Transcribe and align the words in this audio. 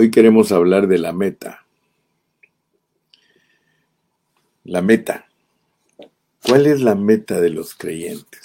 Hoy 0.00 0.12
queremos 0.12 0.52
hablar 0.52 0.86
de 0.86 0.96
la 0.96 1.12
meta. 1.12 1.66
La 4.62 4.80
meta. 4.80 5.26
¿Cuál 6.40 6.68
es 6.68 6.80
la 6.82 6.94
meta 6.94 7.40
de 7.40 7.50
los 7.50 7.74
creyentes? 7.74 8.44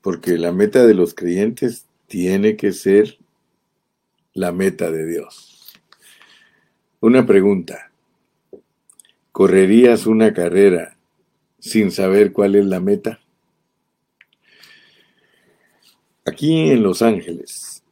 Porque 0.00 0.38
la 0.38 0.50
meta 0.50 0.86
de 0.86 0.94
los 0.94 1.12
creyentes 1.12 1.84
tiene 2.06 2.56
que 2.56 2.72
ser 2.72 3.18
la 4.32 4.50
meta 4.50 4.90
de 4.90 5.04
Dios. 5.04 5.78
Una 7.00 7.26
pregunta. 7.26 7.92
¿Correrías 9.30 10.06
una 10.06 10.32
carrera 10.32 10.96
sin 11.58 11.90
saber 11.90 12.32
cuál 12.32 12.54
es 12.54 12.64
la 12.64 12.80
meta? 12.80 13.20
Aquí 16.24 16.70
en 16.70 16.82
Los 16.82 17.02
Ángeles, 17.02 17.82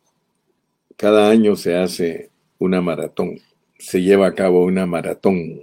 cada 0.96 1.28
año 1.28 1.56
se 1.56 1.76
hace 1.76 2.29
una 2.60 2.80
maratón, 2.82 3.40
se 3.78 4.02
lleva 4.02 4.28
a 4.28 4.34
cabo 4.34 4.64
una 4.64 4.86
maratón. 4.86 5.62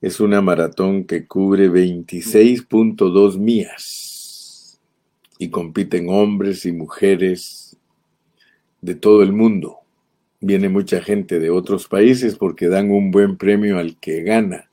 Es 0.00 0.20
una 0.20 0.40
maratón 0.40 1.04
que 1.04 1.26
cubre 1.26 1.68
26.2 1.68 3.38
millas 3.38 4.78
y 5.38 5.48
compiten 5.48 6.08
hombres 6.10 6.66
y 6.66 6.72
mujeres 6.72 7.76
de 8.82 8.94
todo 8.94 9.22
el 9.22 9.32
mundo. 9.32 9.78
Viene 10.40 10.68
mucha 10.68 11.00
gente 11.00 11.40
de 11.40 11.50
otros 11.50 11.88
países 11.88 12.36
porque 12.36 12.68
dan 12.68 12.90
un 12.90 13.10
buen 13.10 13.38
premio 13.38 13.78
al 13.78 13.96
que 13.96 14.22
gana. 14.22 14.70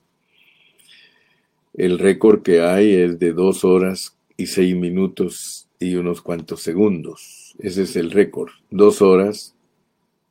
El 1.72 1.98
récord 1.98 2.42
que 2.42 2.60
hay 2.60 2.92
es 2.92 3.18
de 3.18 3.32
dos 3.32 3.64
horas 3.64 4.16
y 4.36 4.46
seis 4.46 4.76
minutos 4.76 5.66
y 5.80 5.96
unos 5.96 6.20
cuantos 6.20 6.60
segundos. 6.60 7.56
Ese 7.58 7.82
es 7.82 7.96
el 7.96 8.10
récord. 8.10 8.50
Dos 8.70 9.00
horas, 9.00 9.55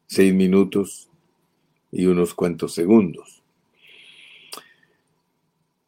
seis 0.07 0.33
minutos 0.33 1.09
y 1.91 2.05
unos 2.05 2.33
cuantos 2.33 2.73
segundos. 2.73 3.41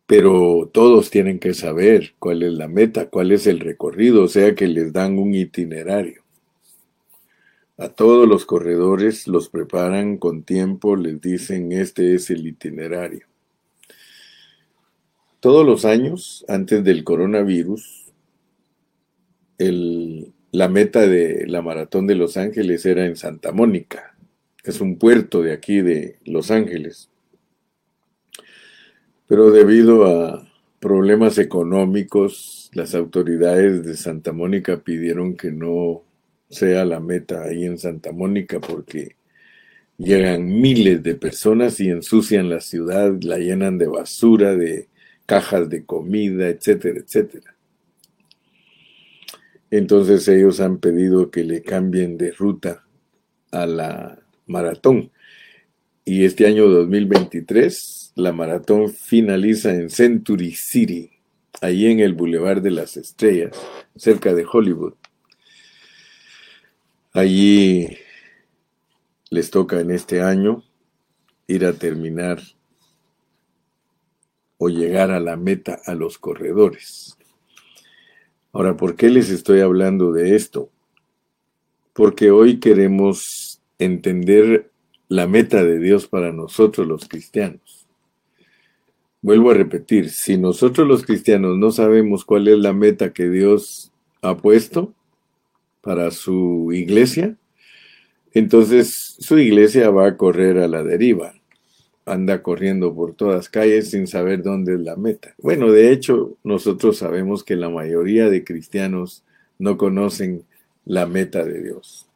Pero 0.05 0.69
todos 0.73 1.09
tienen 1.09 1.37
que 1.37 1.53
saber 1.53 2.13
cuál 2.17 2.43
es 2.43 2.53
la 2.53 2.67
meta, 2.67 3.09
cuál 3.09 3.31
es 3.31 3.45
el 3.45 3.59
recorrido, 3.59 4.23
o 4.23 4.27
sea 4.27 4.55
que 4.55 4.67
les 4.67 4.93
dan 4.93 5.19
un 5.19 5.35
itinerario. 5.35 6.23
A 7.77 7.89
todos 7.89 8.27
los 8.27 8.45
corredores 8.45 9.27
los 9.27 9.49
preparan 9.49 10.17
con 10.17 10.43
tiempo, 10.43 10.95
les 10.95 11.21
dicen 11.21 11.71
este 11.73 12.15
es 12.15 12.29
el 12.29 12.47
itinerario. 12.47 13.27
Todos 15.39 15.65
los 15.65 15.85
años, 15.85 16.43
antes 16.47 16.83
del 16.83 17.03
coronavirus, 17.03 18.11
la 20.51 20.69
meta 20.69 21.01
de 21.07 21.45
la 21.47 21.61
maratón 21.61 22.07
de 22.07 22.15
Los 22.15 22.37
Ángeles 22.37 22.85
era 22.85 23.05
en 23.05 23.15
Santa 23.15 23.51
Mónica. 23.51 24.15
Es 24.63 24.81
un 24.81 24.97
puerto 24.97 25.41
de 25.41 25.53
aquí 25.53 25.81
de 25.81 26.17
Los 26.25 26.51
Ángeles. 26.51 27.09
Pero 29.27 29.51
debido 29.51 30.05
a 30.05 30.47
problemas 30.79 31.37
económicos, 31.37 32.69
las 32.73 32.95
autoridades 32.95 33.83
de 33.83 33.95
Santa 33.95 34.31
Mónica 34.31 34.77
pidieron 34.77 35.35
que 35.35 35.51
no 35.51 36.03
sea 36.49 36.85
la 36.85 36.99
meta 36.99 37.43
ahí 37.43 37.65
en 37.65 37.77
Santa 37.77 38.11
Mónica 38.13 38.59
porque 38.61 39.15
llegan 39.97 40.47
miles 40.47 41.03
de 41.03 41.15
personas 41.15 41.79
y 41.79 41.89
ensucian 41.89 42.49
la 42.49 42.61
ciudad, 42.61 43.13
la 43.21 43.37
llenan 43.37 43.77
de 43.77 43.87
basura, 43.87 44.55
de 44.55 44.87
cajas 45.25 45.69
de 45.69 45.85
comida, 45.85 46.47
etcétera, 46.47 46.99
etcétera. 46.99 47.56
Entonces 49.69 50.27
ellos 50.27 50.59
han 50.59 50.77
pedido 50.77 51.29
que 51.29 51.43
le 51.43 51.61
cambien 51.61 52.17
de 52.17 52.31
ruta 52.31 52.85
a 53.51 53.65
la 53.65 54.19
maratón. 54.45 55.11
Y 56.05 56.23
este 56.23 56.47
año 56.47 56.67
2023 56.67 58.13
la 58.15 58.31
maratón 58.31 58.89
finaliza 58.89 59.71
en 59.71 59.89
Century 59.89 60.51
City, 60.51 61.11
ahí 61.61 61.85
en 61.85 61.99
el 61.99 62.13
Boulevard 62.13 62.61
de 62.61 62.71
las 62.71 62.97
Estrellas, 62.97 63.55
cerca 63.95 64.33
de 64.33 64.45
Hollywood. 64.51 64.93
Allí 67.13 67.97
les 69.29 69.51
toca 69.51 69.79
en 69.79 69.91
este 69.91 70.21
año 70.21 70.63
ir 71.45 71.65
a 71.65 71.73
terminar 71.73 72.41
o 74.57 74.69
llegar 74.69 75.11
a 75.11 75.19
la 75.19 75.35
meta 75.35 75.79
a 75.85 75.93
los 75.93 76.17
corredores. 76.17 77.16
Ahora, 78.53 78.77
¿por 78.77 78.95
qué 78.95 79.09
les 79.09 79.29
estoy 79.29 79.61
hablando 79.61 80.11
de 80.11 80.35
esto? 80.35 80.69
Porque 81.93 82.31
hoy 82.31 82.59
queremos 82.59 83.61
entender 83.79 84.71
la 85.07 85.27
meta 85.27 85.63
de 85.63 85.79
Dios 85.79 86.07
para 86.07 86.31
nosotros 86.31 86.87
los 86.87 87.07
cristianos. 87.07 87.87
Vuelvo 89.21 89.51
a 89.51 89.55
repetir, 89.55 90.09
si 90.09 90.37
nosotros 90.37 90.87
los 90.87 91.03
cristianos 91.03 91.57
no 91.57 91.71
sabemos 91.71 92.23
cuál 92.23 92.47
es 92.47 92.57
la 92.57 92.73
meta 92.73 93.13
que 93.13 93.29
Dios 93.29 93.91
ha 94.21 94.37
puesto, 94.37 94.93
para 95.87 96.11
su 96.11 96.73
iglesia, 96.73 97.37
entonces 98.33 99.15
su 99.19 99.37
iglesia 99.37 99.89
va 99.89 100.07
a 100.07 100.17
correr 100.17 100.57
a 100.57 100.67
la 100.67 100.83
deriva. 100.83 101.33
Anda 102.07 102.41
corriendo 102.41 102.95
por 102.95 103.13
todas 103.13 103.49
calles 103.49 103.89
sin 103.91 104.07
saber 104.07 104.41
dónde 104.41 104.75
es 104.75 104.79
la 104.79 104.95
meta. 104.95 105.35
Bueno, 105.37 105.71
de 105.71 105.91
hecho, 105.91 106.37
nosotros 106.43 106.97
sabemos 106.97 107.43
que 107.43 107.55
la 107.55 107.69
mayoría 107.69 108.29
de 108.29 108.43
cristianos 108.43 109.23
no 109.59 109.77
conocen 109.77 110.43
la 110.85 111.05
meta 111.05 111.43
de 111.43 111.61
Dios. 111.61 112.07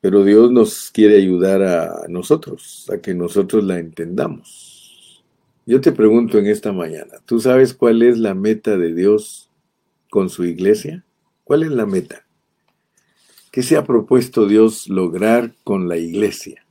Pero 0.00 0.24
Dios 0.24 0.50
nos 0.50 0.90
quiere 0.90 1.16
ayudar 1.16 1.62
a 1.62 2.06
nosotros, 2.08 2.90
a 2.92 2.98
que 2.98 3.14
nosotros 3.14 3.64
la 3.64 3.78
entendamos. 3.78 5.22
Yo 5.66 5.80
te 5.80 5.92
pregunto 5.92 6.38
en 6.38 6.46
esta 6.46 6.72
mañana, 6.72 7.18
¿tú 7.26 7.38
sabes 7.38 7.74
cuál 7.74 8.02
es 8.02 8.18
la 8.18 8.34
meta 8.34 8.76
de 8.76 8.94
Dios 8.94 9.50
con 10.08 10.30
su 10.30 10.44
iglesia? 10.44 11.04
¿Cuál 11.44 11.62
es 11.62 11.70
la 11.70 11.86
meta? 11.86 12.24
¿Qué 13.52 13.62
se 13.62 13.76
ha 13.76 13.84
propuesto 13.84 14.46
Dios 14.46 14.88
lograr 14.88 15.54
con 15.64 15.88
la 15.88 15.96
iglesia? 15.96 16.64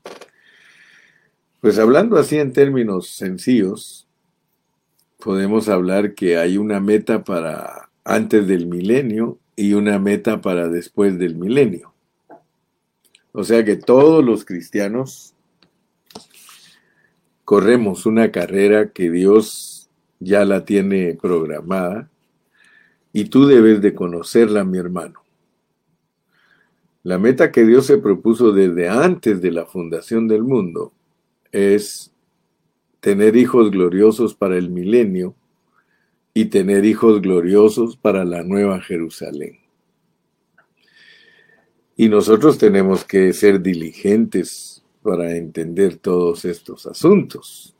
Pues 1.61 1.77
hablando 1.77 2.17
así 2.17 2.37
en 2.37 2.53
términos 2.53 3.09
sencillos, 3.09 4.07
podemos 5.17 5.67
hablar 5.67 6.15
que 6.15 6.37
hay 6.37 6.57
una 6.57 6.79
meta 6.79 7.25
para 7.25 7.89
antes 8.05 8.47
del 8.47 8.65
milenio 8.65 9.37
y 9.57 9.73
una 9.73 9.99
meta 9.99 10.39
para 10.39 10.69
después 10.69 11.19
del 11.19 11.35
milenio. 11.35 11.93
O 13.33 13.43
sea 13.43 13.65
que 13.65 13.75
todos 13.75 14.23
los 14.23 14.45
cristianos 14.45 15.33
corremos 17.43 18.05
una 18.05 18.31
carrera 18.31 18.91
que 18.91 19.11
Dios 19.11 19.89
ya 20.19 20.45
la 20.45 20.63
tiene 20.63 21.17
programada 21.21 22.09
y 23.11 23.25
tú 23.25 23.47
debes 23.47 23.81
de 23.81 23.93
conocerla, 23.93 24.63
mi 24.63 24.77
hermano. 24.77 25.23
La 27.03 27.17
meta 27.17 27.51
que 27.51 27.65
Dios 27.65 27.85
se 27.85 27.97
propuso 27.97 28.53
desde 28.53 28.87
antes 28.87 29.41
de 29.41 29.51
la 29.51 29.65
fundación 29.65 30.29
del 30.29 30.43
mundo 30.43 30.93
es 31.51 32.11
tener 32.99 33.35
hijos 33.35 33.71
gloriosos 33.71 34.35
para 34.35 34.57
el 34.57 34.69
milenio 34.69 35.35
y 36.33 36.45
tener 36.45 36.85
hijos 36.85 37.21
gloriosos 37.21 37.97
para 37.97 38.25
la 38.25 38.43
nueva 38.43 38.81
Jerusalén. 38.81 39.59
Y 41.95 42.07
nosotros 42.07 42.57
tenemos 42.57 43.03
que 43.03 43.33
ser 43.33 43.61
diligentes 43.61 44.83
para 45.01 45.35
entender 45.35 45.97
todos 45.97 46.45
estos 46.45 46.85
asuntos. 46.85 47.75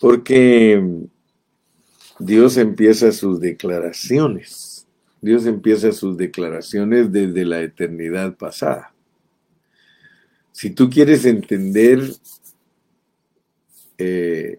Porque 0.00 0.82
Dios 2.18 2.56
empieza 2.56 3.12
sus 3.12 3.40
declaraciones. 3.40 4.86
Dios 5.20 5.44
empieza 5.44 5.92
sus 5.92 6.16
declaraciones 6.16 7.12
desde 7.12 7.44
la 7.44 7.60
eternidad 7.60 8.36
pasada. 8.36 8.94
Si 10.60 10.68
tú 10.68 10.90
quieres 10.90 11.24
entender 11.24 12.02
eh, 13.96 14.58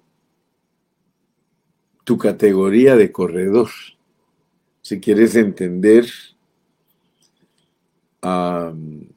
tu 2.03 2.17
categoría 2.17 2.95
de 2.95 3.11
corredor, 3.11 3.69
si 4.81 4.99
quieres 4.99 5.35
entender 5.35 6.07
qué 8.19 9.09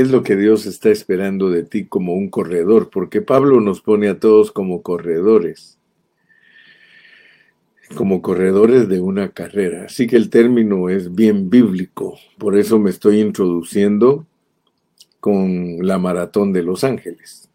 es 0.00 0.10
lo 0.10 0.22
que 0.22 0.34
Dios 0.34 0.64
está 0.64 0.88
esperando 0.88 1.50
de 1.50 1.64
ti 1.64 1.84
como 1.84 2.14
un 2.14 2.30
corredor, 2.30 2.88
porque 2.88 3.20
Pablo 3.20 3.60
nos 3.60 3.82
pone 3.82 4.08
a 4.08 4.18
todos 4.18 4.50
como 4.50 4.80
corredores 4.80 5.78
como 7.94 8.22
corredores 8.22 8.88
de 8.88 9.02
una 9.02 9.32
carrera. 9.32 9.84
Así 9.84 10.06
que 10.06 10.16
el 10.16 10.30
término 10.30 10.88
es 10.88 11.14
bien 11.14 11.50
bíblico. 11.50 12.18
Por 12.38 12.56
eso 12.56 12.78
me 12.78 12.88
estoy 12.88 13.20
introduciendo 13.20 14.26
con 15.22 15.86
la 15.86 15.98
maratón 15.98 16.52
de 16.52 16.64
Los 16.64 16.82
Ángeles. 16.82 17.48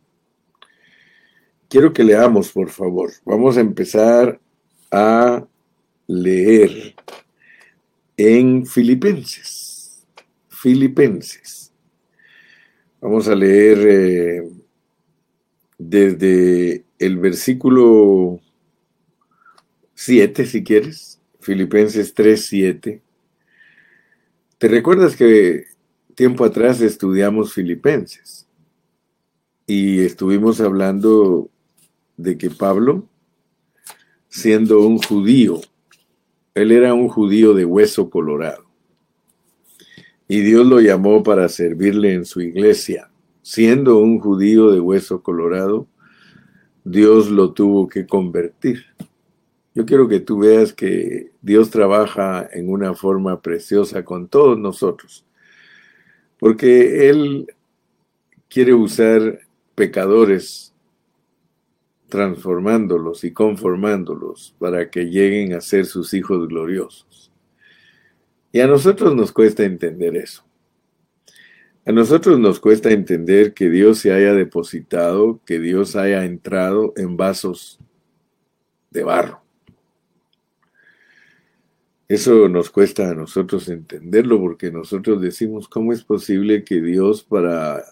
Quiero 1.67 1.91
que 1.91 2.05
leamos, 2.05 2.49
por 2.53 2.69
favor. 2.69 3.11
Vamos 3.25 3.57
a 3.57 3.59
empezar 3.59 4.39
a 4.89 5.45
leer 6.07 6.95
en 8.15 8.65
Filipenses. 8.65 10.07
Filipenses. 10.47 11.73
Vamos 13.01 13.27
a 13.27 13.35
leer 13.35 13.77
eh, 13.85 14.49
desde 15.77 16.85
el 16.99 17.17
versículo 17.17 18.39
7, 19.93 20.45
si 20.45 20.63
quieres, 20.63 21.19
Filipenses 21.41 22.13
3, 22.13 22.45
7. 22.45 23.01
¿Te 24.57 24.67
recuerdas 24.69 25.17
que 25.17 25.76
tiempo 26.17 26.43
atrás 26.43 26.81
estudiamos 26.81 27.53
Filipenses? 27.53 28.47
Y 29.67 29.99
estuvimos 29.99 30.59
hablando 30.59 31.51
de 32.17 32.39
que 32.39 32.49
Pablo, 32.49 33.07
siendo 34.27 34.79
un 34.79 34.97
judío, 34.97 35.61
él 36.55 36.71
era 36.71 36.95
un 36.95 37.07
judío 37.07 37.53
de 37.53 37.65
hueso 37.65 38.09
colorado. 38.09 38.65
Y 40.27 40.39
Dios 40.41 40.65
lo 40.65 40.81
llamó 40.81 41.21
para 41.21 41.47
servirle 41.49 42.15
en 42.15 42.25
su 42.25 42.41
iglesia. 42.41 43.11
Siendo 43.43 43.99
un 43.99 44.19
judío 44.19 44.71
de 44.71 44.79
hueso 44.79 45.21
colorado, 45.21 45.85
Dios 46.83 47.29
lo 47.29 47.53
tuvo 47.53 47.87
que 47.87 48.07
convertir. 48.07 48.85
Yo 49.75 49.85
quiero 49.85 50.07
que 50.07 50.19
tú 50.19 50.39
veas 50.39 50.73
que 50.73 51.31
Dios 51.43 51.69
trabaja 51.69 52.49
en 52.51 52.71
una 52.71 52.95
forma 52.95 53.39
preciosa 53.39 54.03
con 54.03 54.27
todos 54.27 54.57
nosotros, 54.57 55.26
porque 56.39 57.09
Él 57.09 57.47
quiere 58.49 58.73
usar 58.73 59.39
pecadores 59.75 60.73
transformándolos 62.09 63.23
y 63.23 63.31
conformándolos 63.31 64.55
para 64.59 64.89
que 64.89 65.05
lleguen 65.05 65.53
a 65.53 65.61
ser 65.61 65.85
sus 65.85 66.13
hijos 66.13 66.47
gloriosos. 66.47 67.31
Y 68.51 68.61
a 68.61 68.67
nosotros 68.67 69.13
nos 69.13 69.31
cuesta 69.31 69.63
entender 69.63 70.15
eso. 70.15 70.45
A 71.85 71.91
nosotros 71.91 72.39
nos 72.39 72.59
cuesta 72.59 72.91
entender 72.91 73.53
que 73.53 73.69
Dios 73.69 73.99
se 73.99 74.11
haya 74.11 74.33
depositado, 74.33 75.41
que 75.45 75.59
Dios 75.59 75.95
haya 75.95 76.25
entrado 76.25 76.93
en 76.97 77.15
vasos 77.15 77.79
de 78.89 79.03
barro. 79.03 79.46
Eso 82.07 82.47
nos 82.47 82.69
cuesta 82.69 83.09
a 83.09 83.15
nosotros 83.15 83.67
entenderlo 83.67 84.39
porque 84.39 84.71
nosotros 84.71 85.21
decimos, 85.21 85.67
¿cómo 85.67 85.91
es 85.91 86.03
posible 86.03 86.63
que 86.63 86.81
Dios 86.81 87.23
para 87.23 87.83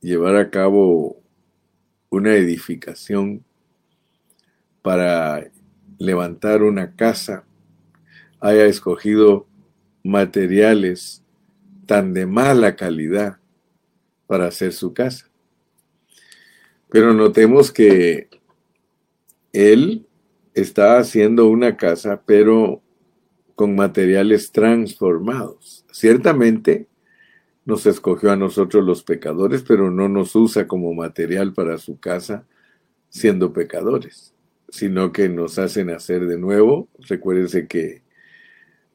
llevar 0.00 0.36
a 0.36 0.50
cabo 0.50 1.22
una 2.10 2.34
edificación, 2.34 3.44
para 4.82 5.50
levantar 5.98 6.62
una 6.62 6.94
casa, 6.94 7.44
haya 8.40 8.66
escogido 8.66 9.46
materiales 10.02 11.24
tan 11.86 12.12
de 12.12 12.26
mala 12.26 12.76
calidad 12.76 13.38
para 14.26 14.46
hacer 14.46 14.72
su 14.72 14.92
casa. 14.92 15.30
Pero 16.90 17.14
notemos 17.14 17.72
que 17.72 18.28
él 19.52 20.06
está 20.52 20.98
haciendo 20.98 21.48
una 21.48 21.76
casa, 21.76 22.22
pero 22.24 22.82
con 23.54 23.74
materiales 23.74 24.52
transformados. 24.52 25.84
Ciertamente 25.90 26.86
nos 27.64 27.86
escogió 27.86 28.30
a 28.30 28.36
nosotros 28.36 28.84
los 28.84 29.02
pecadores, 29.02 29.62
pero 29.62 29.90
no 29.90 30.08
nos 30.08 30.34
usa 30.36 30.66
como 30.66 30.92
material 30.92 31.52
para 31.52 31.78
su 31.78 31.98
casa 31.98 32.46
siendo 33.08 33.52
pecadores, 33.52 34.34
sino 34.68 35.12
que 35.12 35.28
nos 35.28 35.58
hace 35.58 35.84
nacer 35.84 36.26
de 36.26 36.38
nuevo. 36.38 36.88
Recuérdense 37.08 37.66
que 37.66 38.02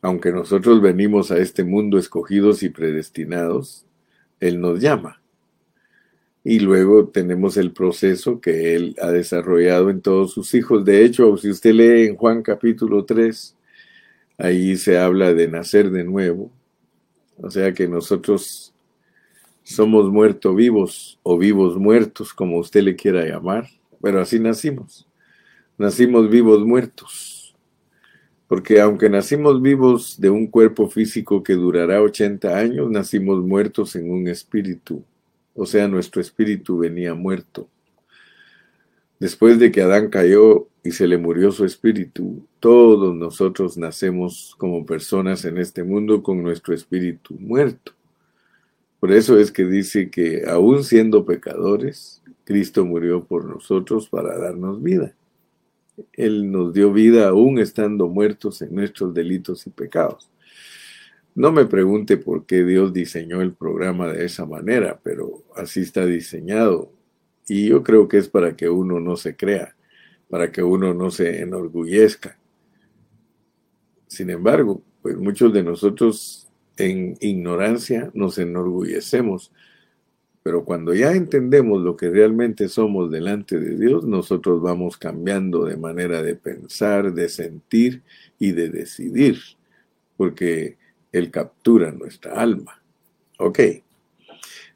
aunque 0.01 0.31
nosotros 0.31 0.81
venimos 0.81 1.31
a 1.31 1.37
este 1.37 1.63
mundo 1.63 1.97
escogidos 1.97 2.63
y 2.63 2.69
predestinados, 2.69 3.85
Él 4.39 4.61
nos 4.61 4.79
llama. 4.79 5.21
Y 6.43 6.59
luego 6.59 7.09
tenemos 7.09 7.57
el 7.57 7.73
proceso 7.73 8.39
que 8.39 8.75
Él 8.75 8.95
ha 9.01 9.11
desarrollado 9.11 9.89
en 9.89 10.01
todos 10.01 10.31
sus 10.31 10.53
hijos. 10.53 10.85
De 10.85 11.03
hecho, 11.03 11.35
si 11.37 11.49
usted 11.49 11.73
lee 11.73 12.07
en 12.07 12.15
Juan 12.15 12.41
capítulo 12.41 13.03
3, 13.03 13.57
ahí 14.39 14.77
se 14.77 14.97
habla 14.97 15.33
de 15.33 15.47
nacer 15.47 15.91
de 15.91 16.03
nuevo. 16.03 16.49
O 17.37 17.51
sea 17.51 17.73
que 17.73 17.87
nosotros 17.87 18.73
somos 19.63 20.09
muertos 20.09 20.55
vivos 20.55 21.19
o 21.21 21.37
vivos 21.37 21.77
muertos, 21.77 22.33
como 22.33 22.57
usted 22.57 22.81
le 22.81 22.95
quiera 22.95 23.25
llamar, 23.25 23.69
pero 24.01 24.21
así 24.21 24.39
nacimos. 24.39 25.07
Nacimos 25.77 26.29
vivos 26.29 26.65
muertos. 26.65 27.55
Porque 28.47 28.81
aunque 28.81 29.09
nacimos 29.09 29.61
vivos 29.61 30.19
de 30.19 30.29
un 30.31 30.47
cuerpo 30.47 30.89
físico 30.89 31.43
que 31.43 31.53
durará 31.53 32.01
80 32.01 32.57
años, 32.57 32.89
nacimos 32.89 33.45
muertos 33.45 33.95
en 33.95 34.09
un 34.09 34.27
espíritu. 34.27 35.03
O 35.53 35.65
sea, 35.65 35.87
nuestro 35.87 36.19
espíritu 36.19 36.79
venía 36.79 37.13
muerto. 37.13 37.67
Después 39.19 39.59
de 39.59 39.71
que 39.71 39.81
Adán 39.81 40.09
cayó 40.09 40.69
y 40.81 40.91
se 40.91 41.05
le 41.05 41.17
murió 41.17 41.51
su 41.51 41.65
espíritu, 41.65 42.47
todos 42.59 43.13
nosotros 43.13 43.77
nacemos 43.77 44.55
como 44.57 44.85
personas 44.85 45.43
en 45.43 45.57
este 45.57 45.83
mundo 45.83 46.23
con 46.23 46.41
nuestro 46.41 46.73
espíritu 46.73 47.35
muerto. 47.35 47.91
Por 48.99 49.11
eso 49.11 49.37
es 49.37 49.51
que 49.51 49.65
dice 49.65 50.09
que 50.09 50.43
aún 50.47 50.83
siendo 50.83 51.25
pecadores, 51.25 52.21
Cristo 52.45 52.85
murió 52.85 53.25
por 53.25 53.45
nosotros 53.45 54.07
para 54.09 54.37
darnos 54.37 54.81
vida. 54.81 55.13
Él 56.13 56.49
nos 56.49 56.73
dio 56.73 56.93
vida 56.93 57.27
aún 57.27 57.59
estando 57.59 58.07
muertos 58.07 58.61
en 58.61 58.73
nuestros 58.73 59.13
delitos 59.13 59.67
y 59.67 59.69
pecados. 59.69 60.29
No 61.35 61.51
me 61.51 61.65
pregunte 61.65 62.17
por 62.17 62.45
qué 62.45 62.63
Dios 62.63 62.93
diseñó 62.93 63.41
el 63.41 63.53
programa 63.53 64.07
de 64.07 64.25
esa 64.25 64.45
manera, 64.45 64.99
pero 65.03 65.43
así 65.55 65.81
está 65.81 66.05
diseñado. 66.05 66.91
Y 67.49 67.67
yo 67.67 67.83
creo 67.83 68.07
que 68.07 68.17
es 68.17 68.29
para 68.29 68.55
que 68.55 68.69
uno 68.69 68.99
no 68.99 69.17
se 69.17 69.35
crea, 69.35 69.75
para 70.29 70.51
que 70.51 70.61
uno 70.61 70.93
no 70.93 71.09
se 71.09 71.41
enorgullezca. 71.41 72.37
Sin 74.07 74.29
embargo, 74.29 74.83
pues 75.01 75.17
muchos 75.17 75.51
de 75.51 75.63
nosotros 75.63 76.47
en 76.77 77.17
ignorancia 77.19 78.11
nos 78.13 78.37
enorgullecemos, 78.37 79.51
pero 80.43 80.63
cuando 80.63 80.93
ya 80.93 81.13
entendemos 81.13 81.81
lo 81.81 81.97
que 81.97 82.09
realmente 82.09 82.69
somos 82.69 83.11
delante 83.11 83.59
de 83.59 83.75
Dios, 83.77 84.05
nosotros 84.05 84.61
vamos 84.61 84.97
cambiando 84.97 85.65
de 85.65 85.75
manera 85.75 86.21
de 86.21 86.35
pensar, 86.35 87.13
de 87.13 87.29
sentir 87.29 88.03
y 88.37 88.51
de 88.51 88.69
decidir, 88.69 89.39
porque 90.17 90.77
Él 91.11 91.31
captura 91.31 91.91
nuestra 91.91 92.39
alma. 92.39 92.81
Ok. 93.39 93.59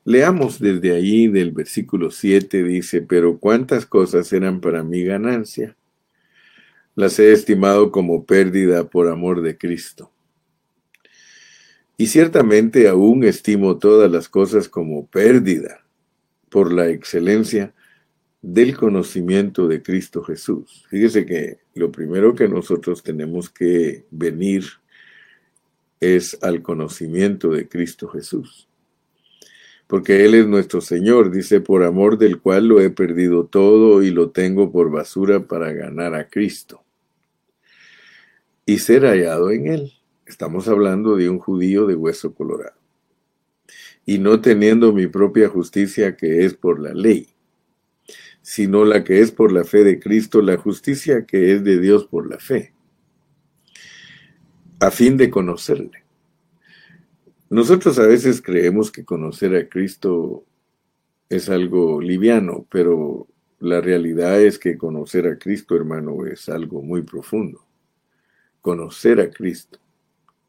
Leamos 0.06 0.60
desde 0.60 0.94
allí 0.94 1.30
del 1.30 1.52
versículo 1.52 2.12
7, 2.12 2.64
dice, 2.64 3.02
pero 3.02 3.40
cuántas 3.40 3.86
cosas 3.86 4.34
eran 4.34 4.60
para 4.60 4.84
mi 4.84 5.04
ganancia, 5.04 5.78
las 6.96 7.20
he 7.20 7.32
estimado 7.32 7.90
como 7.90 8.26
pérdida 8.26 8.90
por 8.90 9.08
amor 9.08 9.42
de 9.42 9.58
Cristo. 9.58 10.12
Y 11.96 12.08
ciertamente 12.08 12.90
aún 12.90 13.24
estimo 13.24 13.78
todas 13.78 14.12
las 14.12 14.28
cosas 14.28 14.68
como 14.68 15.08
pérdida 15.08 15.86
por 16.50 16.74
la 16.74 16.90
excelencia 16.90 17.74
del 18.42 18.76
conocimiento 18.76 19.70
de 19.70 19.82
Cristo 19.82 20.22
Jesús. 20.22 20.86
Fíjese 20.90 21.26
que 21.26 21.60
lo 21.76 21.94
primero 21.94 22.36
que 22.36 22.50
nosotros 22.50 23.04
tenemos 23.04 23.50
que 23.50 24.06
venir 24.12 24.66
es 26.02 26.38
al 26.42 26.62
conocimiento 26.62 27.52
de 27.52 27.70
Cristo 27.70 28.10
Jesús 28.10 28.68
porque 29.94 30.26
Él 30.26 30.34
es 30.34 30.48
nuestro 30.48 30.82
Señor, 30.82 31.30
dice, 31.30 31.62
por 31.62 31.84
amor 31.84 32.18
del 32.18 32.40
cual 32.40 32.68
lo 32.68 32.82
he 32.82 32.90
perdido 32.90 33.46
todo 33.46 34.02
y 34.02 34.10
lo 34.10 34.32
tengo 34.32 34.72
por 34.72 34.90
basura 34.90 35.46
para 35.46 35.72
ganar 35.72 36.16
a 36.16 36.30
Cristo. 36.30 36.84
Y 38.66 38.80
ser 38.80 39.04
hallado 39.04 39.52
en 39.52 39.68
Él. 39.68 39.94
Estamos 40.26 40.68
hablando 40.68 41.16
de 41.16 41.30
un 41.30 41.38
judío 41.38 41.86
de 41.86 41.94
hueso 41.94 42.34
colorado. 42.34 42.76
Y 44.04 44.18
no 44.18 44.42
teniendo 44.42 44.94
mi 44.94 45.06
propia 45.06 45.48
justicia 45.48 46.18
que 46.18 46.44
es 46.44 46.56
por 46.56 46.80
la 46.80 46.96
ley, 46.96 47.28
sino 48.42 48.86
la 48.86 49.04
que 49.04 49.22
es 49.22 49.30
por 49.30 49.52
la 49.52 49.64
fe 49.64 49.84
de 49.84 50.00
Cristo, 50.00 50.42
la 50.42 50.58
justicia 50.58 51.28
que 51.28 51.54
es 51.54 51.64
de 51.64 51.80
Dios 51.80 52.08
por 52.08 52.28
la 52.28 52.40
fe, 52.40 52.74
a 54.80 54.90
fin 54.90 55.18
de 55.18 55.30
conocerle 55.30 56.03
nosotros 57.54 58.00
a 58.00 58.08
veces 58.08 58.42
creemos 58.42 58.92
que 58.92 59.06
conocer 59.06 59.56
a 59.56 59.70
Cristo 59.70 60.44
es 61.30 61.50
algo 61.50 62.02
liviano, 62.02 62.66
pero 62.72 63.28
la 63.60 63.80
realidad 63.80 64.42
es 64.42 64.58
que 64.58 64.76
conocer 64.76 65.28
a 65.28 65.38
Cristo, 65.38 65.76
hermano, 65.76 66.26
es 66.26 66.50
algo 66.50 66.82
muy 66.82 67.04
profundo. 67.04 67.64
Conocer 68.60 69.20
a 69.20 69.30
Cristo, 69.30 69.78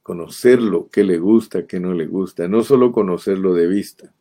conocerlo, 0.03 0.89
qué 0.91 1.05
le 1.05 1.19
gusta, 1.19 1.67
qué 1.67 1.79
no 1.79 1.93
le 1.93 2.07
gusta, 2.07 2.49
no 2.49 2.65
solo 2.65 2.91
conocerlo 2.91 3.53
de 3.53 3.67
vista, 3.67 4.15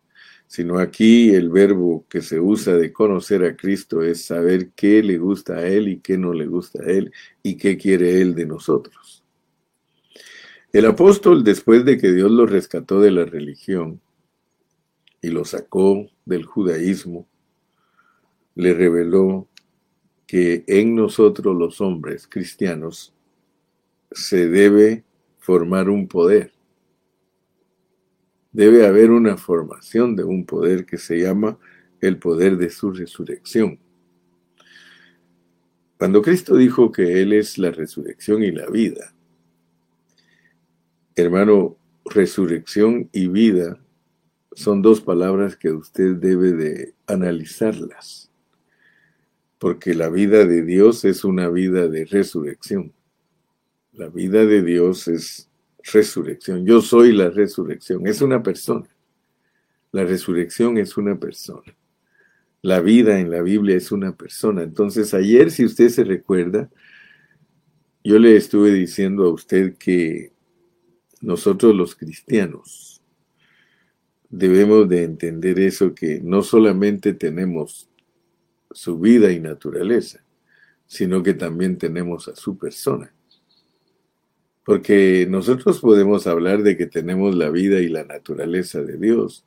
sino 0.47 0.77
aquí 0.77 1.33
el 1.33 1.49
verbo 1.49 2.05
que 2.09 2.21
se 2.21 2.41
usa 2.41 2.75
de 2.75 2.91
conocer 2.91 3.45
a 3.45 3.55
Cristo 3.55 4.03
es 4.03 4.25
saber 4.25 4.71
qué 4.75 5.01
le 5.01 5.17
gusta 5.19 5.55
a 5.55 5.67
Él 5.67 5.87
y 5.87 5.99
qué 5.99 6.17
no 6.17 6.33
le 6.33 6.47
gusta 6.47 6.83
a 6.83 6.91
Él 6.91 7.13
y 7.41 7.55
qué 7.55 7.77
quiere 7.77 8.21
Él 8.21 8.35
de 8.35 8.45
nosotros. 8.45 9.02
El 10.73 10.87
apóstol, 10.87 11.43
después 11.43 11.85
de 11.85 11.99
que 11.99 12.11
Dios 12.11 12.31
lo 12.31 12.47
rescató 12.47 12.99
de 12.99 13.11
la 13.11 13.25
religión 13.25 14.01
y 15.21 15.27
lo 15.27 15.45
sacó 15.45 16.09
del 16.25 16.45
judaísmo, 16.45 17.27
le 18.55 18.73
reveló 18.73 19.47
que 20.25 20.63
en 20.65 20.95
nosotros 20.95 21.55
los 21.55 21.79
hombres 21.79 22.27
cristianos 22.27 23.13
se 24.11 24.49
debe 24.49 25.03
formar 25.37 25.89
un 25.89 26.07
poder. 26.07 26.53
Debe 28.51 28.87
haber 28.87 29.11
una 29.11 29.37
formación 29.37 30.15
de 30.15 30.23
un 30.23 30.43
poder 30.43 30.87
que 30.87 30.97
se 30.97 31.19
llama 31.19 31.59
el 32.01 32.17
poder 32.17 32.57
de 32.57 32.71
su 32.71 32.91
resurrección. 32.91 33.77
Cuando 35.99 36.23
Cristo 36.23 36.55
dijo 36.57 36.91
que 36.91 37.21
Él 37.21 37.31
es 37.33 37.59
la 37.59 37.69
resurrección 37.69 38.41
y 38.41 38.49
la 38.49 38.65
vida, 38.71 39.13
hermano, 41.15 41.77
resurrección 42.05 43.09
y 43.11 43.27
vida 43.27 43.79
son 44.55 44.81
dos 44.81 45.01
palabras 45.01 45.55
que 45.55 45.71
usted 45.71 46.15
debe 46.15 46.51
de 46.51 46.93
analizarlas, 47.07 48.31
porque 49.59 49.93
la 49.93 50.09
vida 50.09 50.45
de 50.45 50.63
Dios 50.63 51.05
es 51.05 51.23
una 51.23 51.49
vida 51.49 51.87
de 51.87 52.05
resurrección. 52.05 52.93
La 53.93 54.09
vida 54.09 54.45
de 54.45 54.61
Dios 54.61 55.07
es 55.07 55.49
resurrección. 55.91 56.65
Yo 56.65 56.81
soy 56.81 57.13
la 57.13 57.29
resurrección. 57.29 58.07
Es 58.07 58.21
una 58.21 58.41
persona. 58.41 58.89
La 59.91 60.03
resurrección 60.03 60.77
es 60.77 60.97
una 60.97 61.19
persona. 61.19 61.75
La 62.61 62.79
vida 62.79 63.19
en 63.19 63.29
la 63.29 63.41
Biblia 63.41 63.75
es 63.75 63.91
una 63.91 64.15
persona. 64.15 64.63
Entonces, 64.63 65.13
ayer, 65.13 65.51
si 65.51 65.65
usted 65.65 65.89
se 65.89 66.03
recuerda, 66.03 66.69
yo 68.03 68.19
le 68.19 68.35
estuve 68.35 68.71
diciendo 68.71 69.25
a 69.25 69.33
usted 69.33 69.77
que 69.77 70.32
nosotros 71.23 71.73
los 71.73 71.95
cristianos 71.95 73.01
debemos 74.29 74.89
de 74.89 75.03
entender 75.03 75.57
eso, 75.57 75.95
que 75.95 76.19
no 76.21 76.41
solamente 76.41 77.13
tenemos 77.13 77.89
su 78.71 78.99
vida 78.99 79.31
y 79.31 79.39
naturaleza, 79.39 80.25
sino 80.85 81.23
que 81.23 81.33
también 81.33 81.77
tenemos 81.77 82.27
a 82.27 82.35
su 82.35 82.57
persona. 82.57 83.13
Porque 84.65 85.25
nosotros 85.29 85.79
podemos 85.79 86.27
hablar 86.27 86.61
de 86.61 86.75
que 86.75 86.87
tenemos 86.87 87.35
la 87.35 87.49
vida 87.49 87.79
y 87.79 87.87
la 87.87 88.03
naturaleza 88.03 88.81
de 88.81 88.97
Dios, 88.97 89.45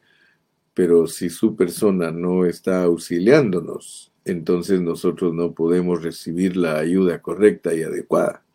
pero 0.73 1.06
si 1.06 1.28
su 1.28 1.56
persona 1.56 2.11
no 2.11 2.47
está 2.47 2.85
auxiliándonos, 2.85 4.12
entonces 4.25 4.80
nosotros 4.80 5.35
no 5.35 5.52
podemos 5.52 6.02
recibir 6.02 6.56
la 6.56 6.78
ayuda 6.78 7.21
correcta 7.21 7.75
y 7.75 7.83
adecuada. 7.83 8.46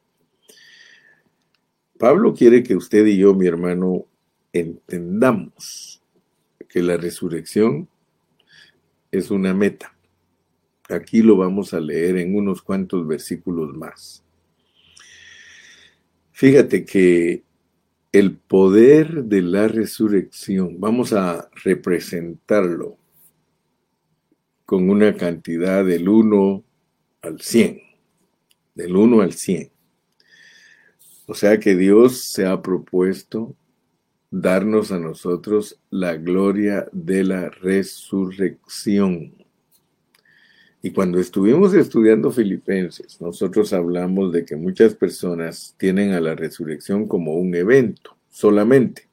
Pablo 2.02 2.34
quiere 2.34 2.64
que 2.64 2.76
usted 2.76 3.06
y 3.06 3.18
yo, 3.20 3.36
mi 3.36 3.46
hermano, 3.46 4.08
entendamos 4.54 6.02
que 6.68 6.82
la 6.82 6.98
resurrección 6.98 7.88
es 9.12 9.30
una 9.30 9.54
meta. 9.54 9.96
Aquí 10.90 11.22
lo 11.22 11.38
vamos 11.38 11.76
a 11.76 11.80
leer 11.80 12.18
en 12.18 12.36
unos 12.36 12.64
cuantos 12.64 13.06
versículos 13.06 13.76
más. 13.76 14.24
Fíjate 16.32 16.86
que 16.86 17.44
el 18.12 18.36
poder 18.36 19.26
de 19.26 19.44
la 19.44 19.68
resurrección, 19.68 20.80
vamos 20.80 21.14
a 21.14 21.52
representarlo 21.64 22.98
con 24.66 24.90
una 24.90 25.16
cantidad 25.16 25.86
del 25.86 26.10
1 26.10 26.64
al 27.22 27.40
100, 27.40 27.80
del 28.74 28.96
1 28.96 29.22
al 29.22 29.34
100. 29.34 29.72
O 31.28 31.34
sea 31.34 31.60
que 31.60 31.76
Dios 31.76 32.26
se 32.26 32.46
ha 32.46 32.62
propuesto 32.62 33.56
darnos 34.32 34.92
a 34.92 35.00
nosotros 35.00 35.80
la 35.90 36.16
gloria 36.16 36.88
de 36.92 37.24
la 37.24 37.50
resurrección. 37.50 39.34
Y 40.82 40.92
cuando 40.92 41.20
estuvimos 41.20 41.74
estudiando 41.76 42.32
Filipenses, 42.32 43.22
nosotros 43.22 43.72
hablamos 43.72 44.32
de 44.34 44.46
que 44.46 44.56
muchas 44.56 44.96
personas 44.96 45.76
tienen 45.78 46.14
a 46.14 46.22
la 46.22 46.34
resurrección 46.34 47.08
como 47.08 47.36
un 47.36 47.54
evento 47.54 48.18
solamente. 48.30 49.08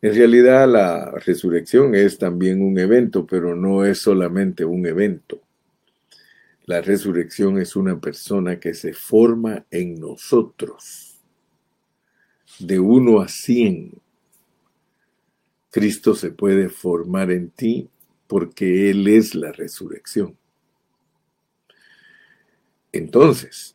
En 0.00 0.14
realidad 0.14 0.68
la 0.68 1.12
resurrección 1.24 1.94
es 1.94 2.18
también 2.18 2.60
un 2.60 2.76
evento, 2.78 3.24
pero 3.24 3.54
no 3.54 3.84
es 3.84 3.98
solamente 3.98 4.64
un 4.64 4.84
evento. 4.86 5.40
La 6.64 6.80
resurrección 6.80 7.58
es 7.58 7.76
una 7.76 8.00
persona 8.00 8.58
que 8.58 8.74
se 8.74 8.92
forma 8.92 9.64
en 9.70 10.00
nosotros. 10.00 11.11
De 12.58 12.78
uno 12.78 13.20
a 13.20 13.28
cien, 13.28 13.92
Cristo 15.70 16.14
se 16.14 16.30
puede 16.30 16.68
formar 16.68 17.30
en 17.30 17.50
ti 17.50 17.88
porque 18.26 18.90
Él 18.90 19.08
es 19.08 19.34
la 19.34 19.52
resurrección. 19.52 20.36
Entonces, 22.92 23.74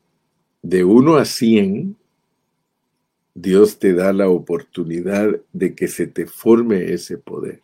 de 0.62 0.84
1 0.84 1.16
a 1.16 1.26
100, 1.26 1.98
Dios 3.34 3.80
te 3.80 3.94
da 3.94 4.14
la 4.14 4.30
oportunidad 4.30 5.42
de 5.54 5.76
que 5.76 5.88
se 5.88 6.08
te 6.08 6.28
forme 6.28 6.94
ese 6.94 7.18
poder. 7.18 7.62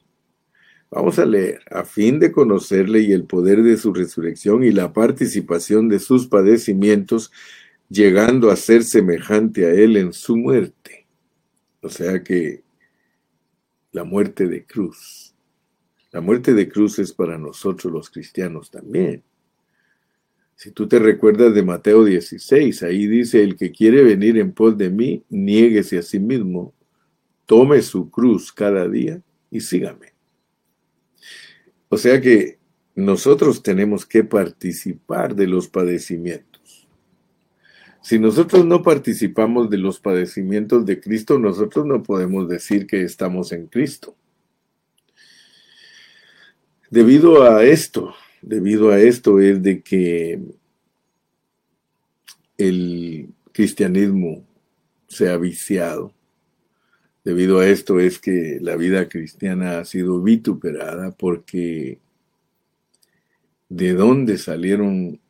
Vamos 0.90 1.18
a 1.18 1.26
leer, 1.26 1.62
a 1.72 1.84
fin 1.84 2.20
de 2.20 2.32
conocerle 2.32 3.02
y 3.02 3.12
el 3.12 3.26
poder 3.26 3.64
de 3.64 3.78
su 3.78 3.94
resurrección 3.94 4.64
y 4.64 4.72
la 4.72 4.94
participación 4.94 5.90
de 5.90 6.00
sus 6.00 6.28
padecimientos, 6.28 7.32
llegando 7.90 8.52
a 8.52 8.56
ser 8.56 8.84
semejante 8.84 9.66
a 9.66 9.72
él 9.72 9.98
en 9.98 10.14
su 10.14 10.38
muerte. 10.38 11.03
O 11.84 11.90
sea 11.90 12.24
que 12.24 12.64
la 13.92 14.06
muerte 14.06 14.48
de 14.48 14.66
cruz. 14.66 15.36
La 16.12 16.22
muerte 16.22 16.54
de 16.54 16.70
cruz 16.70 16.98
es 16.98 17.12
para 17.12 17.38
nosotros 17.38 17.92
los 17.92 18.10
cristianos 18.10 18.72
también. 18.72 19.22
Si 20.56 20.72
tú 20.72 20.88
te 20.88 20.98
recuerdas 20.98 21.54
de 21.54 21.62
Mateo 21.62 22.06
16, 22.06 22.84
ahí 22.84 23.06
dice, 23.08 23.44
el 23.44 23.58
que 23.58 23.72
quiere 23.72 24.02
venir 24.02 24.38
en 24.38 24.54
pos 24.54 24.78
de 24.78 24.90
mí, 24.90 25.24
niéguese 25.30 25.98
a 25.98 26.04
sí 26.04 26.20
mismo, 26.20 26.74
tome 27.46 27.82
su 27.82 28.10
cruz 28.10 28.54
cada 28.54 28.88
día 28.88 29.22
y 29.52 29.60
sígame. 29.60 30.14
O 31.90 31.98
sea 31.98 32.22
que 32.22 32.60
nosotros 32.96 33.62
tenemos 33.62 34.06
que 34.06 34.24
participar 34.24 35.36
de 35.36 35.48
los 35.48 35.68
padecimientos. 35.68 36.53
Si 38.04 38.20
nosotros 38.20 38.66
no 38.66 38.84
participamos 38.84 39.70
de 39.70 39.78
los 39.78 39.98
padecimientos 39.98 40.86
de 40.86 41.00
Cristo, 41.00 41.40
nosotros 41.40 41.86
no 41.86 42.04
podemos 42.04 42.50
decir 42.50 42.86
que 42.86 43.02
estamos 43.02 43.54
en 43.54 43.68
Cristo. 43.68 44.14
Debido 46.90 47.44
a 47.44 47.64
esto, 47.64 48.14
debido 48.42 48.92
a 48.92 49.00
esto 49.00 49.40
es 49.40 49.64
de 49.64 49.82
que 49.82 50.42
el 52.58 53.30
cristianismo 53.54 54.46
se 55.08 55.30
ha 55.30 55.38
viciado. 55.38 56.14
Debido 57.24 57.60
a 57.60 57.68
esto 57.70 58.02
es 58.02 58.20
que 58.20 58.60
la 58.62 58.76
vida 58.76 59.08
cristiana 59.08 59.80
ha 59.80 59.86
sido 59.86 60.22
vituperada 60.22 61.12
porque 61.12 62.00
de 63.70 63.94
dónde 63.94 64.38
salieron 64.38 65.22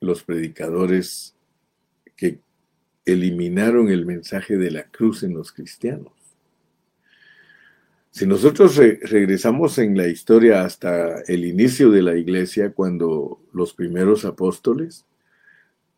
los 0.00 0.24
predicadores 0.24 1.33
que 2.16 2.40
eliminaron 3.04 3.90
el 3.90 4.06
mensaje 4.06 4.56
de 4.56 4.70
la 4.70 4.84
cruz 4.84 5.22
en 5.22 5.34
los 5.34 5.52
cristianos. 5.52 6.12
Si 8.10 8.26
nosotros 8.26 8.76
regresamos 8.76 9.78
en 9.78 9.96
la 9.96 10.06
historia 10.06 10.64
hasta 10.64 11.22
el 11.22 11.44
inicio 11.44 11.90
de 11.90 12.00
la 12.02 12.16
iglesia, 12.16 12.72
cuando 12.72 13.40
los 13.52 13.74
primeros 13.74 14.24
apóstoles, 14.24 15.04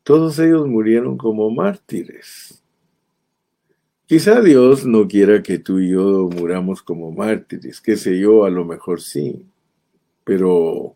todos 0.03 0.39
ellos 0.39 0.67
murieron 0.67 1.19
como 1.19 1.51
mártires. 1.51 2.63
Quizá 4.07 4.41
Dios 4.41 4.87
no 4.87 5.07
quiera 5.09 5.43
que 5.43 5.59
tú 5.59 5.79
y 5.79 5.91
yo 5.91 6.31
muramos 6.33 6.81
como 6.81 7.13
mártires, 7.13 7.81
qué 7.81 7.97
sé 7.97 8.19
yo, 8.19 8.45
a 8.45 8.51
lo 8.51 8.65
mejor 8.65 9.01
sí, 9.01 9.45
pero 10.25 10.95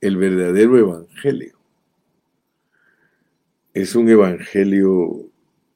el 0.00 0.16
verdadero 0.16 0.78
evangelio 0.78 1.53
es 3.74 3.96
un 3.96 4.08
evangelio 4.08 5.28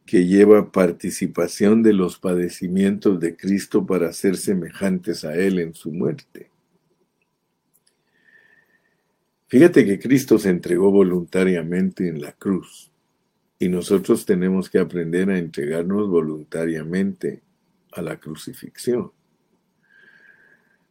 que 0.06 0.24
lleva 0.24 0.70
participación 0.70 1.82
de 1.82 1.92
los 1.92 2.18
padecimientos 2.18 3.20
de 3.20 3.36
Cristo 3.36 3.84
para 3.84 4.12
ser 4.12 4.36
semejantes 4.36 5.24
a 5.24 5.34
Él 5.34 5.58
en 5.58 5.74
su 5.74 5.92
muerte. 5.92 6.48
Fíjate 9.48 9.84
que 9.84 9.98
Cristo 9.98 10.38
se 10.38 10.50
entregó 10.50 10.92
voluntariamente 10.92 12.08
en 12.08 12.20
la 12.20 12.32
cruz 12.32 12.90
y 13.58 13.68
nosotros 13.68 14.24
tenemos 14.24 14.70
que 14.70 14.78
aprender 14.78 15.28
a 15.30 15.38
entregarnos 15.38 16.08
voluntariamente 16.08 17.42
a 17.92 18.00
la 18.00 18.20
crucifixión. 18.20 19.10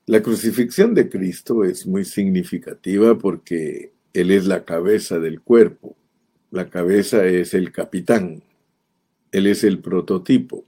La 0.06 0.22
crucifixión 0.22 0.94
de 0.94 1.08
Cristo 1.08 1.64
es 1.64 1.88
muy 1.88 2.04
significativa 2.04 3.18
porque 3.18 3.94
Él 4.14 4.32
es 4.32 4.46
la 4.46 4.66
cabeza 4.66 5.20
del 5.20 5.42
cuerpo. 5.42 5.96
La 6.58 6.72
cabeza 6.72 7.24
es 7.24 7.54
el 7.54 7.72
capitán, 7.72 8.42
Él 9.32 9.46
es 9.46 9.64
el 9.64 9.78
prototipo, 9.78 10.66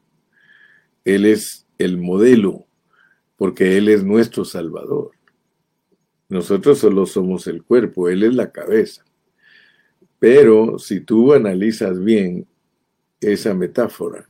Él 1.04 1.26
es 1.26 1.66
el 1.80 1.98
modelo, 1.98 2.68
porque 3.38 3.76
Él 3.76 3.90
es 3.90 4.04
nuestro 4.04 4.46
Salvador. 4.46 5.14
Nosotros 6.28 6.78
solo 6.78 7.08
somos 7.08 7.48
el 7.48 7.64
cuerpo, 7.64 8.08
Él 8.08 8.22
es 8.22 8.36
la 8.36 8.52
cabeza. 8.52 9.04
Pero 10.20 10.78
si 10.78 11.00
tú 11.00 11.34
analizas 11.34 12.00
bien 12.04 12.46
esa 13.20 13.56
metáfora, 13.56 14.30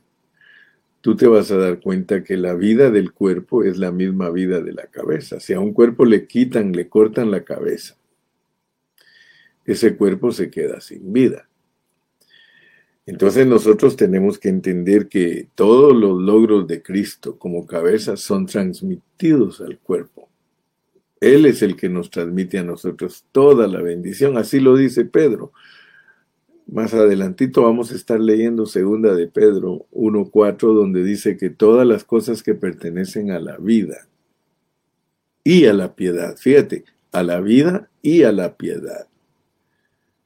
tú 1.02 1.14
te 1.14 1.26
vas 1.26 1.50
a 1.50 1.58
dar 1.58 1.78
cuenta 1.78 2.24
que 2.24 2.38
la 2.38 2.54
vida 2.54 2.90
del 2.90 3.12
cuerpo 3.12 3.64
es 3.64 3.76
la 3.76 3.92
misma 3.92 4.30
vida 4.30 4.62
de 4.62 4.72
la 4.72 4.86
cabeza. 4.86 5.40
Si 5.40 5.52
a 5.52 5.60
un 5.60 5.74
cuerpo 5.74 6.06
le 6.06 6.26
quitan, 6.26 6.72
le 6.72 6.88
cortan 6.88 7.30
la 7.30 7.44
cabeza, 7.44 7.98
ese 9.66 9.94
cuerpo 9.94 10.32
se 10.32 10.50
queda 10.50 10.80
sin 10.80 11.12
vida. 11.12 11.49
Entonces 13.06 13.46
nosotros 13.46 13.96
tenemos 13.96 14.38
que 14.38 14.48
entender 14.48 15.08
que 15.08 15.48
todos 15.54 15.96
los 15.96 16.20
logros 16.20 16.66
de 16.66 16.82
Cristo 16.82 17.38
como 17.38 17.66
cabeza 17.66 18.16
son 18.16 18.46
transmitidos 18.46 19.60
al 19.60 19.78
cuerpo. 19.78 20.28
Él 21.20 21.44
es 21.44 21.62
el 21.62 21.76
que 21.76 21.88
nos 21.88 22.10
transmite 22.10 22.58
a 22.58 22.64
nosotros 22.64 23.24
toda 23.32 23.66
la 23.66 23.82
bendición, 23.82 24.38
así 24.38 24.60
lo 24.60 24.76
dice 24.76 25.04
Pedro. 25.04 25.52
Más 26.66 26.94
adelantito 26.94 27.62
vamos 27.62 27.90
a 27.90 27.96
estar 27.96 28.20
leyendo 28.20 28.64
segunda 28.64 29.12
de 29.14 29.26
Pedro 29.26 29.86
1.4 29.90 30.72
donde 30.72 31.02
dice 31.02 31.36
que 31.36 31.50
todas 31.50 31.86
las 31.86 32.04
cosas 32.04 32.42
que 32.42 32.54
pertenecen 32.54 33.32
a 33.32 33.40
la 33.40 33.56
vida 33.56 34.06
y 35.42 35.66
a 35.66 35.72
la 35.72 35.94
piedad, 35.96 36.36
fíjate, 36.36 36.84
a 37.12 37.22
la 37.24 37.40
vida 37.40 37.90
y 38.02 38.22
a 38.22 38.30
la 38.30 38.56
piedad. 38.56 39.09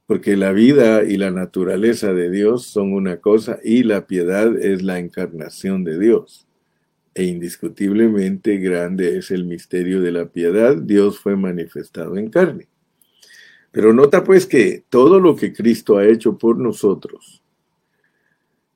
Porque 0.06 0.36
la 0.36 0.52
vida 0.52 1.02
y 1.02 1.16
la 1.16 1.30
naturaleza 1.30 2.12
de 2.12 2.30
Dios 2.30 2.66
son 2.66 2.92
una 2.92 3.18
cosa 3.18 3.58
y 3.64 3.82
la 3.84 4.06
piedad 4.06 4.56
es 4.58 4.82
la 4.82 4.98
encarnación 4.98 5.82
de 5.84 5.98
Dios. 5.98 6.46
E 7.14 7.24
indiscutiblemente 7.24 8.58
grande 8.58 9.16
es 9.16 9.30
el 9.30 9.44
misterio 9.44 10.02
de 10.02 10.12
la 10.12 10.26
piedad. 10.26 10.76
Dios 10.76 11.18
fue 11.18 11.36
manifestado 11.36 12.16
en 12.18 12.28
carne. 12.28 12.68
Pero 13.70 13.92
nota 13.92 14.22
pues 14.22 14.46
que 14.46 14.84
todo 14.88 15.18
lo 15.18 15.34
que 15.34 15.52
Cristo 15.52 15.96
ha 15.96 16.06
hecho 16.06 16.38
por 16.38 16.58
nosotros, 16.58 17.42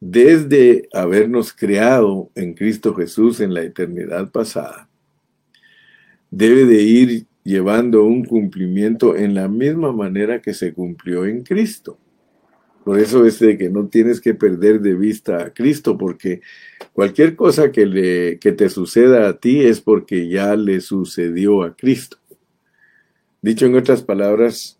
desde 0.00 0.88
habernos 0.92 1.52
creado 1.52 2.30
en 2.34 2.54
Cristo 2.54 2.94
Jesús 2.94 3.40
en 3.40 3.54
la 3.54 3.62
eternidad 3.62 4.30
pasada, 4.30 4.88
debe 6.30 6.64
de 6.64 6.82
ir 6.82 7.26
llevando 7.48 8.04
un 8.04 8.24
cumplimiento 8.24 9.16
en 9.16 9.34
la 9.34 9.48
misma 9.48 9.90
manera 9.92 10.42
que 10.42 10.52
se 10.52 10.74
cumplió 10.74 11.24
en 11.24 11.42
Cristo. 11.42 11.98
Por 12.84 12.98
eso 12.98 13.24
es 13.24 13.38
de 13.38 13.56
que 13.56 13.70
no 13.70 13.86
tienes 13.86 14.20
que 14.20 14.34
perder 14.34 14.80
de 14.80 14.94
vista 14.94 15.42
a 15.42 15.54
Cristo, 15.54 15.96
porque 15.96 16.42
cualquier 16.92 17.36
cosa 17.36 17.72
que, 17.72 17.86
le, 17.86 18.38
que 18.38 18.52
te 18.52 18.68
suceda 18.68 19.28
a 19.28 19.38
ti 19.38 19.60
es 19.62 19.80
porque 19.80 20.28
ya 20.28 20.56
le 20.56 20.80
sucedió 20.80 21.62
a 21.62 21.74
Cristo. 21.74 22.18
Dicho 23.40 23.66
en 23.66 23.76
otras 23.76 24.02
palabras, 24.02 24.78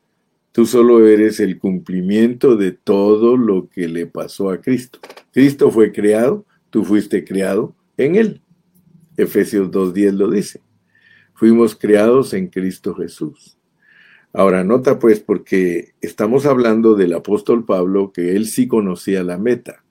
Tú 0.58 0.66
solo 0.66 1.06
eres 1.06 1.38
el 1.38 1.56
cumplimiento 1.58 2.56
de 2.56 2.72
todo 2.72 3.36
lo 3.36 3.68
que 3.68 3.86
le 3.86 4.06
pasó 4.06 4.50
a 4.50 4.60
Cristo. 4.60 4.98
Cristo 5.30 5.70
fue 5.70 5.92
creado, 5.92 6.46
tú 6.70 6.84
fuiste 6.84 7.24
creado 7.24 7.76
en 7.96 8.16
Él. 8.16 8.40
Efesios 9.16 9.70
2.10 9.70 10.12
lo 10.14 10.30
dice. 10.30 10.60
Fuimos 11.38 11.76
creados 11.76 12.34
en 12.34 12.48
Cristo 12.48 12.96
Jesús. 12.96 13.56
Ahora, 14.32 14.64
nota 14.64 14.98
pues, 14.98 15.20
porque 15.20 15.94
estamos 16.00 16.46
hablando 16.46 16.96
del 16.96 17.12
apóstol 17.12 17.64
Pablo, 17.64 18.10
que 18.12 18.34
él 18.34 18.46
sí 18.46 18.66
conocía 18.66 19.22
la 19.22 19.38
meta. 19.38 19.84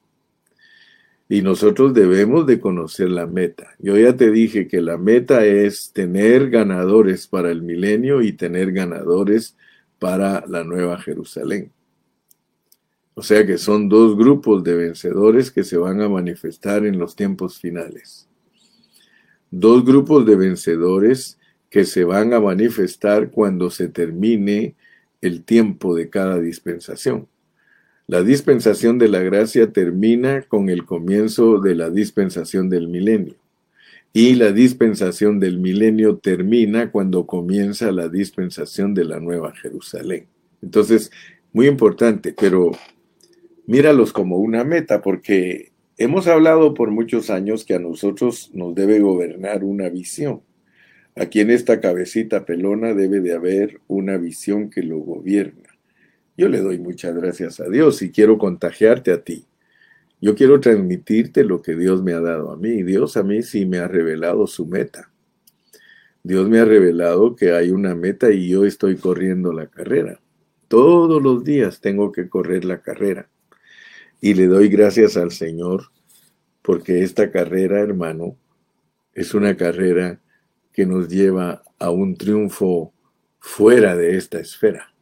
Y 1.29 1.43
nosotros 1.43 1.93
debemos 1.93 2.47
de 2.47 2.59
conocer 2.59 3.09
la 3.11 3.27
meta. 3.27 3.75
Yo 3.79 3.97
ya 3.97 4.17
te 4.17 4.29
dije 4.29 4.67
que 4.67 4.81
la 4.81 4.97
meta 4.97 5.45
es 5.45 5.93
tener 5.93 6.49
ganadores 6.49 7.27
para 7.27 7.49
el 7.49 7.61
milenio 7.61 8.21
y 8.21 8.33
tener 8.33 8.73
ganadores 8.73 9.55
para 9.99 10.43
la 10.49 10.65
Nueva 10.65 10.99
Jerusalén. 10.99 11.71
O 13.13 13.23
sea 13.23 13.45
que 13.45 13.57
son 13.57 13.87
dos 13.87 14.17
grupos 14.17 14.65
de 14.65 14.75
vencedores 14.75 15.49
que 15.49 15.63
se 15.63 15.77
van 15.77 16.01
a 16.01 16.09
manifestar 16.09 16.85
en 16.85 16.99
los 16.99 17.15
tiempos 17.15 17.57
finales. 17.57 18.27
Dos 19.49 19.85
grupos 19.85 20.25
de 20.25 20.35
vencedores 20.35 21.36
que 21.69 21.85
se 21.85 22.03
van 22.03 22.33
a 22.33 22.39
manifestar 22.39 23.31
cuando 23.31 23.69
se 23.69 23.87
termine 23.89 24.75
el 25.21 25.43
tiempo 25.43 25.95
de 25.95 26.09
cada 26.09 26.39
dispensación. 26.39 27.27
La 28.07 28.23
dispensación 28.23 28.97
de 28.99 29.09
la 29.09 29.19
gracia 29.19 29.71
termina 29.71 30.43
con 30.43 30.69
el 30.69 30.85
comienzo 30.85 31.59
de 31.59 31.75
la 31.75 31.89
dispensación 31.89 32.69
del 32.69 32.87
milenio 32.87 33.35
y 34.13 34.33
la 34.33 34.51
dispensación 34.51 35.39
del 35.39 35.59
milenio 35.59 36.17
termina 36.17 36.91
cuando 36.91 37.27
comienza 37.27 37.91
la 37.91 38.09
dispensación 38.09 38.95
de 38.95 39.05
la 39.05 39.19
Nueva 39.19 39.53
Jerusalén. 39.53 40.25
Entonces, 40.61 41.11
muy 41.53 41.67
importante, 41.67 42.33
pero 42.35 42.71
míralos 43.67 44.13
como 44.13 44.37
una 44.37 44.63
meta, 44.63 45.01
porque 45.03 45.71
hemos 45.97 46.25
hablado 46.25 46.73
por 46.73 46.89
muchos 46.89 47.29
años 47.29 47.63
que 47.63 47.75
a 47.75 47.79
nosotros 47.79 48.49
nos 48.55 48.73
debe 48.73 48.99
gobernar 48.99 49.63
una 49.63 49.87
visión. 49.89 50.41
Aquí 51.19 51.39
en 51.39 51.49
esta 51.49 51.81
cabecita 51.81 52.45
pelona 52.45 52.93
debe 52.93 53.21
de 53.21 53.33
haber 53.33 53.81
una 53.87 54.17
visión 54.17 54.69
que 54.69 54.83
lo 54.83 54.99
gobierna. 54.99 55.69
Yo 56.37 56.47
le 56.47 56.61
doy 56.61 56.77
muchas 56.77 57.15
gracias 57.15 57.59
a 57.59 57.67
Dios 57.67 58.03
y 58.03 58.11
quiero 58.11 58.37
contagiarte 58.37 59.11
a 59.11 59.23
ti. 59.23 59.45
Yo 60.21 60.35
quiero 60.35 60.59
transmitirte 60.59 61.43
lo 61.43 61.63
que 61.63 61.75
Dios 61.75 62.03
me 62.03 62.13
ha 62.13 62.19
dado 62.19 62.51
a 62.51 62.57
mí. 62.57 62.83
Dios 62.83 63.17
a 63.17 63.23
mí 63.23 63.41
sí 63.41 63.65
me 63.65 63.79
ha 63.79 63.87
revelado 63.87 64.45
su 64.45 64.67
meta. 64.67 65.11
Dios 66.21 66.47
me 66.49 66.59
ha 66.59 66.65
revelado 66.65 67.35
que 67.35 67.51
hay 67.51 67.71
una 67.71 67.95
meta 67.95 68.31
y 68.31 68.49
yo 68.49 68.65
estoy 68.65 68.97
corriendo 68.97 69.51
la 69.53 69.67
carrera. 69.67 70.19
Todos 70.67 71.21
los 71.23 71.43
días 71.43 71.81
tengo 71.81 72.11
que 72.11 72.29
correr 72.29 72.63
la 72.63 72.81
carrera. 72.81 73.27
Y 74.21 74.35
le 74.35 74.45
doy 74.45 74.69
gracias 74.69 75.17
al 75.17 75.31
Señor 75.31 75.85
porque 76.61 77.01
esta 77.01 77.31
carrera, 77.31 77.79
hermano, 77.79 78.37
es 79.13 79.33
una 79.33 79.57
carrera 79.57 80.19
que 80.77 80.85
nos 80.85 81.09
lleva 81.09 81.63
a 81.79 81.89
un 81.89 82.15
triunfo 82.15 82.93
fuera 83.39 83.95
de 83.95 84.15
esta 84.15 84.39
esfera. 84.39 84.93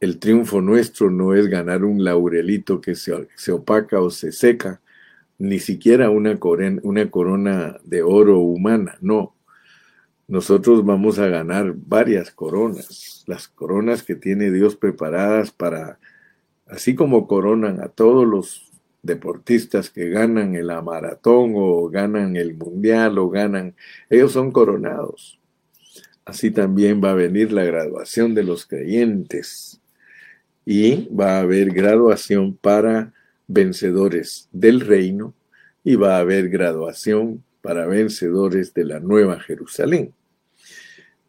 El 0.00 0.18
triunfo 0.18 0.60
nuestro 0.60 1.08
no 1.08 1.36
es 1.36 1.46
ganar 1.46 1.84
un 1.84 2.02
laurelito 2.02 2.80
que 2.80 2.96
se, 2.96 3.52
opaca 3.52 4.00
o 4.00 4.10
se 4.10 4.32
seca, 4.32 4.80
ni 5.38 5.60
siquiera 5.60 6.10
una 6.10 6.36
una 6.82 7.10
corona 7.12 7.78
de 7.84 8.02
oro 8.02 8.40
humana, 8.40 8.98
no. 9.00 9.36
Nosotros 10.26 10.84
vamos 10.84 11.20
a 11.20 11.28
ganar 11.28 11.72
varias 11.76 12.32
coronas, 12.32 13.22
las 13.28 13.46
coronas 13.46 14.02
que 14.02 14.16
tiene 14.16 14.50
Dios 14.50 14.74
preparadas 14.74 15.52
para, 15.52 16.00
así 16.66 16.96
como 16.96 17.28
coronan 17.28 17.80
a 17.80 17.86
todos 17.86 18.26
los 18.26 18.63
deportistas 19.04 19.90
que 19.90 20.08
ganan 20.08 20.56
el 20.56 20.66
maratón 20.82 21.52
o 21.56 21.88
ganan 21.88 22.36
el 22.36 22.54
mundial 22.54 23.18
o 23.18 23.28
ganan, 23.28 23.74
ellos 24.10 24.32
son 24.32 24.50
coronados. 24.50 25.38
Así 26.24 26.50
también 26.50 27.02
va 27.04 27.10
a 27.10 27.14
venir 27.14 27.52
la 27.52 27.64
graduación 27.64 28.34
de 28.34 28.42
los 28.42 28.64
creyentes 28.64 29.80
y 30.64 31.06
va 31.14 31.36
a 31.36 31.40
haber 31.40 31.70
graduación 31.70 32.56
para 32.56 33.12
vencedores 33.46 34.48
del 34.52 34.80
reino 34.80 35.34
y 35.84 35.96
va 35.96 36.16
a 36.16 36.20
haber 36.20 36.48
graduación 36.48 37.44
para 37.60 37.86
vencedores 37.86 38.72
de 38.72 38.86
la 38.86 39.00
nueva 39.00 39.38
Jerusalén. 39.38 40.14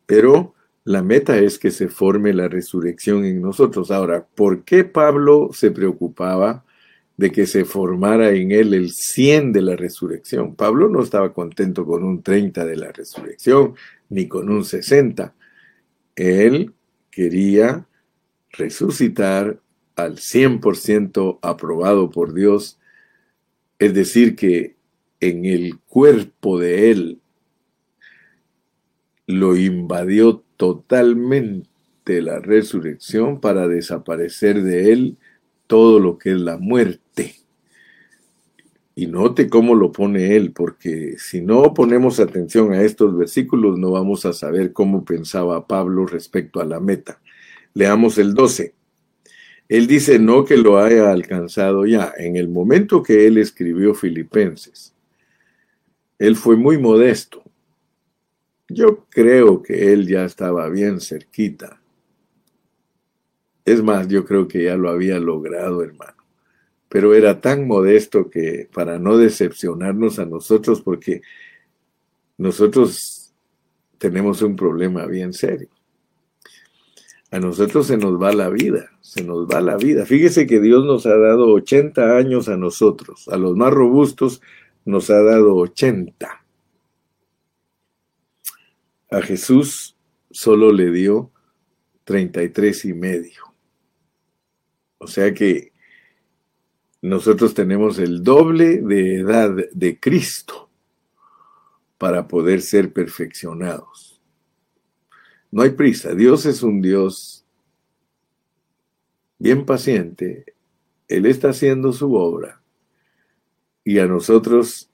Pero 0.06 0.54
la 0.86 1.02
meta 1.02 1.38
es 1.40 1.60
que 1.60 1.72
se 1.72 1.90
forme 1.90 2.34
la 2.34 2.48
resurrección 2.48 3.26
en 3.26 3.42
nosotros. 3.42 3.92
Ahora, 3.92 4.26
¿por 4.36 4.64
qué 4.64 4.86
Pablo 4.86 5.50
se 5.52 5.72
preocupaba 5.72 6.64
de 7.18 7.32
que 7.32 7.46
se 7.46 7.66
formara 7.66 8.32
en 8.32 8.52
él 8.52 8.74
el 8.74 8.92
100 8.92 9.54
de 9.54 9.62
la 9.62 9.76
resurrección? 9.76 10.56
Pablo 10.56 10.90
no 10.90 11.02
estaba 11.02 11.34
contento 11.34 11.86
con 11.86 12.04
un 12.04 12.22
30 12.22 12.66
de 12.66 12.76
la 12.76 12.92
resurrección, 12.92 13.76
ni 14.10 14.28
con 14.28 14.50
un 14.50 14.64
60. 14.66 15.34
Él 16.16 16.74
quería 17.12 17.88
resucitar 18.52 19.60
al 19.96 20.18
100% 20.18 21.40
aprobado 21.42 22.10
por 22.10 22.34
Dios, 22.34 22.80
es 23.80 23.94
decir, 23.94 24.36
que 24.36 24.76
en 25.20 25.46
el 25.46 25.80
cuerpo 25.80 26.60
de 26.60 26.92
Él 26.92 27.20
lo 29.28 29.56
invadió 29.56 30.44
totalmente 30.58 32.22
la 32.22 32.40
resurrección 32.40 33.40
para 33.40 33.68
desaparecer 33.68 34.62
de 34.62 34.92
Él 34.92 35.18
todo 35.68 36.00
lo 36.00 36.18
que 36.18 36.32
es 36.32 36.40
la 36.40 36.58
muerte. 36.58 37.36
Y 38.96 39.08
note 39.08 39.50
cómo 39.50 39.76
lo 39.76 39.92
pone 39.92 40.36
Él, 40.38 40.52
porque 40.54 41.16
si 41.18 41.42
no 41.42 41.74
ponemos 41.74 42.20
atención 42.20 42.72
a 42.72 42.82
estos 42.82 43.18
versículos 43.18 43.78
no 43.78 43.92
vamos 43.92 44.26
a 44.26 44.32
saber 44.32 44.72
cómo 44.72 45.04
pensaba 45.04 45.68
Pablo 45.68 46.06
respecto 46.06 46.62
a 46.62 46.66
la 46.66 46.80
meta. 46.80 47.20
Leamos 47.74 48.18
el 48.18 48.34
12. 48.34 48.74
Él 49.68 49.88
dice 49.88 50.20
no 50.20 50.46
que 50.46 50.56
lo 50.56 50.80
haya 50.80 51.12
alcanzado 51.12 51.86
ya. 51.86 52.14
En 52.18 52.38
el 52.38 52.48
momento 52.48 53.04
que 53.04 53.28
él 53.28 53.38
escribió 53.38 53.94
Filipenses, 53.94 54.94
él 56.18 56.38
fue 56.38 56.56
muy 56.56 56.78
modesto. 56.78 57.44
Yo 58.70 59.06
creo 59.10 59.62
que 59.62 59.92
él 59.92 60.08
ya 60.08 60.24
estaba 60.24 60.70
bien 60.70 61.02
cerquita. 61.02 61.82
Es 63.66 63.82
más, 63.84 64.08
yo 64.08 64.26
creo 64.26 64.48
que 64.48 64.64
ya 64.64 64.78
lo 64.78 64.90
había 64.90 65.20
logrado, 65.20 65.84
hermano. 65.84 66.14
Pero 66.88 67.16
era 67.16 67.42
tan 67.42 67.68
modesto 67.68 68.30
que 68.30 68.70
para 68.72 69.00
no 69.00 69.18
decepcionarnos 69.18 70.20
a 70.20 70.26
nosotros, 70.26 70.82
porque 70.82 71.22
nosotros 72.38 73.34
tenemos 73.98 74.42
un 74.44 74.56
problema 74.56 75.06
bien 75.08 75.34
serio. 75.34 75.70
A 77.32 77.40
nosotros 77.40 77.88
se 77.88 77.98
nos 77.98 78.22
va 78.22 78.32
la 78.32 78.50
vida, 78.50 78.92
se 79.02 79.24
nos 79.24 79.48
va 79.48 79.60
la 79.62 79.78
vida. 79.78 80.06
Fíjese 80.06 80.46
que 80.46 80.62
Dios 80.62 80.86
nos 80.86 81.06
ha 81.08 81.18
dado 81.18 81.52
80 81.54 82.18
años 82.18 82.48
a 82.48 82.56
nosotros, 82.56 83.28
a 83.28 83.38
los 83.38 83.56
más 83.56 83.74
robustos 83.74 84.42
nos 84.86 85.10
ha 85.10 85.22
dado 85.24 85.56
80. 85.56 86.46
A 89.10 89.22
Jesús 89.22 89.96
solo 90.30 90.72
le 90.72 90.92
dio 90.92 91.32
33 92.04 92.86
y 92.86 92.94
medio. 92.94 93.55
O 94.98 95.08
sea 95.08 95.34
que 95.34 95.72
nosotros 97.02 97.54
tenemos 97.54 98.00
el 98.00 98.24
doble 98.24 98.82
de 98.82 99.18
edad 99.18 99.56
de 99.72 100.00
Cristo 100.00 100.70
para 101.98 102.28
poder 102.28 102.62
ser 102.62 102.92
perfeccionados. 102.92 104.20
No 105.52 105.62
hay 105.62 105.72
prisa. 105.72 106.16
Dios 106.16 106.46
es 106.46 106.64
un 106.64 106.82
Dios 106.82 107.46
bien 109.38 109.66
paciente. 109.66 110.56
Él 111.08 111.26
está 111.26 111.50
haciendo 111.50 111.94
su 111.94 112.14
obra 112.16 112.62
y 113.84 114.00
a 114.00 114.08
nosotros 114.08 114.90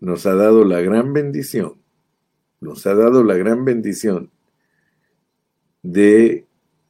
nos 0.00 0.24
ha 0.26 0.34
dado 0.34 0.64
la 0.64 0.80
gran 0.80 1.12
bendición, 1.12 1.74
nos 2.60 2.86
ha 2.86 2.94
dado 2.94 3.22
la 3.22 3.34
gran 3.34 3.64
bendición 3.64 4.30
de 5.82 6.45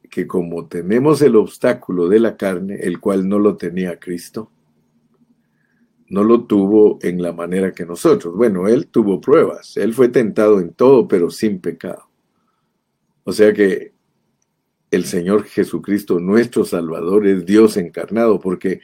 que 0.09 0.27
como 0.27 0.67
tenemos 0.67 1.21
el 1.21 1.35
obstáculo 1.35 2.07
de 2.07 2.19
la 2.19 2.37
carne, 2.37 2.77
el 2.81 2.99
cual 2.99 3.27
no 3.27 3.39
lo 3.39 3.57
tenía 3.57 3.99
Cristo, 3.99 4.51
no 6.09 6.23
lo 6.23 6.45
tuvo 6.45 6.99
en 7.01 7.21
la 7.21 7.33
manera 7.33 7.71
que 7.71 7.85
nosotros. 7.85 8.35
Bueno, 8.35 8.67
él 8.67 8.87
tuvo 8.87 9.19
pruebas, 9.19 9.77
él 9.77 9.93
fue 9.93 10.09
tentado 10.09 10.59
en 10.59 10.73
todo, 10.73 11.07
pero 11.07 11.29
sin 11.29 11.59
pecado. 11.59 12.09
O 13.23 13.33
sea 13.33 13.53
que 13.53 13.93
el 14.89 15.05
Señor 15.05 15.43
Jesucristo, 15.43 16.19
nuestro 16.19 16.63
Salvador, 16.63 17.27
es 17.27 17.45
Dios 17.45 17.75
encarnado, 17.77 18.39
porque 18.39 18.79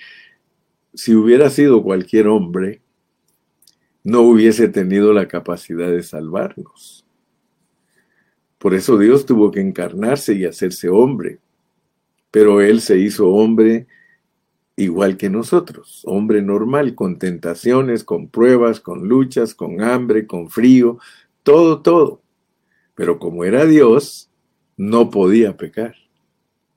si 0.94 1.16
hubiera 1.16 1.50
sido 1.50 1.82
cualquier 1.82 2.28
hombre, 2.28 2.82
no 4.04 4.22
hubiese 4.22 4.68
tenido 4.68 5.14
la 5.14 5.28
capacidad 5.28 5.90
de 5.90 6.04
salvarnos. 6.04 7.03
Por 8.64 8.74
eso 8.74 8.98
Dios 8.98 9.26
tuvo 9.26 9.52
que 9.52 9.60
encarnarse 9.60 10.36
y 10.36 10.46
hacerse 10.46 10.88
hombre. 10.88 11.40
Pero 12.32 12.62
Él 12.62 12.80
se 12.80 12.98
hizo 12.98 13.28
hombre 13.28 13.88
igual 14.78 15.18
que 15.18 15.30
nosotros, 15.30 16.02
hombre 16.06 16.42
normal, 16.42 16.96
con 16.96 17.20
tentaciones, 17.20 18.06
con 18.06 18.30
pruebas, 18.30 18.80
con 18.80 19.10
luchas, 19.10 19.54
con 19.54 19.82
hambre, 19.82 20.26
con 20.28 20.50
frío, 20.50 20.98
todo, 21.44 21.82
todo. 21.82 22.22
Pero 22.96 23.20
como 23.20 23.44
era 23.44 23.66
Dios, 23.66 24.30
no 24.78 25.10
podía 25.10 25.58
pecar. 25.58 25.96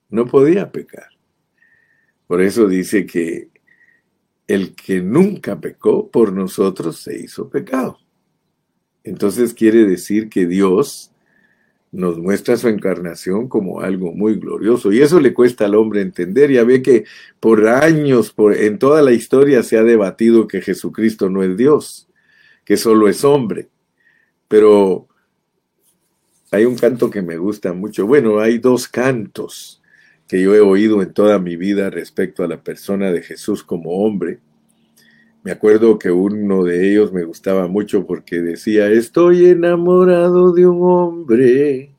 No 0.08 0.26
podía 0.26 0.72
pecar. 0.72 1.10
Por 2.26 2.42
eso 2.42 2.66
dice 2.66 3.06
que 3.06 3.48
el 4.48 4.74
que 4.74 5.02
nunca 5.02 5.60
pecó 5.60 6.10
por 6.10 6.32
nosotros 6.32 6.96
se 6.96 7.16
hizo 7.16 7.48
pecado. 7.48 8.00
Entonces 9.04 9.54
quiere 9.54 9.84
decir 9.84 10.28
que 10.28 10.46
Dios 10.46 11.12
nos 11.92 12.18
muestra 12.18 12.56
su 12.56 12.68
encarnación 12.68 13.48
como 13.48 13.80
algo 13.80 14.12
muy 14.12 14.34
glorioso. 14.34 14.92
Y 14.92 15.00
eso 15.00 15.20
le 15.20 15.32
cuesta 15.32 15.64
al 15.64 15.74
hombre 15.74 16.02
entender. 16.02 16.50
Ya 16.50 16.64
ve 16.64 16.82
que 16.82 17.04
por 17.40 17.68
años, 17.68 18.32
por, 18.32 18.54
en 18.54 18.78
toda 18.78 19.02
la 19.02 19.12
historia 19.12 19.62
se 19.62 19.78
ha 19.78 19.82
debatido 19.82 20.46
que 20.46 20.60
Jesucristo 20.60 21.30
no 21.30 21.42
es 21.42 21.56
Dios, 21.56 22.08
que 22.64 22.76
solo 22.76 23.08
es 23.08 23.24
hombre. 23.24 23.68
Pero 24.48 25.08
hay 26.50 26.64
un 26.64 26.76
canto 26.76 27.10
que 27.10 27.22
me 27.22 27.38
gusta 27.38 27.72
mucho. 27.72 28.06
Bueno, 28.06 28.40
hay 28.40 28.58
dos 28.58 28.88
cantos 28.88 29.82
que 30.28 30.42
yo 30.42 30.54
he 30.54 30.60
oído 30.60 31.02
en 31.02 31.12
toda 31.12 31.38
mi 31.38 31.56
vida 31.56 31.90
respecto 31.90 32.42
a 32.42 32.48
la 32.48 32.62
persona 32.62 33.12
de 33.12 33.22
Jesús 33.22 33.62
como 33.62 34.04
hombre. 34.04 34.40
Me 35.46 35.52
acuerdo 35.52 35.96
que 35.96 36.10
uno 36.10 36.64
de 36.64 36.90
ellos 36.90 37.12
me 37.12 37.22
gustaba 37.22 37.68
mucho 37.68 38.04
porque 38.04 38.40
decía, 38.40 38.88
estoy 38.88 39.46
enamorado 39.46 40.52
de 40.52 40.66
un 40.66 40.80
hombre 40.82 41.92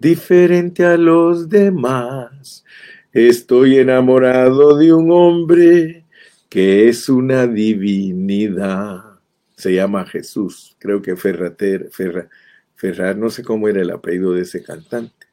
diferente 0.00 0.84
a 0.84 0.96
los 0.96 1.48
demás. 1.48 2.64
Estoy 3.12 3.78
enamorado 3.78 4.76
de 4.76 4.92
un 4.92 5.12
hombre 5.12 6.06
que 6.48 6.88
es 6.88 7.08
una 7.08 7.46
divinidad. 7.46 9.20
Se 9.56 9.72
llama 9.74 10.04
Jesús. 10.04 10.74
Creo 10.80 11.00
que 11.00 11.14
Ferrater, 11.14 11.88
Ferra, 11.92 12.28
Ferrar, 12.74 13.16
no 13.16 13.30
sé 13.30 13.44
cómo 13.44 13.68
era 13.68 13.80
el 13.80 13.90
apellido 13.90 14.32
de 14.32 14.42
ese 14.42 14.60
cantante. 14.60 15.28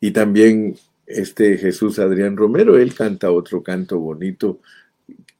Y 0.00 0.10
también 0.12 0.74
este 1.06 1.58
Jesús 1.58 1.98
Adrián 1.98 2.34
Romero, 2.34 2.78
él 2.78 2.94
canta 2.94 3.30
otro 3.30 3.62
canto 3.62 3.98
bonito. 3.98 4.60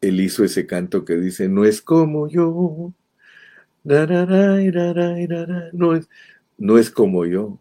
Él 0.09 0.21
hizo 0.21 0.45
ese 0.45 0.66
canto 0.66 1.05
que 1.05 1.16
dice, 1.16 1.49
no 1.49 1.64
es 1.64 1.81
como 1.81 2.29
yo, 2.29 2.92
no 5.73 5.95
es, 5.95 6.09
no 6.59 6.79
es 6.79 6.90
como 6.90 7.25
yo. 7.27 7.59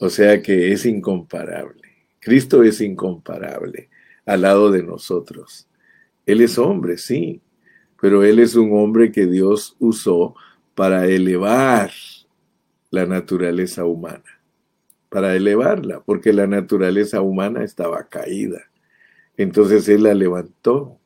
O 0.00 0.08
sea 0.08 0.42
que 0.42 0.72
es 0.72 0.86
incomparable. 0.86 1.82
Cristo 2.20 2.62
es 2.62 2.80
incomparable 2.80 3.88
al 4.26 4.42
lado 4.42 4.70
de 4.70 4.82
nosotros. 4.82 5.68
Él 6.26 6.40
es 6.40 6.58
hombre, 6.58 6.98
sí, 6.98 7.40
pero 8.00 8.22
Él 8.24 8.38
es 8.38 8.54
un 8.54 8.76
hombre 8.76 9.10
que 9.10 9.26
Dios 9.26 9.76
usó 9.78 10.34
para 10.74 11.06
elevar 11.06 11.90
la 12.90 13.06
naturaleza 13.06 13.84
humana 13.84 14.42
para 15.12 15.36
elevarla, 15.36 16.00
porque 16.00 16.32
la 16.32 16.46
naturaleza 16.46 17.20
humana 17.20 17.62
estaba 17.62 18.08
caída. 18.08 18.62
Entonces 19.36 19.86
Él 19.90 20.04
la 20.04 20.14
levantó. 20.14 20.98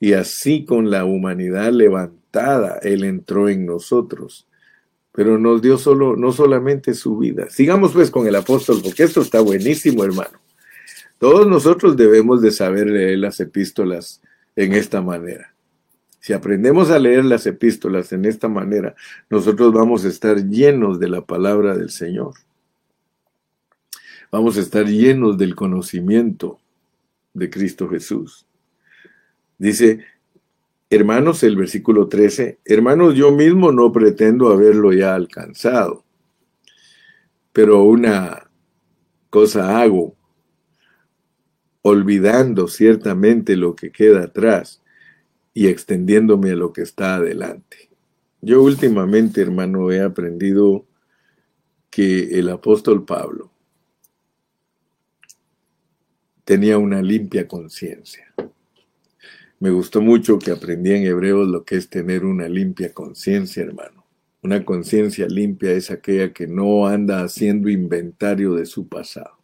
Y 0.00 0.14
así 0.14 0.64
con 0.64 0.90
la 0.90 1.04
humanidad 1.04 1.72
levantada, 1.72 2.78
Él 2.82 3.04
entró 3.04 3.48
en 3.48 3.66
nosotros. 3.66 4.48
Pero 5.12 5.38
nos 5.38 5.62
dio 5.62 5.78
solo, 5.78 6.16
no 6.16 6.32
solamente 6.32 6.94
su 6.94 7.18
vida. 7.18 7.50
Sigamos 7.50 7.92
pues 7.92 8.10
con 8.10 8.26
el 8.26 8.34
apóstol, 8.34 8.80
porque 8.82 9.02
esto 9.02 9.20
está 9.20 9.40
buenísimo, 9.40 10.02
hermano. 10.02 10.40
Todos 11.18 11.46
nosotros 11.46 11.96
debemos 11.96 12.40
de 12.40 12.50
saber 12.50 12.88
leer 12.88 13.18
las 13.18 13.38
epístolas 13.40 14.22
en 14.56 14.72
esta 14.72 15.02
manera. 15.02 15.54
Si 16.18 16.32
aprendemos 16.32 16.90
a 16.90 16.98
leer 16.98 17.24
las 17.24 17.46
epístolas 17.46 18.12
en 18.12 18.24
esta 18.24 18.48
manera, 18.48 18.94
nosotros 19.28 19.72
vamos 19.72 20.04
a 20.04 20.08
estar 20.08 20.48
llenos 20.48 20.98
de 20.98 21.08
la 21.08 21.20
palabra 21.22 21.76
del 21.76 21.90
Señor 21.90 22.34
vamos 24.30 24.56
a 24.56 24.60
estar 24.60 24.86
llenos 24.86 25.36
del 25.38 25.54
conocimiento 25.54 26.60
de 27.34 27.50
Cristo 27.50 27.88
Jesús. 27.88 28.46
Dice, 29.60 30.06
hermanos, 30.88 31.42
el 31.42 31.54
versículo 31.54 32.08
13, 32.08 32.60
hermanos, 32.64 33.14
yo 33.14 33.30
mismo 33.30 33.72
no 33.72 33.92
pretendo 33.92 34.48
haberlo 34.48 34.90
ya 34.94 35.14
alcanzado, 35.14 36.02
pero 37.52 37.82
una 37.82 38.50
cosa 39.28 39.78
hago, 39.82 40.16
olvidando 41.82 42.68
ciertamente 42.68 43.54
lo 43.54 43.76
que 43.76 43.92
queda 43.92 44.22
atrás 44.22 44.80
y 45.52 45.66
extendiéndome 45.66 46.52
a 46.52 46.56
lo 46.56 46.72
que 46.72 46.80
está 46.80 47.16
adelante. 47.16 47.90
Yo 48.40 48.62
últimamente, 48.62 49.42
hermano, 49.42 49.92
he 49.92 50.00
aprendido 50.00 50.86
que 51.90 52.38
el 52.38 52.48
apóstol 52.48 53.04
Pablo 53.04 53.50
tenía 56.44 56.78
una 56.78 57.02
limpia 57.02 57.46
conciencia. 57.46 58.32
Me 59.60 59.68
gustó 59.68 60.00
mucho 60.00 60.38
que 60.38 60.52
aprendí 60.52 60.92
en 60.92 61.04
Hebreos 61.04 61.46
lo 61.46 61.64
que 61.64 61.76
es 61.76 61.90
tener 61.90 62.24
una 62.24 62.48
limpia 62.48 62.94
conciencia, 62.94 63.62
hermano. 63.62 64.06
Una 64.42 64.64
conciencia 64.64 65.26
limpia 65.26 65.72
es 65.72 65.90
aquella 65.90 66.32
que 66.32 66.46
no 66.46 66.86
anda 66.86 67.22
haciendo 67.22 67.68
inventario 67.68 68.54
de 68.54 68.64
su 68.64 68.88
pasado. 68.88 69.38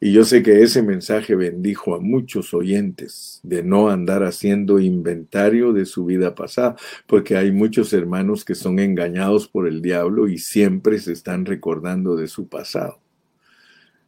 Y 0.00 0.12
yo 0.12 0.24
sé 0.24 0.42
que 0.42 0.62
ese 0.62 0.82
mensaje 0.82 1.36
bendijo 1.36 1.94
a 1.94 2.00
muchos 2.00 2.54
oyentes 2.54 3.38
de 3.44 3.62
no 3.62 3.88
andar 3.88 4.24
haciendo 4.24 4.80
inventario 4.80 5.72
de 5.72 5.84
su 5.84 6.04
vida 6.04 6.34
pasada, 6.34 6.74
porque 7.06 7.36
hay 7.36 7.52
muchos 7.52 7.92
hermanos 7.92 8.44
que 8.44 8.56
son 8.56 8.80
engañados 8.80 9.46
por 9.46 9.68
el 9.68 9.80
diablo 9.80 10.26
y 10.26 10.38
siempre 10.38 10.98
se 10.98 11.12
están 11.12 11.46
recordando 11.46 12.16
de 12.16 12.26
su 12.26 12.48
pasado. 12.48 12.98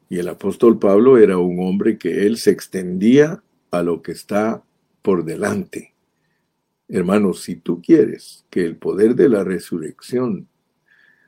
Y 0.08 0.18
el 0.18 0.26
apóstol 0.26 0.80
Pablo 0.80 1.16
era 1.16 1.38
un 1.38 1.60
hombre 1.60 1.96
que 1.96 2.26
él 2.26 2.38
se 2.38 2.50
extendía 2.50 3.40
a 3.78 3.82
lo 3.82 4.02
que 4.02 4.12
está 4.12 4.62
por 5.02 5.24
delante. 5.24 5.94
Hermanos, 6.88 7.42
si 7.42 7.56
tú 7.56 7.80
quieres 7.80 8.44
que 8.50 8.64
el 8.64 8.76
poder 8.76 9.14
de 9.14 9.28
la 9.28 9.44
resurrección 9.44 10.48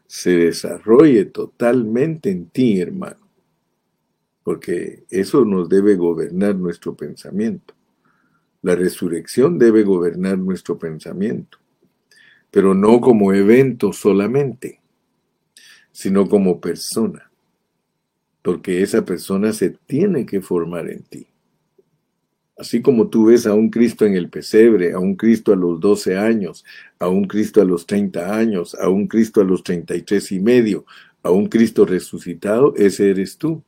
se 0.06 0.30
desarrolle 0.30 1.24
totalmente 1.24 2.30
en 2.30 2.46
ti, 2.48 2.80
hermano, 2.80 3.26
porque 4.42 5.04
eso 5.10 5.44
nos 5.44 5.68
debe 5.68 5.96
gobernar 5.96 6.54
nuestro 6.54 6.94
pensamiento. 6.94 7.74
La 8.62 8.76
resurrección 8.76 9.58
debe 9.58 9.82
gobernar 9.82 10.38
nuestro 10.38 10.78
pensamiento, 10.78 11.58
pero 12.50 12.74
no 12.74 13.00
como 13.00 13.32
evento 13.32 13.92
solamente, 13.92 14.80
sino 15.90 16.28
como 16.28 16.60
persona, 16.60 17.30
porque 18.42 18.82
esa 18.82 19.04
persona 19.04 19.52
se 19.52 19.70
tiene 19.70 20.26
que 20.26 20.40
formar 20.40 20.90
en 20.90 21.02
ti. 21.02 21.26
Así 22.58 22.80
como 22.80 23.08
tú 23.08 23.26
ves 23.26 23.46
a 23.46 23.52
un 23.52 23.68
Cristo 23.68 24.06
en 24.06 24.14
el 24.14 24.30
pesebre, 24.30 24.92
a 24.92 24.98
un 24.98 25.14
Cristo 25.14 25.52
a 25.52 25.56
los 25.56 25.78
12 25.78 26.16
años, 26.16 26.64
a 26.98 27.08
un 27.08 27.26
Cristo 27.26 27.60
a 27.60 27.64
los 27.64 27.84
30 27.84 28.34
años, 28.34 28.74
a 28.74 28.88
un 28.88 29.06
Cristo 29.06 29.42
a 29.42 29.44
los 29.44 29.62
33 29.62 30.32
y 30.32 30.40
medio, 30.40 30.86
a 31.22 31.30
un 31.30 31.48
Cristo 31.48 31.84
resucitado, 31.84 32.74
ese 32.76 33.10
eres 33.10 33.36
tú. 33.36 33.62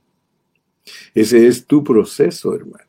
Ese 1.15 1.47
es 1.47 1.67
tu 1.67 1.85
proceso, 1.85 2.55
hermano. 2.55 2.89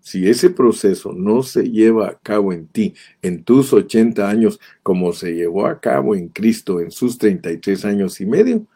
Si 0.00 0.28
ese 0.28 0.50
proceso 0.50 1.12
no 1.12 1.42
se 1.42 1.70
lleva 1.70 2.08
a 2.08 2.18
cabo 2.18 2.52
en 2.52 2.66
ti, 2.66 2.94
en 3.22 3.42
tus 3.42 3.72
80 3.72 4.28
años, 4.28 4.60
como 4.82 5.12
se 5.12 5.34
llevó 5.34 5.66
a 5.66 5.80
cabo 5.80 6.14
en 6.14 6.28
Cristo 6.28 6.80
en 6.80 6.90
sus 6.90 7.18
33 7.18 7.84
años 7.84 8.20
y 8.20 8.26
medio, 8.26 8.66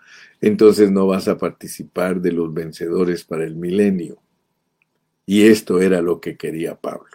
entonces 0.40 0.90
no 0.90 1.07
vas 1.07 1.28
a 1.28 1.38
participar 1.38 2.20
de 2.20 2.33
los 2.33 2.52
vencedores 2.52 3.24
para 3.24 3.44
el 3.44 3.57
milenio. 3.57 4.18
Y 5.29 5.47
esto 5.47 5.83
era 5.83 6.01
lo 6.01 6.23
que 6.23 6.38
quería 6.38 6.75
Pablo. 6.75 7.11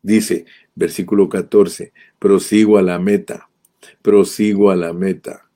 Dice, 0.00 0.46
versículo 0.74 1.28
14, 1.28 1.92
prosigo 2.18 2.78
a 2.78 2.82
la 2.82 2.98
meta, 2.98 3.50
prosigo 4.00 4.70
a 4.70 4.76
la 4.76 4.94
meta, 4.94 5.46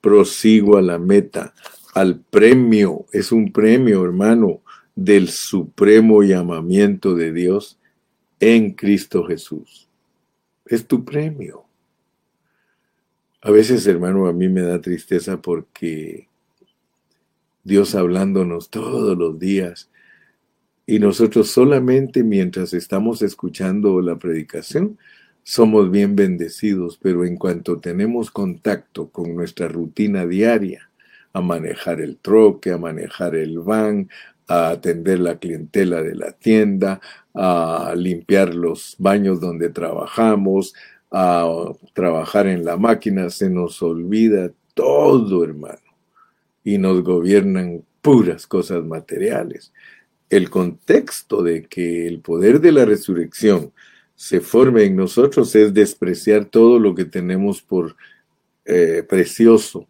prosigo 0.00 0.78
a 0.78 0.82
la 0.82 0.98
meta, 0.98 1.52
al 1.92 2.18
premio, 2.18 3.04
es 3.12 3.32
un 3.32 3.52
premio, 3.52 4.02
hermano, 4.02 4.62
del 4.94 5.28
supremo 5.28 6.22
llamamiento 6.22 7.14
de 7.14 7.34
Dios 7.34 7.78
en 8.40 8.72
Cristo 8.72 9.26
Jesús. 9.26 9.90
Es 10.64 10.86
tu 10.86 11.04
premio. 11.04 11.66
A 13.42 13.50
veces, 13.50 13.86
hermano, 13.86 14.26
a 14.26 14.32
mí 14.32 14.48
me 14.48 14.62
da 14.62 14.80
tristeza 14.80 15.42
porque 15.42 16.28
Dios 17.62 17.94
hablándonos 17.94 18.70
todos 18.70 19.18
los 19.18 19.38
días 19.38 19.90
y 20.88 21.00
nosotros 21.00 21.50
solamente 21.50 22.24
mientras 22.24 22.72
estamos 22.72 23.20
escuchando 23.20 24.00
la 24.00 24.18
predicación 24.18 24.96
somos 25.42 25.90
bien 25.90 26.16
bendecidos, 26.16 26.98
pero 27.00 27.26
en 27.26 27.36
cuanto 27.36 27.78
tenemos 27.78 28.30
contacto 28.30 29.10
con 29.10 29.36
nuestra 29.36 29.68
rutina 29.68 30.24
diaria, 30.24 30.88
a 31.34 31.42
manejar 31.42 32.00
el 32.00 32.16
troque, 32.16 32.72
a 32.72 32.78
manejar 32.78 33.34
el 33.34 33.58
van, 33.58 34.08
a 34.46 34.70
atender 34.70 35.20
la 35.20 35.38
clientela 35.38 36.02
de 36.02 36.14
la 36.14 36.32
tienda, 36.32 37.02
a 37.34 37.92
limpiar 37.94 38.54
los 38.54 38.96
baños 38.98 39.40
donde 39.40 39.68
trabajamos, 39.68 40.74
a 41.10 41.46
trabajar 41.92 42.46
en 42.46 42.64
la 42.64 42.78
máquina, 42.78 43.28
se 43.28 43.50
nos 43.50 43.82
olvida 43.82 44.52
todo, 44.72 45.44
hermano, 45.44 45.98
y 46.64 46.78
nos 46.78 47.02
gobiernan 47.02 47.82
puras 48.00 48.46
cosas 48.46 48.82
materiales. 48.84 49.70
El 50.30 50.50
contexto 50.50 51.42
de 51.42 51.64
que 51.64 52.06
el 52.06 52.20
poder 52.20 52.60
de 52.60 52.72
la 52.72 52.84
resurrección 52.84 53.72
se 54.14 54.40
forme 54.40 54.84
en 54.84 54.96
nosotros 54.96 55.54
es 55.54 55.72
despreciar 55.72 56.44
todo 56.44 56.78
lo 56.78 56.94
que 56.94 57.04
tenemos 57.04 57.62
por 57.62 57.96
eh, 58.64 59.02
precioso, 59.08 59.88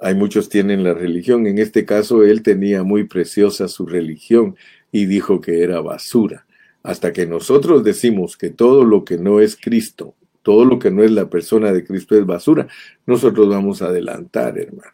hay 0.00 0.14
muchos 0.14 0.48
tienen 0.48 0.84
la 0.84 0.94
religión. 0.94 1.46
En 1.46 1.58
este 1.58 1.84
caso, 1.84 2.22
él 2.22 2.42
tenía 2.42 2.82
muy 2.82 3.04
preciosa 3.04 3.68
su 3.68 3.86
religión 3.86 4.56
y 4.92 5.06
dijo 5.06 5.40
que 5.40 5.62
era 5.62 5.80
basura. 5.80 6.46
Hasta 6.82 7.12
que 7.12 7.26
nosotros 7.26 7.82
decimos 7.82 8.36
que 8.36 8.50
todo 8.50 8.84
lo 8.84 9.04
que 9.04 9.18
no 9.18 9.40
es 9.40 9.56
Cristo, 9.56 10.14
todo 10.42 10.64
lo 10.64 10.78
que 10.78 10.90
no 10.90 11.02
es 11.02 11.10
la 11.10 11.28
persona 11.28 11.72
de 11.72 11.84
Cristo 11.84 12.16
es 12.16 12.24
basura, 12.24 12.68
nosotros 13.06 13.48
vamos 13.48 13.82
a 13.82 13.86
adelantar, 13.86 14.58
hermano. 14.58 14.92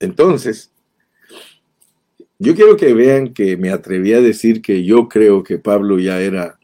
Entonces, 0.00 0.70
yo 2.38 2.54
quiero 2.54 2.76
que 2.76 2.94
vean 2.94 3.32
que 3.32 3.56
me 3.56 3.70
atreví 3.70 4.12
a 4.12 4.20
decir 4.20 4.62
que 4.62 4.84
yo 4.84 5.08
creo 5.08 5.42
que 5.42 5.58
Pablo 5.58 5.98
ya 5.98 6.20
era 6.20 6.58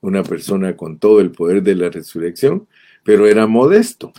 una 0.00 0.22
persona 0.24 0.76
con 0.76 0.98
todo 0.98 1.20
el 1.20 1.30
poder 1.30 1.62
de 1.62 1.76
la 1.76 1.88
resurrección, 1.88 2.66
pero 3.04 3.26
era 3.26 3.46
modesto. 3.46 4.12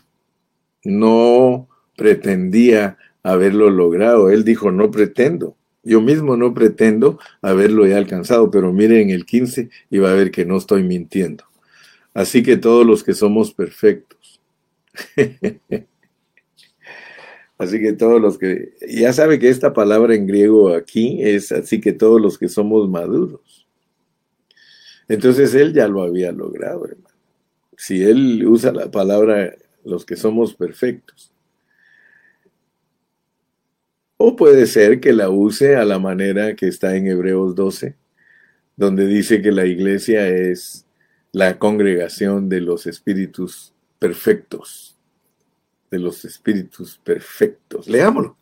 No 0.84 1.68
pretendía 1.98 2.98
haberlo 3.22 3.70
logrado. 3.70 4.30
Él 4.30 4.44
dijo, 4.44 4.72
no 4.72 4.92
pretendo. 4.92 5.58
Yo 5.84 6.02
mismo 6.02 6.38
no 6.38 6.54
pretendo 6.54 7.20
haberlo 7.42 7.86
ya 7.86 7.98
alcanzado, 7.98 8.50
pero 8.50 8.72
mire 8.72 9.02
en 9.02 9.10
el 9.10 9.26
15 9.26 9.70
y 9.90 9.98
va 10.00 10.12
a 10.12 10.16
ver 10.16 10.32
que 10.32 10.46
no 10.46 10.58
estoy 10.58 10.84
mintiendo. 10.84 11.44
Así 12.14 12.44
que 12.44 12.58
todos 12.58 12.86
los 12.86 13.04
que 13.04 13.14
somos 13.14 13.54
perfectos. 13.54 14.42
así 17.58 17.80
que 17.80 17.94
todos 17.94 18.22
los 18.22 18.38
que... 18.38 18.74
Ya 18.88 19.14
sabe 19.14 19.40
que 19.40 19.50
esta 19.50 19.74
palabra 19.74 20.16
en 20.16 20.28
griego 20.28 20.74
aquí 20.74 21.22
es 21.22 21.52
así 21.52 21.80
que 21.82 21.94
todos 21.94 22.22
los 22.22 22.38
que 22.38 22.50
somos 22.50 22.90
maduros. 22.90 23.68
Entonces 25.08 25.54
él 25.54 25.74
ya 25.74 25.88
lo 25.88 26.04
había 26.04 26.32
logrado, 26.32 26.86
hermano. 26.86 27.16
Si 27.78 28.04
él 28.04 28.46
usa 28.48 28.72
la 28.72 28.90
palabra 28.90 29.56
los 29.84 30.06
que 30.06 30.16
somos 30.16 30.54
perfectos. 30.54 31.32
O 34.18 34.36
puede 34.36 34.68
ser 34.68 35.00
que 35.00 35.12
la 35.12 35.30
use 35.30 35.76
a 35.76 35.84
la 35.84 36.00
manera 36.00 36.56
que 36.56 36.68
está 36.68 36.96
en 36.96 37.08
Hebreos 37.08 37.56
12, 37.56 37.96
donde 38.78 39.06
dice 39.06 39.42
que 39.42 39.52
la 39.52 39.66
iglesia 39.66 40.28
es 40.28 40.86
la 41.32 41.60
congregación 41.60 42.48
de 42.48 42.62
los 42.62 42.88
espíritus 42.88 43.74
perfectos, 44.00 44.93
de 45.94 46.00
los 46.00 46.26
espíritus 46.26 47.00
perfectos. 47.04 47.88
Leámoslo. 47.88 48.36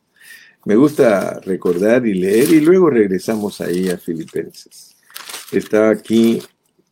Me 0.64 0.76
gusta 0.76 1.42
recordar 1.42 2.08
y 2.08 2.14
leer 2.14 2.50
y 2.50 2.62
luego 2.62 2.90
regresamos 2.90 3.60
ahí 3.60 3.90
a 3.90 3.98
Filipenses. 3.98 4.96
Está 5.52 5.90
aquí 5.90 6.42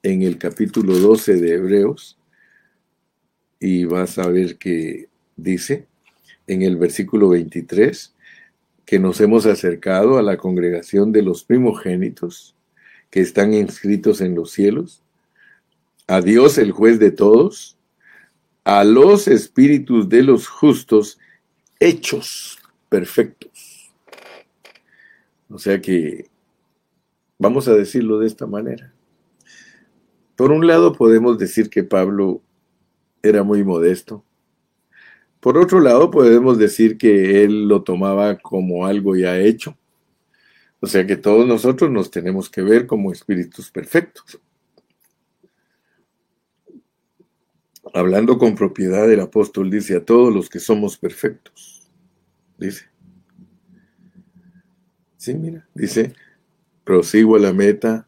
en 0.04 0.24
el 0.24 0.38
capítulo 0.38 0.98
12 0.98 1.36
de 1.36 1.54
Hebreos 1.54 2.20
y 3.58 3.86
vas 3.86 4.18
a 4.18 4.28
ver 4.28 4.58
que 4.58 5.08
dice 5.38 5.88
en 6.46 6.64
el 6.64 6.76
versículo 6.76 7.30
23, 7.30 8.14
que 8.86 9.00
nos 9.00 9.22
hemos 9.22 9.46
acercado 9.46 10.18
a 10.18 10.24
la 10.24 10.36
congregación 10.36 11.14
de 11.14 11.22
los 11.22 11.46
primogénitos 11.46 12.54
que 13.10 13.22
están 13.22 13.54
inscritos 13.54 14.20
en 14.20 14.36
los 14.36 14.52
cielos, 14.52 15.04
a 16.08 16.20
Dios 16.22 16.58
el 16.58 16.72
juez 16.72 17.00
de 17.00 17.12
todos, 17.12 17.79
a 18.70 18.84
los 18.84 19.28
espíritus 19.28 20.08
de 20.10 20.22
los 20.22 20.48
justos 20.48 21.18
hechos 21.80 22.60
perfectos. 22.88 23.92
O 25.50 25.58
sea 25.58 25.82
que 25.82 26.30
vamos 27.38 27.68
a 27.68 27.74
decirlo 27.74 28.20
de 28.20 28.28
esta 28.28 28.46
manera. 28.46 28.94
Por 30.36 30.52
un 30.52 30.68
lado 30.68 30.94
podemos 30.94 31.40
decir 31.40 31.70
que 31.70 31.84
Pablo 31.84 32.42
era 33.24 33.44
muy 33.44 33.64
modesto, 33.64 34.24
por 35.40 35.58
otro 35.58 35.80
lado, 35.80 36.12
podemos 36.12 36.58
decir 36.58 36.98
que 36.98 37.44
él 37.44 37.68
lo 37.68 37.84
tomaba 37.84 38.38
como 38.38 38.86
algo 38.86 39.16
ya 39.16 39.40
hecho. 39.40 39.78
O 40.82 40.88
sea 40.88 41.08
que 41.08 41.16
todos 41.16 41.48
nosotros 41.48 41.90
nos 41.90 42.12
tenemos 42.12 42.50
que 42.50 42.62
ver 42.62 42.86
como 42.86 43.12
espíritus 43.14 43.72
perfectos. 43.72 44.40
Hablando 47.94 48.38
con 48.38 48.56
propiedad, 48.56 49.12
el 49.12 49.20
apóstol 49.20 49.70
dice 49.70 49.96
a 49.96 50.06
todos 50.06 50.34
los 50.34 50.50
que 50.50 50.60
somos 50.60 50.98
perfectos. 50.98 51.90
Dice. 52.58 52.86
Sí, 55.18 55.34
mira, 55.34 55.68
dice, 55.74 56.14
prosigo 56.84 57.36
a 57.36 57.40
la 57.40 57.54
meta, 57.54 58.08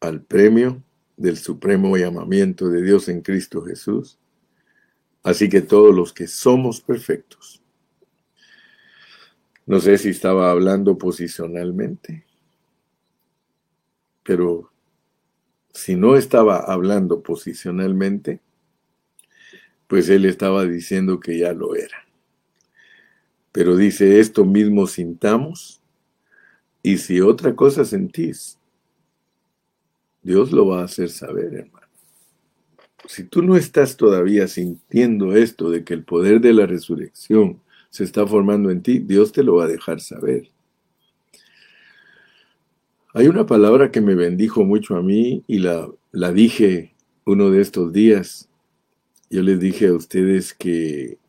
al 0.00 0.20
premio 0.22 0.82
del 1.16 1.36
supremo 1.36 1.96
llamamiento 1.96 2.68
de 2.68 2.82
Dios 2.82 3.08
en 3.08 3.20
Cristo 3.20 3.62
Jesús 3.62 4.18
Así 5.24 5.48
que 5.48 5.62
todos 5.62 5.94
los 5.94 6.12
que 6.12 6.26
somos 6.28 6.82
perfectos. 6.82 7.62
No 9.64 9.80
sé 9.80 9.96
si 9.96 10.10
estaba 10.10 10.50
hablando 10.50 10.98
posicionalmente, 10.98 12.26
pero 14.22 14.70
si 15.74 15.96
no 15.96 16.16
estaba 16.16 16.58
hablando 16.58 17.22
posicionalmente, 17.22 18.40
pues 19.88 20.08
él 20.08 20.24
estaba 20.24 20.64
diciendo 20.64 21.20
que 21.20 21.38
ya 21.38 21.52
lo 21.52 21.74
era. 21.74 22.06
Pero 23.52 23.76
dice, 23.76 24.18
esto 24.20 24.44
mismo 24.44 24.86
sintamos 24.86 25.80
Y 26.82 26.98
si 26.98 27.20
otra 27.20 27.54
cosa 27.56 27.84
sentís, 27.84 28.58
Dios 30.22 30.52
lo 30.52 30.66
va 30.68 30.80
a 30.80 30.84
hacer 30.84 31.10
saber, 31.10 31.54
hermano. 31.54 31.86
Si 33.06 33.24
tú 33.24 33.42
no 33.42 33.56
estás 33.56 33.96
todavía 33.96 34.48
sintiendo 34.48 35.34
esto 35.36 35.70
de 35.70 35.84
que 35.84 35.94
el 35.94 36.04
poder 36.04 36.40
de 36.40 36.52
la 36.52 36.66
resurrección 36.66 37.60
se 37.90 38.04
está 38.04 38.26
formando 38.26 38.70
en 38.70 38.82
ti, 38.82 38.98
Dios 38.98 39.32
te 39.32 39.42
lo 39.42 39.56
va 39.56 39.64
a 39.64 39.68
dejar 39.68 40.00
saber. 40.00 40.53
Hay 43.16 43.28
una 43.28 43.46
palabra 43.46 43.92
que 43.92 44.00
me 44.00 44.16
bendijo 44.16 44.64
mucho 44.64 44.96
a 44.96 45.02
mí 45.02 45.44
y 45.46 45.60
la, 45.60 45.88
la 46.10 46.32
dije 46.32 46.96
uno 47.24 47.48
de 47.48 47.60
estos 47.60 47.92
días. 47.92 48.48
Yo 49.30 49.40
les 49.42 49.60
dije 49.60 49.86
a 49.86 49.92
ustedes 49.92 50.52
que 50.52 51.20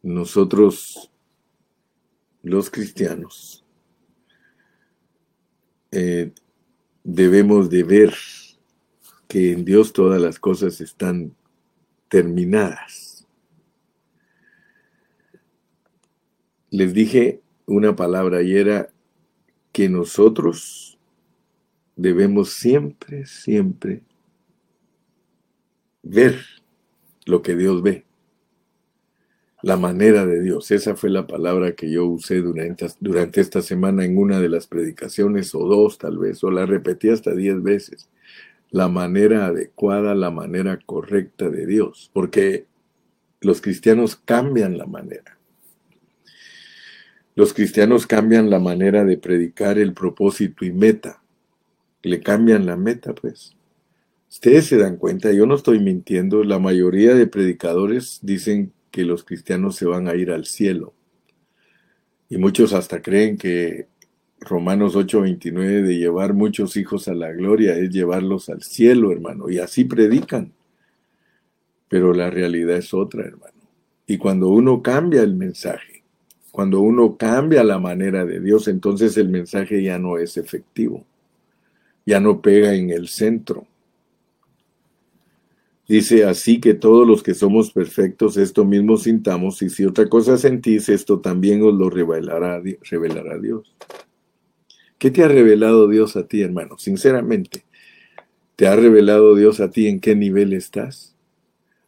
nosotros, 0.00 1.12
los 2.42 2.70
cristianos, 2.70 3.66
eh, 5.90 6.32
debemos 7.04 7.68
de 7.68 7.82
ver 7.82 8.14
que 9.28 9.52
en 9.52 9.66
Dios 9.66 9.92
todas 9.92 10.22
las 10.22 10.38
cosas 10.38 10.80
están 10.80 11.36
terminadas. 12.08 13.26
Les 16.70 16.94
dije 16.94 17.42
una 17.66 17.94
palabra 17.94 18.40
y 18.40 18.56
era 18.56 18.90
que 19.70 19.90
nosotros 19.90 20.89
debemos 22.00 22.54
siempre, 22.54 23.26
siempre 23.26 24.00
ver 26.02 26.40
lo 27.26 27.42
que 27.42 27.54
Dios 27.54 27.82
ve, 27.82 28.06
la 29.62 29.76
manera 29.76 30.24
de 30.24 30.40
Dios. 30.40 30.70
Esa 30.70 30.96
fue 30.96 31.10
la 31.10 31.26
palabra 31.26 31.74
que 31.74 31.90
yo 31.90 32.06
usé 32.06 32.40
durante, 32.40 32.86
durante 33.00 33.42
esta 33.42 33.60
semana 33.60 34.06
en 34.06 34.16
una 34.16 34.40
de 34.40 34.48
las 34.48 34.66
predicaciones, 34.66 35.54
o 35.54 35.66
dos 35.66 35.98
tal 35.98 36.16
vez, 36.16 36.42
o 36.42 36.50
la 36.50 36.64
repetí 36.64 37.10
hasta 37.10 37.34
diez 37.34 37.62
veces. 37.62 38.08
La 38.70 38.88
manera 38.88 39.46
adecuada, 39.46 40.14
la 40.14 40.30
manera 40.30 40.78
correcta 40.86 41.50
de 41.50 41.66
Dios, 41.66 42.10
porque 42.14 42.64
los 43.42 43.60
cristianos 43.60 44.16
cambian 44.16 44.78
la 44.78 44.86
manera. 44.86 45.38
Los 47.34 47.52
cristianos 47.52 48.06
cambian 48.06 48.48
la 48.48 48.58
manera 48.58 49.04
de 49.04 49.18
predicar 49.18 49.78
el 49.78 49.92
propósito 49.92 50.64
y 50.64 50.72
meta 50.72 51.20
le 52.02 52.20
cambian 52.20 52.66
la 52.66 52.76
meta, 52.76 53.14
pues. 53.14 53.56
Ustedes 54.30 54.66
se 54.66 54.76
dan 54.76 54.96
cuenta, 54.96 55.32
yo 55.32 55.44
no 55.46 55.56
estoy 55.56 55.80
mintiendo, 55.80 56.44
la 56.44 56.58
mayoría 56.58 57.14
de 57.14 57.26
predicadores 57.26 58.20
dicen 58.22 58.72
que 58.90 59.04
los 59.04 59.24
cristianos 59.24 59.76
se 59.76 59.86
van 59.86 60.08
a 60.08 60.14
ir 60.14 60.30
al 60.30 60.46
cielo. 60.46 60.94
Y 62.28 62.38
muchos 62.38 62.72
hasta 62.72 63.02
creen 63.02 63.36
que 63.36 63.88
Romanos 64.40 64.94
8:29 64.94 65.82
de 65.82 65.98
llevar 65.98 66.32
muchos 66.32 66.76
hijos 66.76 67.08
a 67.08 67.14
la 67.14 67.32
gloria 67.32 67.76
es 67.76 67.90
llevarlos 67.90 68.48
al 68.48 68.62
cielo, 68.62 69.10
hermano. 69.10 69.50
Y 69.50 69.58
así 69.58 69.84
predican. 69.84 70.52
Pero 71.88 72.14
la 72.14 72.30
realidad 72.30 72.76
es 72.76 72.94
otra, 72.94 73.24
hermano. 73.24 73.58
Y 74.06 74.16
cuando 74.16 74.48
uno 74.48 74.80
cambia 74.80 75.22
el 75.22 75.34
mensaje, 75.34 76.04
cuando 76.52 76.80
uno 76.80 77.16
cambia 77.16 77.64
la 77.64 77.80
manera 77.80 78.24
de 78.24 78.40
Dios, 78.40 78.68
entonces 78.68 79.16
el 79.16 79.28
mensaje 79.28 79.82
ya 79.82 79.98
no 79.98 80.18
es 80.18 80.36
efectivo 80.36 81.04
ya 82.06 82.20
no 82.20 82.40
pega 82.40 82.74
en 82.74 82.90
el 82.90 83.08
centro. 83.08 83.66
Dice, 85.90 86.24
así 86.24 86.60
que 86.60 86.74
todos 86.74 87.04
los 87.04 87.24
que 87.24 87.34
somos 87.34 87.72
perfectos, 87.72 88.36
esto 88.36 88.64
mismo 88.64 88.96
sintamos, 88.96 89.60
y 89.60 89.70
si 89.70 89.84
otra 89.84 90.08
cosa 90.08 90.38
sentís, 90.38 90.88
esto 90.88 91.18
también 91.18 91.64
os 91.64 91.74
lo 91.74 91.90
revelará, 91.90 92.62
revelará 92.88 93.38
Dios. 93.40 93.74
¿Qué 94.98 95.10
te 95.10 95.24
ha 95.24 95.28
revelado 95.28 95.88
Dios 95.88 96.14
a 96.14 96.28
ti, 96.28 96.42
hermano? 96.42 96.78
Sinceramente, 96.78 97.64
¿te 98.54 98.68
ha 98.68 98.76
revelado 98.76 99.34
Dios 99.34 99.58
a 99.58 99.72
ti 99.72 99.88
en 99.88 99.98
qué 99.98 100.14
nivel 100.14 100.52
estás? 100.52 101.16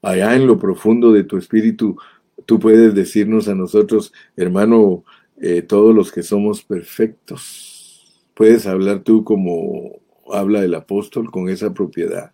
Allá 0.02 0.34
en 0.34 0.48
lo 0.48 0.58
profundo 0.58 1.12
de 1.12 1.22
tu 1.22 1.36
espíritu, 1.36 1.96
tú 2.44 2.58
puedes 2.58 2.96
decirnos 2.96 3.46
a 3.46 3.54
nosotros, 3.54 4.12
hermano, 4.36 5.04
eh, 5.40 5.62
todos 5.62 5.94
los 5.94 6.10
que 6.10 6.24
somos 6.24 6.64
perfectos. 6.64 8.26
Puedes 8.34 8.66
hablar 8.66 9.04
tú 9.04 9.22
como 9.22 10.01
habla 10.32 10.64
el 10.64 10.74
apóstol 10.74 11.30
con 11.30 11.48
esa 11.48 11.72
propiedad. 11.72 12.32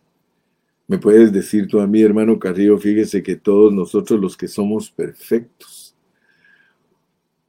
Me 0.86 0.98
puedes 0.98 1.32
decir 1.32 1.68
tú 1.68 1.80
a 1.80 1.86
mí, 1.86 2.02
hermano 2.02 2.38
Carrillo, 2.38 2.78
fíjese 2.78 3.22
que 3.22 3.36
todos 3.36 3.72
nosotros 3.72 4.20
los 4.20 4.36
que 4.36 4.48
somos 4.48 4.90
perfectos, 4.90 5.94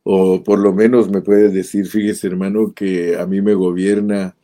o 0.04 0.44
por 0.44 0.60
lo 0.60 0.74
menos 0.74 1.10
me 1.10 1.22
puedes 1.22 1.54
decir, 1.54 1.86
fíjese 1.86 2.28
hermano, 2.28 2.74
que 2.74 3.18
a 3.18 3.26
mí 3.26 3.42
me 3.42 3.54
gobierna 3.54 4.36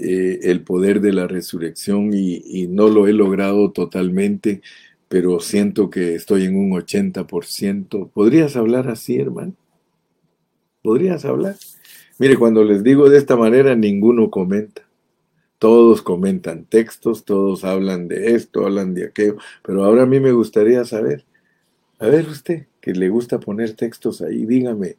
eh, 0.00 0.40
el 0.44 0.62
poder 0.62 1.00
de 1.00 1.12
la 1.12 1.26
resurrección 1.26 2.10
y, 2.14 2.42
y 2.44 2.68
no 2.68 2.88
lo 2.88 3.06
he 3.06 3.12
logrado 3.12 3.72
totalmente, 3.72 4.62
pero 5.08 5.40
siento 5.40 5.90
que 5.90 6.14
estoy 6.14 6.44
en 6.44 6.56
un 6.56 6.72
80%. 6.72 8.10
¿Podrías 8.10 8.56
hablar 8.56 8.88
así, 8.88 9.18
hermano? 9.18 9.54
¿Podrías 10.82 11.24
hablar? 11.24 11.56
Mire, 12.18 12.36
cuando 12.36 12.62
les 12.64 12.82
digo 12.82 13.08
de 13.08 13.18
esta 13.18 13.36
manera, 13.36 13.74
ninguno 13.74 14.30
comenta. 14.30 14.83
Todos 15.64 16.02
comentan 16.02 16.66
textos, 16.66 17.24
todos 17.24 17.64
hablan 17.64 18.06
de 18.06 18.34
esto, 18.34 18.66
hablan 18.66 18.92
de 18.92 19.06
aquello, 19.06 19.38
pero 19.62 19.82
ahora 19.82 20.02
a 20.02 20.06
mí 20.06 20.20
me 20.20 20.32
gustaría 20.32 20.84
saber, 20.84 21.24
a 21.98 22.06
ver 22.08 22.28
usted, 22.28 22.66
que 22.82 22.92
le 22.92 23.08
gusta 23.08 23.40
poner 23.40 23.72
textos 23.72 24.20
ahí, 24.20 24.44
dígame, 24.44 24.98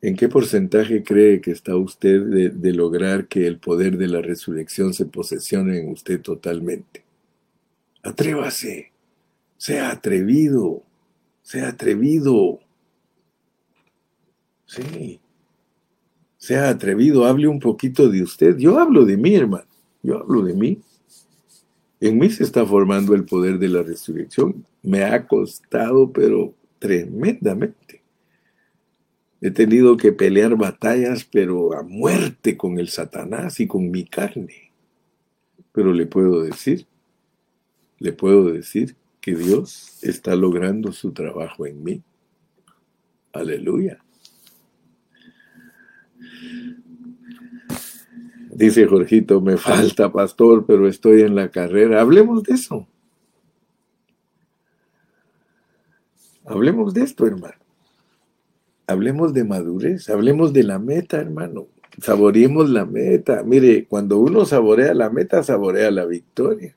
¿en 0.00 0.14
qué 0.14 0.28
porcentaje 0.28 1.02
cree 1.02 1.40
que 1.40 1.50
está 1.50 1.74
usted 1.74 2.52
de, 2.52 2.72
lograr 2.72 3.26
que 3.26 3.48
el 3.48 3.58
poder 3.58 3.98
de 3.98 4.06
la 4.06 4.22
resurrección 4.22 4.94
se 4.94 5.06
posesione 5.06 5.80
en 5.80 5.90
usted 5.90 6.20
totalmente? 6.20 7.02
Atrévase, 8.04 8.92
sea 9.56 9.90
atrevido, 9.90 10.84
sea 11.42 11.70
atrevido. 11.70 12.60
Sí, 14.66 15.18
sea 16.44 16.68
atrevido, 16.68 17.24
hable 17.24 17.48
un 17.48 17.58
poquito 17.58 18.10
de 18.10 18.22
usted. 18.22 18.58
Yo 18.58 18.78
hablo 18.78 19.06
de 19.06 19.16
mí, 19.16 19.34
hermano. 19.34 19.64
Yo 20.02 20.18
hablo 20.18 20.42
de 20.42 20.52
mí. 20.52 20.78
En 22.00 22.18
mí 22.18 22.28
se 22.28 22.44
está 22.44 22.66
formando 22.66 23.14
el 23.14 23.24
poder 23.24 23.58
de 23.58 23.68
la 23.68 23.82
resurrección. 23.82 24.66
Me 24.82 25.04
ha 25.04 25.26
costado, 25.26 26.12
pero 26.12 26.52
tremendamente. 26.78 28.02
He 29.40 29.50
tenido 29.50 29.96
que 29.96 30.12
pelear 30.12 30.54
batallas, 30.54 31.24
pero 31.24 31.74
a 31.74 31.82
muerte 31.82 32.58
con 32.58 32.78
el 32.78 32.90
Satanás 32.90 33.58
y 33.60 33.66
con 33.66 33.90
mi 33.90 34.04
carne. 34.04 34.70
Pero 35.72 35.94
le 35.94 36.04
puedo 36.04 36.42
decir, 36.42 36.86
le 37.98 38.12
puedo 38.12 38.52
decir 38.52 38.96
que 39.22 39.34
Dios 39.34 39.98
está 40.02 40.36
logrando 40.36 40.92
su 40.92 41.12
trabajo 41.12 41.64
en 41.66 41.82
mí. 41.82 42.02
Aleluya. 43.32 44.04
Dice 48.54 48.86
Jorgito, 48.86 49.40
me 49.40 49.56
falta 49.56 50.12
pastor, 50.12 50.64
pero 50.64 50.86
estoy 50.86 51.22
en 51.22 51.34
la 51.34 51.50
carrera. 51.50 52.00
Hablemos 52.00 52.44
de 52.44 52.54
eso. 52.54 52.86
Hablemos 56.44 56.94
de 56.94 57.02
esto, 57.02 57.26
hermano. 57.26 57.54
Hablemos 58.86 59.34
de 59.34 59.44
madurez, 59.44 60.08
hablemos 60.08 60.52
de 60.52 60.62
la 60.62 60.78
meta, 60.78 61.18
hermano. 61.18 61.66
Saboreemos 62.00 62.70
la 62.70 62.84
meta. 62.84 63.42
Mire, 63.42 63.86
cuando 63.86 64.18
uno 64.18 64.44
saborea 64.44 64.94
la 64.94 65.10
meta, 65.10 65.42
saborea 65.42 65.90
la 65.90 66.04
victoria. 66.04 66.76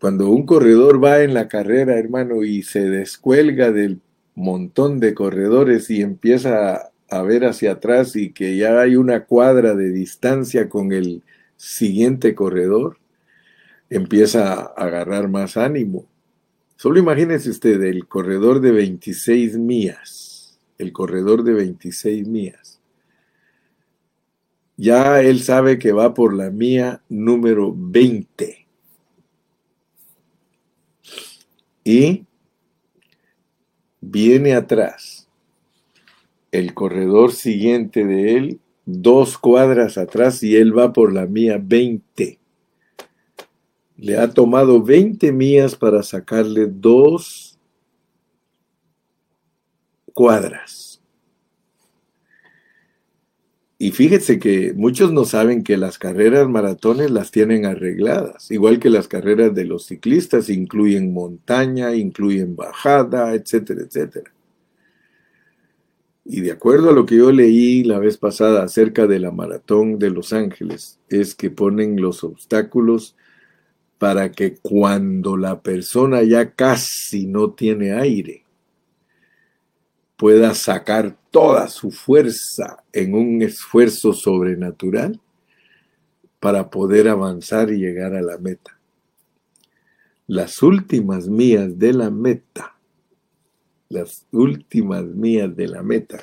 Cuando 0.00 0.30
un 0.30 0.46
corredor 0.46 1.02
va 1.02 1.22
en 1.22 1.34
la 1.34 1.48
carrera, 1.48 1.98
hermano, 1.98 2.44
y 2.44 2.62
se 2.62 2.88
descuelga 2.88 3.72
del 3.72 4.00
montón 4.34 5.00
de 5.00 5.12
corredores 5.12 5.90
y 5.90 6.00
empieza 6.00 6.89
a 7.10 7.22
ver 7.22 7.44
hacia 7.44 7.72
atrás 7.72 8.14
y 8.16 8.32
que 8.32 8.56
ya 8.56 8.80
hay 8.80 8.96
una 8.96 9.24
cuadra 9.24 9.74
de 9.74 9.90
distancia 9.90 10.68
con 10.68 10.92
el 10.92 11.22
siguiente 11.56 12.34
corredor, 12.34 12.98
empieza 13.90 14.54
a 14.54 14.62
agarrar 14.76 15.28
más 15.28 15.56
ánimo. 15.56 16.06
Solo 16.76 16.98
imagínese 16.98 17.50
usted 17.50 17.82
el 17.82 18.06
corredor 18.06 18.60
de 18.60 18.72
26 18.72 19.58
millas, 19.58 20.58
el 20.78 20.92
corredor 20.92 21.42
de 21.42 21.52
26 21.52 22.26
millas. 22.26 22.80
Ya 24.76 25.20
él 25.20 25.42
sabe 25.42 25.78
que 25.78 25.92
va 25.92 26.14
por 26.14 26.32
la 26.32 26.50
mía 26.50 27.02
número 27.08 27.74
20. 27.76 28.66
Y 31.84 32.24
viene 34.00 34.54
atrás 34.54 35.29
el 36.52 36.74
corredor 36.74 37.32
siguiente 37.32 38.04
de 38.04 38.36
él 38.36 38.60
dos 38.86 39.38
cuadras 39.38 39.98
atrás 39.98 40.42
y 40.42 40.56
él 40.56 40.76
va 40.76 40.92
por 40.92 41.12
la 41.12 41.26
mía 41.26 41.60
20. 41.62 42.38
Le 43.96 44.16
ha 44.18 44.30
tomado 44.30 44.82
20 44.82 45.30
millas 45.32 45.76
para 45.76 46.02
sacarle 46.02 46.66
dos 46.66 47.58
cuadras. 50.12 50.90
y 53.82 53.92
fíjense 53.92 54.38
que 54.38 54.74
muchos 54.74 55.10
no 55.10 55.24
saben 55.24 55.64
que 55.64 55.78
las 55.78 55.98
carreras 55.98 56.46
maratones 56.46 57.10
las 57.10 57.30
tienen 57.30 57.64
arregladas, 57.64 58.50
igual 58.50 58.78
que 58.78 58.90
las 58.90 59.08
carreras 59.08 59.54
de 59.54 59.64
los 59.64 59.86
ciclistas, 59.86 60.50
incluyen 60.50 61.14
montaña, 61.14 61.94
incluyen 61.94 62.56
bajada, 62.56 63.32
etcétera, 63.32 63.80
etcétera. 63.80 64.30
Y 66.32 66.42
de 66.42 66.52
acuerdo 66.52 66.90
a 66.90 66.92
lo 66.92 67.06
que 67.06 67.16
yo 67.16 67.32
leí 67.32 67.82
la 67.82 67.98
vez 67.98 68.16
pasada 68.16 68.62
acerca 68.62 69.08
de 69.08 69.18
la 69.18 69.32
maratón 69.32 69.98
de 69.98 70.10
Los 70.10 70.32
Ángeles, 70.32 71.00
es 71.08 71.34
que 71.34 71.50
ponen 71.50 72.00
los 72.00 72.22
obstáculos 72.22 73.16
para 73.98 74.30
que 74.30 74.54
cuando 74.54 75.36
la 75.36 75.60
persona 75.60 76.22
ya 76.22 76.52
casi 76.52 77.26
no 77.26 77.50
tiene 77.54 77.94
aire, 77.94 78.44
pueda 80.16 80.54
sacar 80.54 81.18
toda 81.32 81.66
su 81.66 81.90
fuerza 81.90 82.84
en 82.92 83.16
un 83.16 83.42
esfuerzo 83.42 84.12
sobrenatural 84.12 85.20
para 86.38 86.70
poder 86.70 87.08
avanzar 87.08 87.72
y 87.72 87.78
llegar 87.78 88.14
a 88.14 88.22
la 88.22 88.38
meta. 88.38 88.78
Las 90.28 90.62
últimas 90.62 91.26
mías 91.26 91.76
de 91.76 91.92
la 91.92 92.08
meta, 92.08 92.76
las 93.90 94.24
últimas 94.30 95.04
mías 95.04 95.54
de 95.54 95.66
la 95.68 95.82
meta 95.82 96.20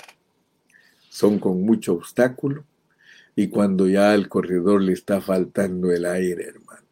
son 1.09 1.37
con 1.37 1.61
mucho 1.61 1.93
obstáculo 1.93 2.63
y 3.35 3.49
cuando 3.49 3.87
ya 3.87 4.13
al 4.13 4.29
corredor 4.29 4.81
le 4.81 4.93
está 4.93 5.21
faltando 5.21 5.91
el 5.91 6.05
aire, 6.05 6.45
hermano. 6.45 6.87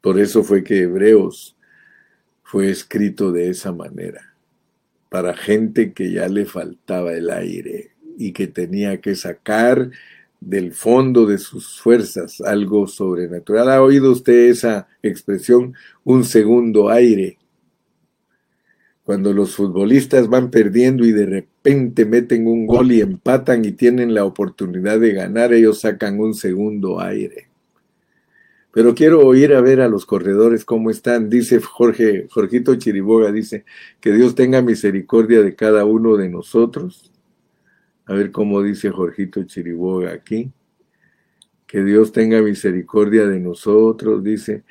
Por 0.00 0.18
eso 0.18 0.42
fue 0.42 0.64
que 0.64 0.82
Hebreos 0.82 1.56
fue 2.42 2.70
escrito 2.70 3.30
de 3.30 3.50
esa 3.50 3.70
manera 3.70 4.34
para 5.10 5.36
gente 5.36 5.92
que 5.92 6.10
ya 6.10 6.26
le 6.28 6.46
faltaba 6.46 7.12
el 7.12 7.30
aire 7.30 7.92
y 8.16 8.32
que 8.32 8.46
tenía 8.46 9.00
que 9.00 9.14
sacar 9.14 9.90
del 10.40 10.72
fondo 10.72 11.26
de 11.26 11.36
sus 11.36 11.80
fuerzas 11.80 12.40
algo 12.40 12.86
sobrenatural. 12.86 13.70
¿Ha 13.70 13.82
oído 13.82 14.10
usted 14.12 14.48
esa 14.48 14.88
expresión, 15.02 15.74
un 16.02 16.24
segundo 16.24 16.88
aire? 16.88 17.38
Cuando 19.08 19.32
los 19.32 19.56
futbolistas 19.56 20.28
van 20.28 20.50
perdiendo 20.50 21.02
y 21.06 21.12
de 21.12 21.24
repente 21.24 22.04
meten 22.04 22.46
un 22.46 22.66
gol 22.66 22.92
y 22.92 23.00
empatan 23.00 23.64
y 23.64 23.72
tienen 23.72 24.12
la 24.12 24.26
oportunidad 24.26 25.00
de 25.00 25.14
ganar, 25.14 25.54
ellos 25.54 25.80
sacan 25.80 26.20
un 26.20 26.34
segundo 26.34 27.00
aire. 27.00 27.48
Pero 28.70 28.94
quiero 28.94 29.26
oír 29.26 29.54
a 29.54 29.62
ver 29.62 29.80
a 29.80 29.88
los 29.88 30.04
corredores 30.04 30.66
cómo 30.66 30.90
están. 30.90 31.30
Dice 31.30 31.58
Jorge, 31.58 32.26
Jorgito 32.30 32.74
Chiriboga, 32.74 33.32
dice, 33.32 33.64
que 33.98 34.12
Dios 34.12 34.34
tenga 34.34 34.60
misericordia 34.60 35.40
de 35.40 35.54
cada 35.54 35.86
uno 35.86 36.18
de 36.18 36.28
nosotros. 36.28 37.10
A 38.04 38.12
ver 38.12 38.30
cómo 38.30 38.62
dice 38.62 38.90
Jorgito 38.90 39.42
Chiriboga 39.44 40.12
aquí. 40.12 40.52
Que 41.66 41.82
Dios 41.82 42.12
tenga 42.12 42.42
misericordia 42.42 43.26
de 43.26 43.40
nosotros, 43.40 44.22
dice. 44.22 44.64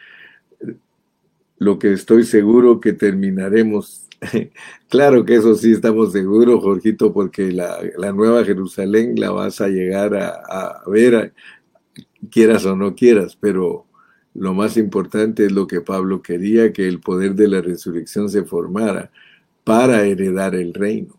Lo 1.60 1.80
que 1.80 1.93
estoy 1.93 2.24
seguro 2.24 2.80
que 2.80 2.93
terminaremos. 2.93 4.08
claro 4.89 5.26
que 5.26 5.36
eso 5.36 5.55
sí 5.55 5.72
estamos 5.72 6.12
seguros, 6.12 6.64
Jorgito, 6.64 7.14
porque 7.14 7.51
la, 7.51 7.80
nueva 8.14 8.43
Jerusalén 8.43 9.20
la 9.20 9.32
vas 9.32 9.62
a 9.62 9.68
llegar 9.68 10.16
a, 10.16 10.30
a 10.30 10.84
ver, 10.89 11.34
quieras 12.30 12.66
o 12.66 12.76
no 12.76 12.95
quieras, 12.95 13.38
pero 13.39 13.86
lo 14.34 14.53
más 14.53 14.78
importante 14.78 15.45
es 15.45 15.51
lo 15.51 15.66
que 15.66 15.82
Pablo 15.82 16.22
quería, 16.22 16.72
que 16.72 16.88
el 16.88 16.99
poder 16.99 17.34
de 17.34 17.47
la 17.47 17.62
resurrección 17.62 18.30
se 18.30 18.43
formara 18.43 19.12
para 19.64 20.05
heredar 20.05 20.55
el 20.55 20.74
reino. 20.74 21.18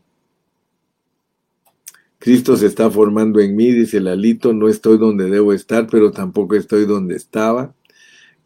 Cristo 2.19 2.57
se 2.57 2.67
está 2.67 2.91
formando 2.91 3.41
en 3.41 3.55
mí, 3.55 3.71
dice 3.73 4.01
Lalito, 4.01 4.53
no 4.53 4.69
estoy 4.69 4.99
donde 4.99 5.31
debo 5.31 5.53
estar, 5.53 5.87
pero 5.89 6.11
tampoco 6.11 6.57
estoy 6.57 6.85
donde 6.85 7.15
estaba. 7.17 7.75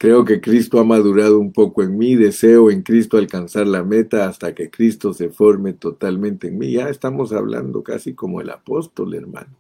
Creo 0.03 0.25
que 0.25 0.41
Cristo 0.41 0.81
ha 0.81 0.85
madurado 0.85 1.39
un 1.39 1.53
poco 1.53 1.85
en 1.85 1.97
mí, 1.97 2.17
deseo 2.17 2.73
en 2.73 2.83
Cristo 2.83 3.19
alcanzar 3.19 3.69
la 3.69 3.85
meta 3.85 4.27
hasta 4.27 4.53
que 4.53 4.69
Cristo 4.69 5.15
se 5.15 5.29
forme 5.29 5.75
totalmente 5.75 6.49
en 6.49 6.59
mí. 6.59 6.73
Ya 6.73 6.89
estamos 6.89 7.33
hablando 7.33 7.85
casi 7.85 8.13
como 8.13 8.41
el 8.41 8.51
apóstol, 8.51 9.15
hermano. 9.15 9.57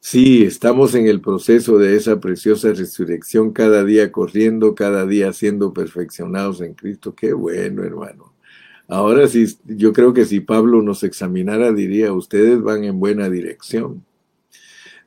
Sí, 0.00 0.42
estamos 0.42 0.94
en 0.94 1.06
el 1.06 1.22
proceso 1.22 1.78
de 1.78 1.96
esa 1.96 2.20
preciosa 2.20 2.74
resurrección, 2.74 3.52
cada 3.52 3.84
día 3.84 4.12
corriendo, 4.12 4.74
cada 4.74 5.06
día 5.06 5.32
siendo 5.32 5.72
perfeccionados 5.72 6.60
en 6.60 6.74
Cristo. 6.74 7.14
Qué 7.14 7.32
bueno, 7.32 7.84
hermano. 7.84 8.34
Ahora 8.86 9.28
sí, 9.28 9.46
yo 9.64 9.94
creo 9.94 10.12
que 10.12 10.26
si 10.26 10.40
Pablo 10.40 10.82
nos 10.82 11.02
examinara, 11.04 11.72
diría, 11.72 12.12
ustedes 12.12 12.60
van 12.60 12.84
en 12.84 13.00
buena 13.00 13.30
dirección. 13.30 14.04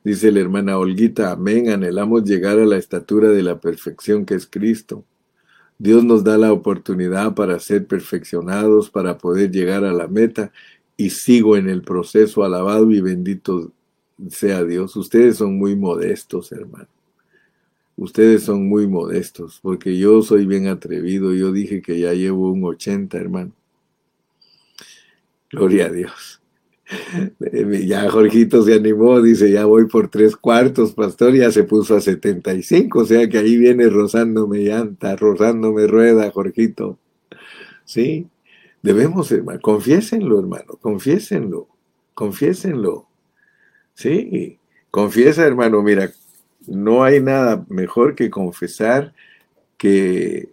Dice 0.02 0.32
la 0.32 0.40
hermana 0.40 0.78
Olguita, 0.78 1.32
amén, 1.32 1.68
anhelamos 1.68 2.24
llegar 2.24 2.58
a 2.58 2.64
la 2.64 2.78
estatura 2.78 3.30
de 3.30 3.42
la 3.42 3.60
perfección 3.60 4.24
que 4.24 4.34
es 4.34 4.46
Cristo. 4.46 5.04
Dios 5.78 6.04
nos 6.04 6.24
da 6.24 6.38
la 6.38 6.52
oportunidad 6.52 7.34
para 7.34 7.58
ser 7.58 7.86
perfeccionados, 7.86 8.90
para 8.90 9.18
poder 9.18 9.50
llegar 9.50 9.84
a 9.84 9.92
la 9.92 10.08
meta, 10.08 10.52
y 10.96 11.10
sigo 11.10 11.56
en 11.56 11.68
el 11.68 11.82
proceso 11.82 12.44
alabado 12.44 12.90
y 12.90 13.00
bendito 13.00 13.72
sea 14.28 14.64
Dios. 14.64 14.96
Ustedes 14.96 15.38
son 15.38 15.58
muy 15.58 15.76
modestos, 15.76 16.52
hermano. 16.52 16.88
Ustedes 17.96 18.44
son 18.44 18.68
muy 18.68 18.86
modestos, 18.86 19.60
porque 19.62 19.96
yo 19.98 20.22
soy 20.22 20.46
bien 20.46 20.68
atrevido. 20.68 21.34
Yo 21.34 21.52
dije 21.52 21.82
que 21.82 21.98
ya 21.98 22.12
llevo 22.12 22.50
un 22.50 22.64
80, 22.64 23.18
hermano. 23.18 23.52
Gloria 25.50 25.86
a 25.86 25.90
Dios. 25.90 26.39
Ya 27.86 28.10
Jorgito 28.10 28.62
se 28.62 28.74
animó, 28.74 29.20
dice, 29.20 29.50
ya 29.50 29.64
voy 29.64 29.86
por 29.86 30.08
tres 30.08 30.36
cuartos, 30.36 30.92
pastor, 30.92 31.34
ya 31.34 31.50
se 31.50 31.64
puso 31.64 31.96
a 31.96 32.00
75, 32.00 33.00
o 33.00 33.04
sea 33.04 33.28
que 33.28 33.38
ahí 33.38 33.56
viene 33.56 33.88
rozándome 33.88 34.60
llanta, 34.60 35.16
rozándome 35.16 35.86
rueda, 35.86 36.30
Jorgito. 36.30 36.98
Sí, 37.84 38.28
debemos, 38.82 39.30
hermano, 39.32 39.60
confiésenlo, 39.60 40.38
hermano, 40.38 40.78
confiésenlo, 40.80 41.68
confiésenlo. 42.14 43.06
Sí, 43.94 44.58
confiesa, 44.90 45.46
hermano, 45.46 45.82
mira, 45.82 46.10
no 46.66 47.04
hay 47.04 47.20
nada 47.20 47.64
mejor 47.68 48.14
que 48.14 48.30
confesar 48.30 49.14
que 49.76 50.52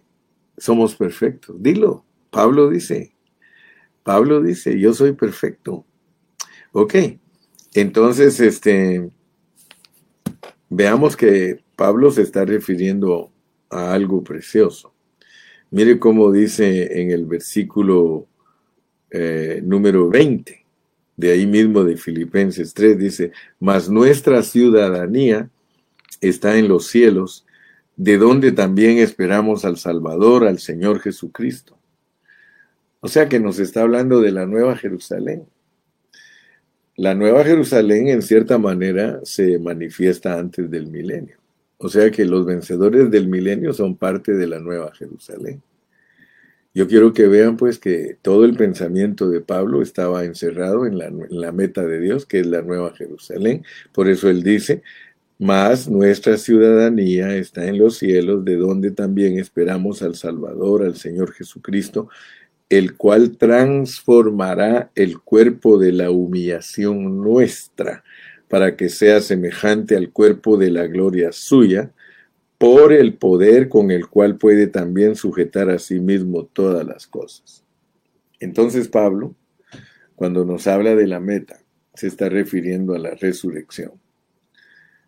somos 0.56 0.96
perfectos. 0.96 1.56
Dilo, 1.60 2.04
Pablo 2.30 2.68
dice, 2.68 3.12
Pablo 4.02 4.40
dice, 4.40 4.78
yo 4.78 4.92
soy 4.92 5.12
perfecto. 5.12 5.84
Ok, 6.72 6.94
entonces, 7.74 8.40
este, 8.40 9.10
veamos 10.68 11.16
que 11.16 11.62
Pablo 11.76 12.10
se 12.10 12.22
está 12.22 12.44
refiriendo 12.44 13.30
a 13.70 13.92
algo 13.92 14.22
precioso. 14.22 14.92
Mire 15.70 15.98
cómo 15.98 16.32
dice 16.32 17.00
en 17.00 17.10
el 17.10 17.26
versículo 17.26 18.26
eh, 19.10 19.60
número 19.64 20.08
20 20.08 20.64
de 21.16 21.32
ahí 21.32 21.46
mismo 21.46 21.82
de 21.84 21.96
Filipenses 21.96 22.72
3, 22.74 22.96
dice, 22.96 23.32
mas 23.58 23.90
nuestra 23.90 24.42
ciudadanía 24.44 25.50
está 26.20 26.56
en 26.58 26.68
los 26.68 26.86
cielos, 26.86 27.44
de 27.96 28.18
donde 28.18 28.52
también 28.52 28.98
esperamos 28.98 29.64
al 29.64 29.78
Salvador, 29.78 30.46
al 30.46 30.60
Señor 30.60 31.00
Jesucristo. 31.00 31.76
O 33.00 33.08
sea 33.08 33.28
que 33.28 33.40
nos 33.40 33.58
está 33.58 33.82
hablando 33.82 34.20
de 34.20 34.30
la 34.30 34.46
Nueva 34.46 34.76
Jerusalén. 34.76 35.46
La 36.98 37.14
Nueva 37.14 37.44
Jerusalén 37.44 38.08
en 38.08 38.22
cierta 38.22 38.58
manera 38.58 39.20
se 39.22 39.56
manifiesta 39.60 40.36
antes 40.36 40.68
del 40.68 40.88
milenio. 40.88 41.36
O 41.76 41.88
sea 41.88 42.10
que 42.10 42.24
los 42.24 42.44
vencedores 42.44 43.08
del 43.08 43.28
milenio 43.28 43.72
son 43.72 43.96
parte 43.96 44.34
de 44.34 44.48
la 44.48 44.58
Nueva 44.58 44.92
Jerusalén. 44.92 45.62
Yo 46.74 46.88
quiero 46.88 47.12
que 47.12 47.28
vean 47.28 47.56
pues 47.56 47.78
que 47.78 48.16
todo 48.20 48.44
el 48.44 48.56
pensamiento 48.56 49.30
de 49.30 49.40
Pablo 49.40 49.80
estaba 49.80 50.24
encerrado 50.24 50.86
en 50.86 50.98
la, 50.98 51.52
meta 51.52 51.86
de 51.86 52.00
Dios, 52.00 52.26
que 52.26 52.40
es 52.40 52.48
la 52.48 52.62
Nueva 52.62 52.92
Jerusalén. 52.96 53.62
Por 53.92 54.08
eso 54.08 54.28
él 54.28 54.42
dice, 54.42 54.82
mas 55.38 55.88
nuestra 55.88 56.36
ciudadanía 56.36 57.36
está 57.36 57.64
en 57.68 57.78
los 57.78 57.96
cielos, 57.96 58.44
de 58.44 58.56
donde 58.56 58.90
también 58.90 59.38
esperamos 59.38 60.02
al 60.02 60.16
Salvador, 60.16 60.82
al 60.82 60.96
Señor 60.96 61.30
Jesucristo, 61.32 62.08
el 62.68 62.96
cual 62.96 63.36
transformará 63.36 64.90
el 64.94 65.20
cuerpo 65.20 65.78
de 65.78 65.92
la 65.92 66.10
humillación 66.10 67.20
nuestra, 67.22 68.04
para 68.48 68.76
que 68.76 68.88
sea 68.88 69.20
semejante 69.20 69.96
al 69.96 70.10
cuerpo 70.10 70.56
de 70.56 70.70
la 70.70 70.86
gloria 70.86 71.32
suya, 71.32 71.92
por 72.58 72.92
el 72.92 73.14
poder 73.14 73.68
con 73.68 73.90
el 73.90 74.08
cual 74.08 74.36
puede 74.36 74.66
también 74.66 75.14
sujetar 75.14 75.70
a 75.70 75.78
sí 75.78 76.00
mismo 76.00 76.44
todas 76.44 76.84
las 76.84 77.06
cosas. 77.06 77.64
Entonces 78.40 78.88
Pablo, 78.88 79.34
cuando 80.16 80.44
nos 80.44 80.66
habla 80.66 80.96
de 80.96 81.06
la 81.06 81.20
meta, 81.20 81.60
se 81.94 82.08
está 82.08 82.28
refiriendo 82.28 82.94
a 82.94 82.98
la 82.98 83.14
resurrección. 83.14 83.92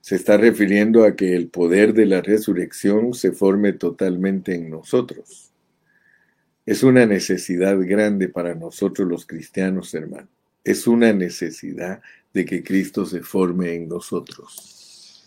Se 0.01 0.17
está 0.17 0.37
refiriendo 0.37 1.05
a 1.05 1.15
que 1.15 1.35
el 1.35 1.49
poder 1.49 1.93
de 1.93 2.07
la 2.07 2.23
resurrección 2.23 3.13
se 3.15 3.33
forme 3.33 3.73
totalmente 3.73 4.55
en 4.55 4.71
nosotros. 4.71 5.50
Es 6.71 6.85
una 6.85 7.05
necesidad 7.05 7.77
grande 7.81 8.29
para 8.29 8.55
nosotros 8.55 9.09
los 9.09 9.27
cristianos, 9.27 9.93
hermano. 9.93 10.29
Es 10.63 10.87
una 10.87 11.13
necesidad 11.13 12.01
de 12.33 12.45
que 12.45 12.63
Cristo 12.63 13.05
se 13.07 13.23
forme 13.23 13.75
en 13.75 13.89
nosotros. 13.89 15.27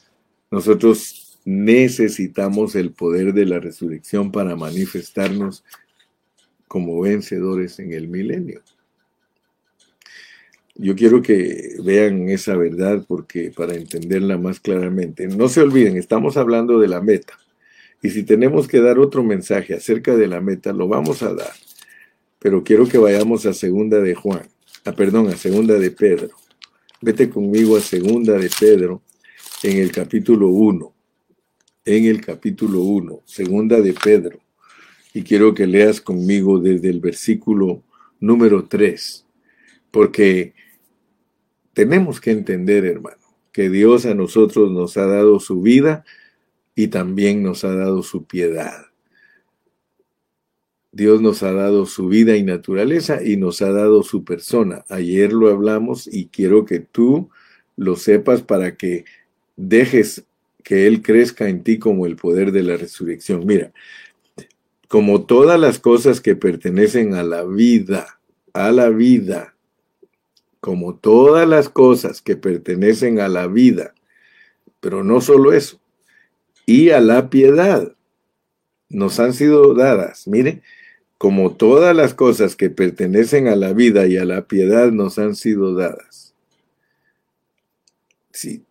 Nosotros 0.50 1.38
necesitamos 1.44 2.76
el 2.76 2.94
poder 2.94 3.34
de 3.34 3.46
la 3.46 3.60
resurrección 3.60 4.32
para 4.32 4.56
manifestarnos 4.56 5.66
como 6.70 7.02
vencedores 7.02 7.78
en 7.80 7.92
el 7.92 8.08
milenio. 8.08 8.62
Yo 10.76 10.96
quiero 10.96 11.22
que 11.22 11.76
vean 11.84 12.30
esa 12.30 12.56
verdad 12.56 13.04
porque 13.06 13.52
para 13.54 13.76
entenderla 13.76 14.38
más 14.38 14.62
claramente, 14.62 15.28
no 15.28 15.50
se 15.50 15.60
olviden, 15.60 15.98
estamos 15.98 16.38
hablando 16.38 16.80
de 16.80 16.88
la 16.88 17.02
meta. 17.02 17.38
Y 18.04 18.10
si 18.10 18.24
tenemos 18.24 18.68
que 18.68 18.82
dar 18.82 19.00
otro 19.00 19.24
mensaje 19.24 19.74
acerca 19.74 20.18
de 20.18 20.28
la 20.28 20.42
meta, 20.42 20.74
lo 20.74 20.90
vamos 20.90 21.24
a 21.24 21.34
dar. 21.34 21.54
Pero 22.38 22.62
quiero 22.62 22.86
que 22.86 22.98
vayamos 22.98 23.46
a 23.46 23.54
segunda 23.54 24.02
de 24.02 24.14
Juan, 24.14 24.42
a 24.84 24.90
ah, 24.90 24.94
perdón, 24.94 25.30
a 25.30 25.38
segunda 25.38 25.80
de 25.80 25.90
Pedro. 25.90 26.36
Vete 27.02 27.30
conmigo 27.30 27.78
a 27.78 27.80
segunda 27.80 28.38
de 28.38 28.50
Pedro 28.60 29.02
en 29.64 29.78
el 29.78 29.94
capítulo 29.94 30.50
1. 30.50 30.94
En 31.86 32.06
el 32.06 32.20
capítulo 32.20 32.82
1, 32.82 33.22
segunda 33.24 33.80
de 33.80 33.94
Pedro. 33.94 34.40
Y 35.14 35.24
quiero 35.24 35.54
que 35.54 35.66
leas 35.66 36.02
conmigo 36.02 36.60
desde 36.60 36.90
el 36.90 37.00
versículo 37.00 37.84
número 38.20 38.66
3. 38.66 39.26
Porque 39.92 40.54
tenemos 41.74 42.20
que 42.20 42.32
entender, 42.32 42.84
hermano, 42.84 43.24
que 43.54 43.70
Dios 43.70 44.06
a 44.06 44.14
nosotros 44.14 44.72
nos 44.72 44.98
ha 44.98 45.06
dado 45.06 45.40
su 45.40 45.62
vida 45.62 46.04
y 46.76 46.88
también 46.88 47.44
nos 47.44 47.64
ha 47.64 47.74
dado 47.76 48.04
su 48.04 48.26
piedad. 48.26 48.88
Dios 50.92 51.22
nos 51.22 51.42
ha 51.42 51.52
dado 51.52 51.88
su 51.88 52.08
vida 52.08 52.36
y 52.36 52.44
naturaleza 52.44 53.24
y 53.24 53.36
nos 53.36 53.62
ha 53.62 53.72
dado 53.72 54.04
su 54.04 54.24
persona. 54.24 54.86
Ayer 54.90 55.34
lo 55.34 55.50
hablamos 55.50 56.08
y 56.08 56.28
quiero 56.28 56.66
que 56.66 56.80
tú 56.80 57.30
lo 57.76 57.96
sepas 57.96 58.44
para 58.44 58.78
que 58.78 59.06
dejes 59.56 60.24
que 60.64 60.86
Él 60.88 61.02
crezca 61.02 61.50
en 61.50 61.64
ti 61.64 61.80
como 61.80 62.06
el 62.06 62.16
poder 62.16 62.52
de 62.52 62.64
la 62.64 62.78
resurrección. 62.78 63.46
Mira, 63.46 63.74
como 64.88 65.26
todas 65.26 65.60
las 65.60 65.80
cosas 65.80 66.22
que 66.22 66.36
pertenecen 66.36 67.16
a 67.16 67.24
la 67.24 67.44
vida, 67.44 68.20
a 68.54 68.72
la 68.72 68.90
vida, 68.90 69.56
como 70.60 70.96
todas 70.96 71.48
las 71.50 71.70
cosas 71.70 72.22
que 72.22 72.36
pertenecen 72.36 73.20
a 73.20 73.28
la 73.28 73.48
vida, 73.48 73.96
pero 74.80 75.04
no 75.04 75.22
solo 75.22 75.54
eso, 75.54 75.80
y 76.66 76.92
a 76.92 77.00
la 77.00 77.30
piedad, 77.30 77.96
nos 78.90 79.20
han 79.20 79.34
sido 79.34 79.74
dadas. 79.74 80.28
Mire, 80.28 80.62
como 81.18 81.56
todas 81.56 81.96
las 81.96 82.14
cosas 82.14 82.56
que 82.56 82.70
pertenecen 82.70 83.48
a 83.48 83.56
la 83.56 83.74
vida 83.74 84.08
y 84.08 84.18
a 84.18 84.26
la 84.26 84.48
piedad 84.48 84.92
nos 84.92 85.18
han 85.20 85.36
sido 85.36 85.74
dadas. 85.74 86.34
Si, 88.32 88.64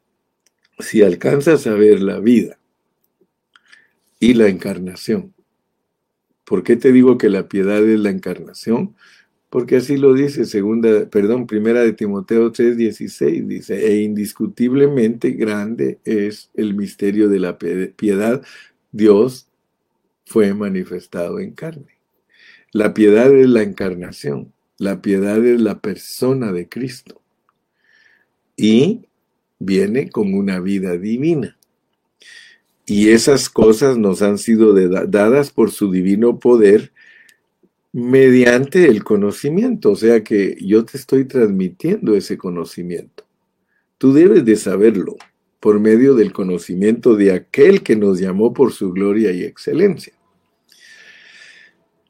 si 0.79 1.03
alcanzas 1.03 1.67
a 1.67 1.75
ver 1.75 2.01
la 2.01 2.19
vida 2.19 2.59
y 4.21 4.35
la 4.35 4.49
encarnación, 4.49 5.35
¿por 6.45 6.63
qué 6.63 6.77
te 6.77 6.93
digo 6.93 7.19
que 7.19 7.29
la 7.29 7.49
piedad 7.49 7.83
es 7.83 8.01
la 8.01 8.11
encarnación? 8.11 8.95
Porque 9.53 9.77
así 9.77 9.99
lo 9.99 10.15
dice 10.15 10.47
segunda, 10.47 11.11
perdón, 11.11 11.47
primera 11.47 11.83
de 11.83 11.93
Timoteo 11.93 12.53
3:16 12.53 13.47
dice, 13.47 13.87
e 13.87 14.01
indiscutiblemente 14.01 15.33
grande 15.33 15.99
es 16.07 16.51
el 16.55 16.73
misterio 16.73 17.29
de 17.29 17.39
la 17.39 17.59
piedad, 17.59 18.41
Dios 18.93 19.49
fue 20.25 20.55
manifestado 20.55 21.39
en 21.39 21.53
carne. 21.53 21.99
La 22.71 22.95
piedad 22.95 23.31
es 23.31 23.47
la 23.47 23.61
encarnación, 23.61 24.55
la 24.79 25.03
piedad 25.03 25.45
es 25.45 25.61
la 25.61 25.81
persona 25.81 26.51
de 26.51 26.71
Cristo 26.71 27.21
y 28.57 29.03
viene 29.59 30.09
con 30.09 30.33
una 30.33 30.61
vida 30.61 30.97
divina. 30.97 31.59
Y 32.87 33.11
esas 33.11 33.51
cosas 33.51 33.99
nos 33.99 34.23
han 34.23 34.39
sido 34.39 34.73
dadas 34.73 35.51
por 35.51 35.71
su 35.71 35.93
divino 35.93 36.39
poder 36.39 36.91
mediante 37.93 38.87
el 38.87 39.05
conocimiento, 39.05 39.91
o 39.91 39.97
sea 39.97 40.25
que 40.25 40.57
yo 40.61 40.85
te 40.85 40.97
estoy 40.97 41.27
transmitiendo 41.27 42.17
ese 42.17 42.39
conocimiento. 42.39 43.25
Tú 43.99 44.13
debes 44.13 44.45
de 44.45 44.57
saberlo 44.57 45.17
por 45.61 45.79
medio 45.79 46.15
del 46.15 46.33
conocimiento 46.33 47.15
de 47.15 47.33
aquel 47.33 47.83
que 47.83 47.95
nos 47.95 48.19
llamó 48.19 48.53
por 48.53 48.73
su 48.73 48.93
gloria 48.93 49.31
y 49.33 49.45
excelencia, 49.45 50.15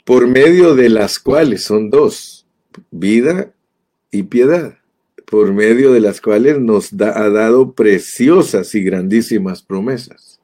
por 0.04 0.26
medio 0.26 0.74
de 0.74 0.88
las 0.88 1.18
cuales 1.18 1.64
son 1.64 1.90
dos, 1.90 2.46
vida 2.90 3.52
y 4.10 4.22
piedad, 4.22 4.78
por 5.26 5.52
medio 5.52 5.92
de 5.92 6.00
las 6.00 6.20
cuales 6.20 6.60
nos 6.60 6.92
ha 6.92 7.28
dado 7.28 7.72
preciosas 7.72 8.74
y 8.74 8.82
grandísimas 8.84 9.62
promesas 9.62 10.41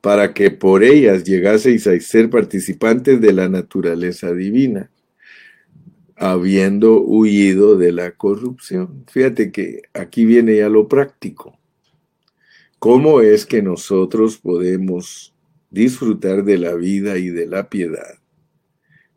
para 0.00 0.34
que 0.34 0.50
por 0.50 0.84
ellas 0.84 1.24
llegaseis 1.24 1.86
a 1.86 1.98
ser 2.00 2.30
participantes 2.30 3.20
de 3.20 3.32
la 3.32 3.48
naturaleza 3.48 4.32
divina, 4.32 4.90
habiendo 6.16 7.00
huido 7.00 7.76
de 7.76 7.92
la 7.92 8.12
corrupción. 8.12 9.04
Fíjate 9.08 9.52
que 9.52 9.82
aquí 9.92 10.24
viene 10.24 10.56
ya 10.56 10.68
lo 10.68 10.88
práctico. 10.88 11.58
¿Cómo 12.78 13.20
es 13.20 13.46
que 13.46 13.62
nosotros 13.62 14.38
podemos 14.38 15.34
disfrutar 15.70 16.44
de 16.44 16.58
la 16.58 16.74
vida 16.74 17.18
y 17.18 17.28
de 17.28 17.46
la 17.46 17.68
piedad? 17.68 18.18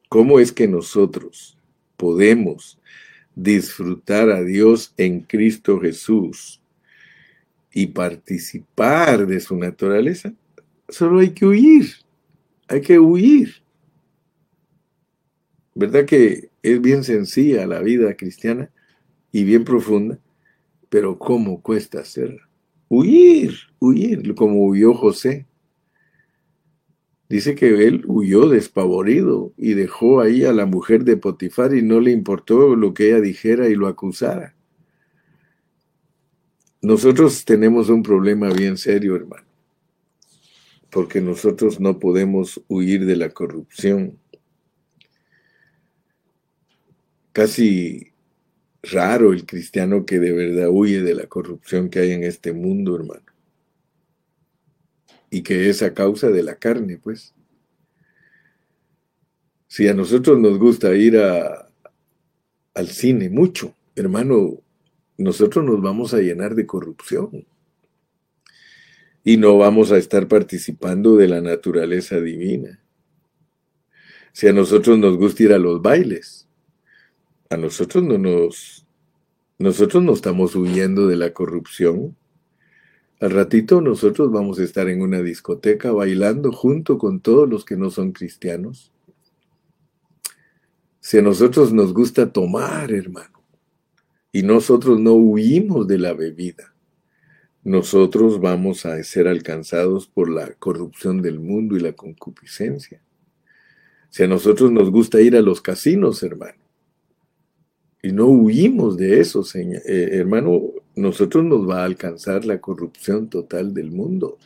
¿Cómo 0.09 0.39
es 0.39 0.51
que 0.51 0.67
nosotros 0.67 1.57
podemos 1.95 2.80
disfrutar 3.36 4.30
a 4.32 4.41
Dios 4.43 4.93
en 4.97 5.21
Cristo 5.21 5.80
Jesús 5.80 6.61
y 7.71 7.88
participar 7.88 9.27
de 9.27 9.39
su 9.39 9.55
naturaleza? 9.55 10.34
Solo 10.90 11.20
hay 11.20 11.32
que 11.32 11.46
huir, 11.46 11.88
hay 12.68 12.82
que 12.82 13.00
huir. 13.00 13.62
¿Verdad 15.76 16.06
que 16.06 16.50
es 16.64 16.82
bien 16.82 17.04
sencilla 17.04 17.68
la 17.68 17.82
vida 17.82 18.16
cristiana 18.16 18.72
y 19.32 19.44
bien 19.44 19.64
profunda? 19.64 20.20
Pero 20.90 21.20
¿cómo 21.20 21.62
cuesta 21.62 22.00
hacerla? 22.00 22.50
Huir, 22.90 23.54
huir, 23.80 24.34
como 24.34 24.66
huyó 24.66 24.96
José. 24.96 25.46
Dice 27.30 27.54
que 27.54 27.88
él 27.88 28.04
huyó 28.08 28.50
despavorido 28.50 29.54
y 29.56 29.76
dejó 29.76 30.20
ahí 30.20 30.44
a 30.44 30.54
la 30.54 30.66
mujer 30.66 31.04
de 31.04 31.18
Potifar 31.18 31.76
y 31.76 31.84
no 31.84 32.00
le 32.00 32.10
importó 32.10 32.76
lo 32.76 32.96
que 32.96 33.10
ella 33.10 33.22
dijera 33.22 33.70
y 33.70 33.76
lo 33.76 33.86
acusara. 33.86 34.56
Nosotros 36.82 37.46
tenemos 37.46 37.90
un 37.90 38.02
problema 38.02 38.50
bien 38.50 38.78
serio, 38.78 39.16
hermano 39.16 39.49
porque 40.90 41.22
nosotros 41.22 41.80
no 41.80 42.00
podemos 42.00 42.62
huir 42.68 43.06
de 43.06 43.16
la 43.16 43.30
corrupción. 43.30 44.18
Casi 47.32 48.12
raro 48.82 49.34
el 49.34 49.46
cristiano 49.46 50.06
que 50.06 50.20
de 50.20 50.32
verdad 50.32 50.70
huye 50.72 51.02
de 51.02 51.14
la 51.14 51.28
corrupción 51.28 51.90
que 51.90 52.00
hay 52.00 52.12
en 52.12 52.24
este 52.24 52.54
mundo, 52.54 52.96
hermano. 52.96 53.26
Y 55.30 55.44
que 55.44 55.70
es 55.70 55.84
a 55.84 55.94
causa 55.94 56.30
de 56.30 56.42
la 56.42 56.56
carne, 56.56 56.98
pues. 56.98 57.36
Si 59.68 59.88
a 59.88 59.94
nosotros 59.94 60.40
nos 60.40 60.58
gusta 60.58 60.96
ir 60.96 61.18
al 61.18 62.88
cine 62.88 63.30
mucho, 63.30 63.76
hermano, 63.96 64.60
nosotros 65.18 65.64
nos 65.64 65.82
vamos 65.82 66.16
a 66.16 66.20
llenar 66.20 66.56
de 66.56 66.66
corrupción 66.66 67.46
y 69.24 69.38
no 69.38 69.57
vamos 69.57 69.91
a 69.91 69.97
estar 69.97 70.28
participando 70.28 71.15
de 71.15 71.28
la 71.28 71.41
naturaleza 71.41 72.20
divina. 72.20 72.82
Si 74.32 74.47
a 74.47 74.53
nosotros 74.53 74.97
nos 74.97 75.17
gusta 75.17 75.43
ir 75.43 75.53
a 75.53 75.57
los 75.57 75.82
bailes, 75.82 76.47
a 77.49 77.57
nosotros 77.57 78.03
no 78.03 78.17
nos, 78.17 78.86
nosotros 79.57 80.03
no 80.03 80.13
estamos 80.13 80.55
huyendo 80.55 81.07
de 81.07 81.17
la 81.17 81.34
corrupción. 81.34 82.15
Al 83.20 83.32
ratito 83.32 83.82
nosotros 83.82 84.32
vamos 84.32 84.59
a 84.59 84.63
estar 84.63 84.88
en 84.88 85.01
una 85.01 85.22
discoteca 85.22 85.91
bailando 85.91 86.51
junto 86.51 86.97
con 86.97 87.20
todos 87.20 87.49
los 87.49 87.65
que 87.65 87.76
no 87.76 87.89
son 87.89 88.11
cristianos. 88.11 88.93
Si 91.01 91.17
a 91.17 91.22
nosotros 91.22 91.74
nos 91.74 91.93
gusta 91.93 92.32
tomar, 92.32 92.91
hermano, 92.91 93.43
y 94.32 94.43
nosotros 94.43 94.99
no 94.99 95.13
huimos 95.13 95.88
de 95.88 95.97
la 95.97 96.13
bebida, 96.13 96.68
nosotros 97.64 98.39
vamos 98.39 98.86
a 98.86 99.01
ser 99.03 99.28
alcanzados 99.28 100.07
por 100.07 100.30
la 100.30 100.53
corrupción 100.53 101.22
del 101.22 101.39
mundo 101.39 101.76
y 101.76 101.82
la 101.82 101.93
concupiscencia. 101.93 103.01
Si 104.10 104.24
a 104.24 104.28
nosotros 104.28 104.72
nos 104.72 104.89
gusta 104.89 105.22
ir 105.22 105.36
a 105.36 105.41
los 105.41 105.62
casinos, 105.62 106.24
hermano, 106.24 106.57
y 108.01 108.12
no 108.12 108.28
huimos 108.28 108.97
de 108.97 109.20
eso, 109.20 109.43
eh, 109.53 110.10
hermano, 110.14 110.62
nosotros 110.95 111.43
nos 111.43 111.68
va 111.70 111.82
a 111.82 111.86
alcanzar 111.86 112.45
la 112.45 112.60
corrupción 112.62 113.30
total 113.30 113.74
del 113.74 113.91
mundo. 113.91 114.38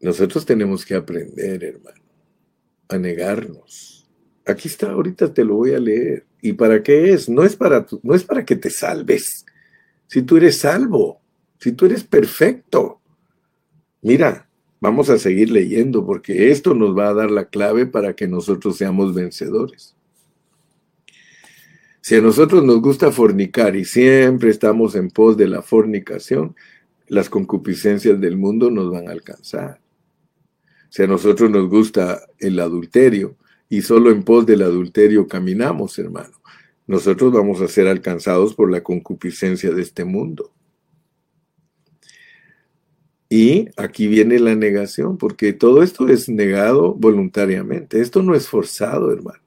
Nosotros 0.00 0.44
tenemos 0.44 0.84
que 0.84 0.94
aprender, 0.94 1.64
hermano, 1.64 2.02
a 2.88 2.98
negarnos. 2.98 4.06
Aquí 4.44 4.68
está, 4.68 4.92
ahorita 4.92 5.32
te 5.32 5.42
lo 5.42 5.56
voy 5.56 5.72
a 5.72 5.80
leer. 5.80 6.26
¿Y 6.42 6.52
para 6.52 6.82
qué 6.82 7.12
es? 7.12 7.28
No 7.28 7.42
es 7.42 7.56
para, 7.56 7.86
no 8.02 8.14
es 8.14 8.22
para 8.22 8.44
que 8.44 8.56
te 8.56 8.68
salves. 8.68 9.46
Si 10.06 10.22
tú 10.22 10.36
eres 10.36 10.58
salvo, 10.58 11.20
si 11.58 11.72
tú 11.72 11.86
eres 11.86 12.04
perfecto. 12.04 13.00
Mira, 14.02 14.48
vamos 14.80 15.10
a 15.10 15.18
seguir 15.18 15.50
leyendo 15.50 16.04
porque 16.04 16.50
esto 16.50 16.74
nos 16.74 16.96
va 16.96 17.08
a 17.08 17.14
dar 17.14 17.30
la 17.30 17.46
clave 17.46 17.86
para 17.86 18.14
que 18.14 18.28
nosotros 18.28 18.76
seamos 18.76 19.14
vencedores. 19.14 19.94
Si 22.00 22.14
a 22.14 22.20
nosotros 22.20 22.62
nos 22.62 22.80
gusta 22.80 23.10
fornicar 23.10 23.74
y 23.74 23.84
siempre 23.84 24.50
estamos 24.50 24.94
en 24.94 25.10
pos 25.10 25.36
de 25.36 25.48
la 25.48 25.60
fornicación, 25.60 26.54
las 27.08 27.28
concupiscencias 27.28 28.20
del 28.20 28.36
mundo 28.36 28.70
nos 28.70 28.92
van 28.92 29.08
a 29.08 29.12
alcanzar. 29.12 29.80
Si 30.88 31.02
a 31.02 31.08
nosotros 31.08 31.50
nos 31.50 31.68
gusta 31.68 32.22
el 32.38 32.60
adulterio 32.60 33.36
y 33.68 33.82
solo 33.82 34.10
en 34.10 34.22
pos 34.22 34.46
del 34.46 34.62
adulterio 34.62 35.26
caminamos, 35.26 35.98
hermano, 35.98 36.40
nosotros 36.86 37.32
vamos 37.32 37.60
a 37.60 37.68
ser 37.68 37.88
alcanzados 37.88 38.54
por 38.54 38.70
la 38.70 38.82
concupiscencia 38.82 39.70
de 39.70 39.82
este 39.82 40.04
mundo. 40.04 40.52
Y 43.28 43.68
aquí 43.76 44.06
viene 44.06 44.38
la 44.38 44.54
negación, 44.54 45.18
porque 45.18 45.52
todo 45.52 45.82
esto 45.82 46.08
es 46.08 46.28
negado 46.28 46.94
voluntariamente. 46.94 48.00
Esto 48.00 48.22
no 48.22 48.34
es 48.34 48.48
forzado, 48.48 49.12
hermano. 49.12 49.40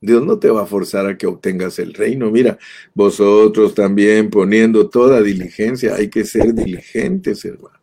Dios 0.00 0.24
no 0.24 0.38
te 0.38 0.48
va 0.48 0.62
a 0.62 0.66
forzar 0.66 1.06
a 1.06 1.18
que 1.18 1.26
obtengas 1.26 1.78
el 1.78 1.92
reino. 1.92 2.30
Mira, 2.30 2.58
vosotros 2.94 3.74
también 3.74 4.30
poniendo 4.30 4.88
toda 4.88 5.20
diligencia, 5.20 5.96
hay 5.96 6.08
que 6.08 6.24
ser 6.24 6.54
diligentes, 6.54 7.44
hermano. 7.44 7.78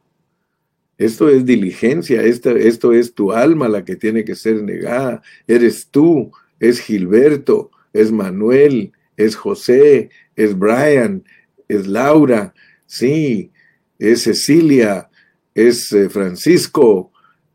Esto 0.97 1.29
es 1.29 1.45
diligencia, 1.45 2.23
esto, 2.23 2.51
esto 2.51 2.93
es 2.93 3.13
tu 3.13 3.33
alma 3.33 3.67
la 3.67 3.83
que 3.83 3.97
tiene 3.97 4.23
que 4.23 4.35
ser 4.35 4.63
negada. 4.63 5.21
Eres 5.45 5.89
tú, 5.89 6.31
es 6.57 6.79
Gilberto, 6.79 7.69
es 7.95 8.11
Manuel, 8.11 8.91
es 9.15 9.35
José, 9.37 10.09
es 10.35 10.59
Brian, 10.59 11.23
es 11.69 11.87
Laura, 11.87 12.53
sí, 12.85 13.51
es 13.97 14.23
Cecilia, 14.23 15.09
es 15.53 15.93
eh, 15.93 16.09
Francisco, 16.09 17.13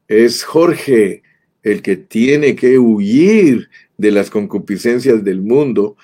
es 0.09 0.43
Jorge, 0.43 1.23
el 1.63 1.83
que 1.83 1.97
tiene 1.97 2.57
que 2.57 2.79
huir 2.79 3.69
de 3.99 4.11
las 4.11 4.31
concupiscencias 4.31 5.23
del 5.23 5.43
mundo. 5.43 5.99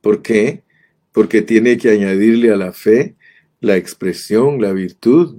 ¿Por 0.00 0.20
qué? 0.20 0.64
Porque 1.12 1.42
tiene 1.42 1.78
que 1.78 1.90
añadirle 1.90 2.50
a 2.50 2.56
la 2.56 2.72
fe 2.72 3.14
la 3.60 3.76
expresión, 3.76 4.60
la 4.60 4.72
virtud. 4.72 5.38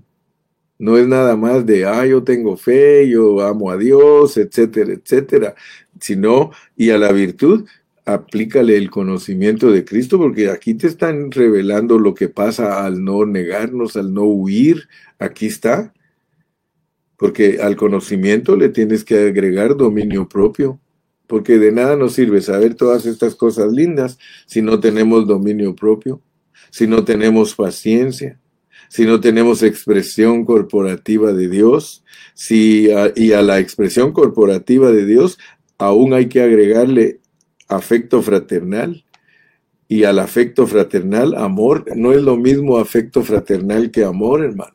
No 0.79 0.97
es 0.97 1.05
nada 1.05 1.35
más 1.35 1.65
de, 1.65 1.85
ah, 1.85 2.05
yo 2.05 2.23
tengo 2.23 2.55
fe, 2.55 3.09
yo 3.09 3.41
amo 3.41 3.71
a 3.71 3.77
Dios, 3.77 4.37
etcétera, 4.37 4.93
etcétera, 4.93 5.55
sino, 5.99 6.51
y 6.77 6.91
a 6.91 6.97
la 6.97 7.11
virtud, 7.11 7.65
aplícale 8.07 8.77
el 8.77 8.89
conocimiento 8.89 9.69
de 9.69 9.83
Cristo, 9.83 10.17
porque 10.17 10.49
aquí 10.49 10.73
te 10.73 10.87
están 10.87 11.29
revelando 11.29 11.99
lo 11.99 12.13
que 12.13 12.29
pasa 12.29 12.85
al 12.85 13.03
no 13.03 13.25
negarnos, 13.25 13.97
al 13.97 14.13
no 14.13 14.23
huir. 14.23 14.87
Aquí 15.19 15.47
está. 15.47 15.93
Porque 17.17 17.59
al 17.61 17.75
conocimiento 17.75 18.55
le 18.55 18.69
tienes 18.69 19.03
que 19.03 19.27
agregar 19.27 19.75
dominio 19.75 20.29
propio, 20.29 20.79
porque 21.25 21.57
de 21.57 21.73
nada 21.73 21.97
nos 21.97 22.13
sirve 22.13 22.41
saber 22.41 22.75
todas 22.75 23.05
estas 23.05 23.35
cosas 23.35 23.73
lindas 23.73 24.17
si 24.45 24.61
no 24.61 24.79
tenemos 24.79 25.27
dominio 25.27 25.75
propio, 25.75 26.21
si 26.69 26.87
no 26.87 27.03
tenemos 27.03 27.55
paciencia, 27.55 28.39
si 28.87 29.05
no 29.05 29.19
tenemos 29.19 29.63
expresión 29.63 30.45
corporativa 30.45 31.33
de 31.33 31.49
Dios, 31.49 32.05
si 32.35 32.87
y 33.15 33.31
a 33.33 33.41
la 33.41 33.59
expresión 33.59 34.13
corporativa 34.13 34.91
de 34.91 35.05
Dios 35.05 35.37
aún 35.77 36.13
hay 36.13 36.27
que 36.27 36.41
agregarle 36.41 37.19
afecto 37.67 38.21
fraternal 38.21 39.03
y 39.87 40.03
al 40.03 40.19
afecto 40.19 40.67
fraternal 40.67 41.35
amor. 41.35 41.85
No 41.95 42.13
es 42.13 42.21
lo 42.21 42.37
mismo 42.37 42.77
afecto 42.77 43.23
fraternal 43.23 43.91
que 43.91 44.03
amor, 44.03 44.43
hermano. 44.43 44.73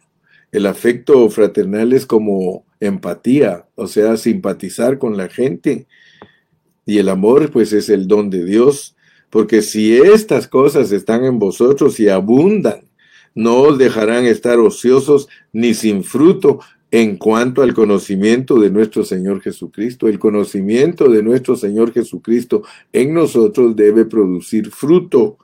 El 0.51 0.67
afecto 0.67 1.29
fraternal 1.31 1.93
es 1.93 2.07
como 2.07 2.67
empatía, 2.81 3.67
o 3.75 3.87
sea, 3.87 4.17
simpatizar 4.17 4.99
con 4.99 5.17
la 5.17 5.29
gente. 5.29 5.87
Y 6.85 6.99
el 6.99 7.09
amor, 7.09 7.51
pues, 7.51 7.73
es 7.73 7.89
el 7.89 8.07
don 8.07 8.29
de 8.29 8.45
Dios. 8.45 8.97
Porque 9.31 9.63
si 9.63 9.97
estas 9.97 10.47
cosas 10.47 10.93
están 10.93 11.25
en 11.25 11.39
vosotros 11.39 11.99
y 12.01 12.09
abundan, 12.09 12.83
no 13.35 13.63
os 13.63 13.79
dejarán 13.79 14.27
estar 14.27 14.59
ociosos 14.59 15.29
ni 15.53 15.73
sin 15.73 16.05
fruto 16.05 16.61
en 16.93 17.17
cuanto 17.17 17.63
al 17.63 17.73
conocimiento 17.73 18.61
de 18.61 18.71
nuestro 18.71 19.03
Señor 19.03 19.41
Jesucristo. 19.41 20.09
El 20.09 20.19
conocimiento 20.19 21.09
de 21.09 21.23
nuestro 21.23 21.57
Señor 21.57 21.91
Jesucristo 21.91 22.63
en 22.93 23.15
nosotros 23.15 23.75
debe 23.75 24.05
producir 24.05 24.71
fruto. 24.71 25.39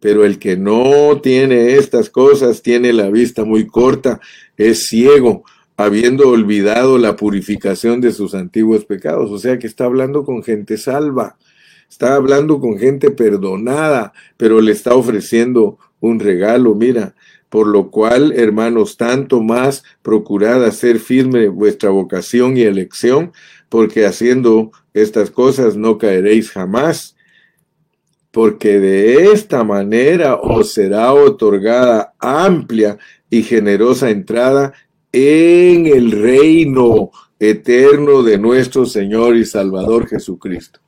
Pero 0.00 0.24
el 0.24 0.38
que 0.38 0.56
no 0.56 1.20
tiene 1.22 1.74
estas 1.74 2.08
cosas 2.08 2.62
tiene 2.62 2.94
la 2.94 3.10
vista 3.10 3.44
muy 3.44 3.66
corta, 3.66 4.18
es 4.56 4.86
ciego, 4.86 5.44
habiendo 5.76 6.30
olvidado 6.30 6.96
la 6.96 7.16
purificación 7.16 8.00
de 8.00 8.10
sus 8.10 8.34
antiguos 8.34 8.86
pecados. 8.86 9.30
O 9.30 9.38
sea 9.38 9.58
que 9.58 9.66
está 9.66 9.84
hablando 9.84 10.24
con 10.24 10.42
gente 10.42 10.78
salva, 10.78 11.36
está 11.86 12.14
hablando 12.14 12.60
con 12.60 12.78
gente 12.78 13.10
perdonada, 13.10 14.14
pero 14.38 14.62
le 14.62 14.72
está 14.72 14.94
ofreciendo 14.94 15.78
un 16.00 16.18
regalo. 16.18 16.74
Mira, 16.74 17.14
por 17.50 17.66
lo 17.66 17.90
cual, 17.90 18.32
hermanos, 18.32 18.96
tanto 18.96 19.42
más 19.42 19.84
procurad 20.00 20.64
hacer 20.64 20.98
firme 20.98 21.48
vuestra 21.48 21.90
vocación 21.90 22.56
y 22.56 22.62
elección, 22.62 23.32
porque 23.68 24.06
haciendo 24.06 24.72
estas 24.94 25.30
cosas 25.30 25.76
no 25.76 25.98
caeréis 25.98 26.50
jamás 26.50 27.16
porque 28.30 28.78
de 28.78 29.32
esta 29.32 29.64
manera 29.64 30.36
os 30.36 30.72
será 30.72 31.12
otorgada 31.12 32.14
amplia 32.18 32.98
y 33.28 33.42
generosa 33.42 34.10
entrada 34.10 34.72
en 35.12 35.86
el 35.86 36.12
reino 36.12 37.10
eterno 37.38 38.22
de 38.22 38.38
nuestro 38.38 38.86
Señor 38.86 39.36
y 39.36 39.44
Salvador 39.44 40.06
Jesucristo. 40.06 40.80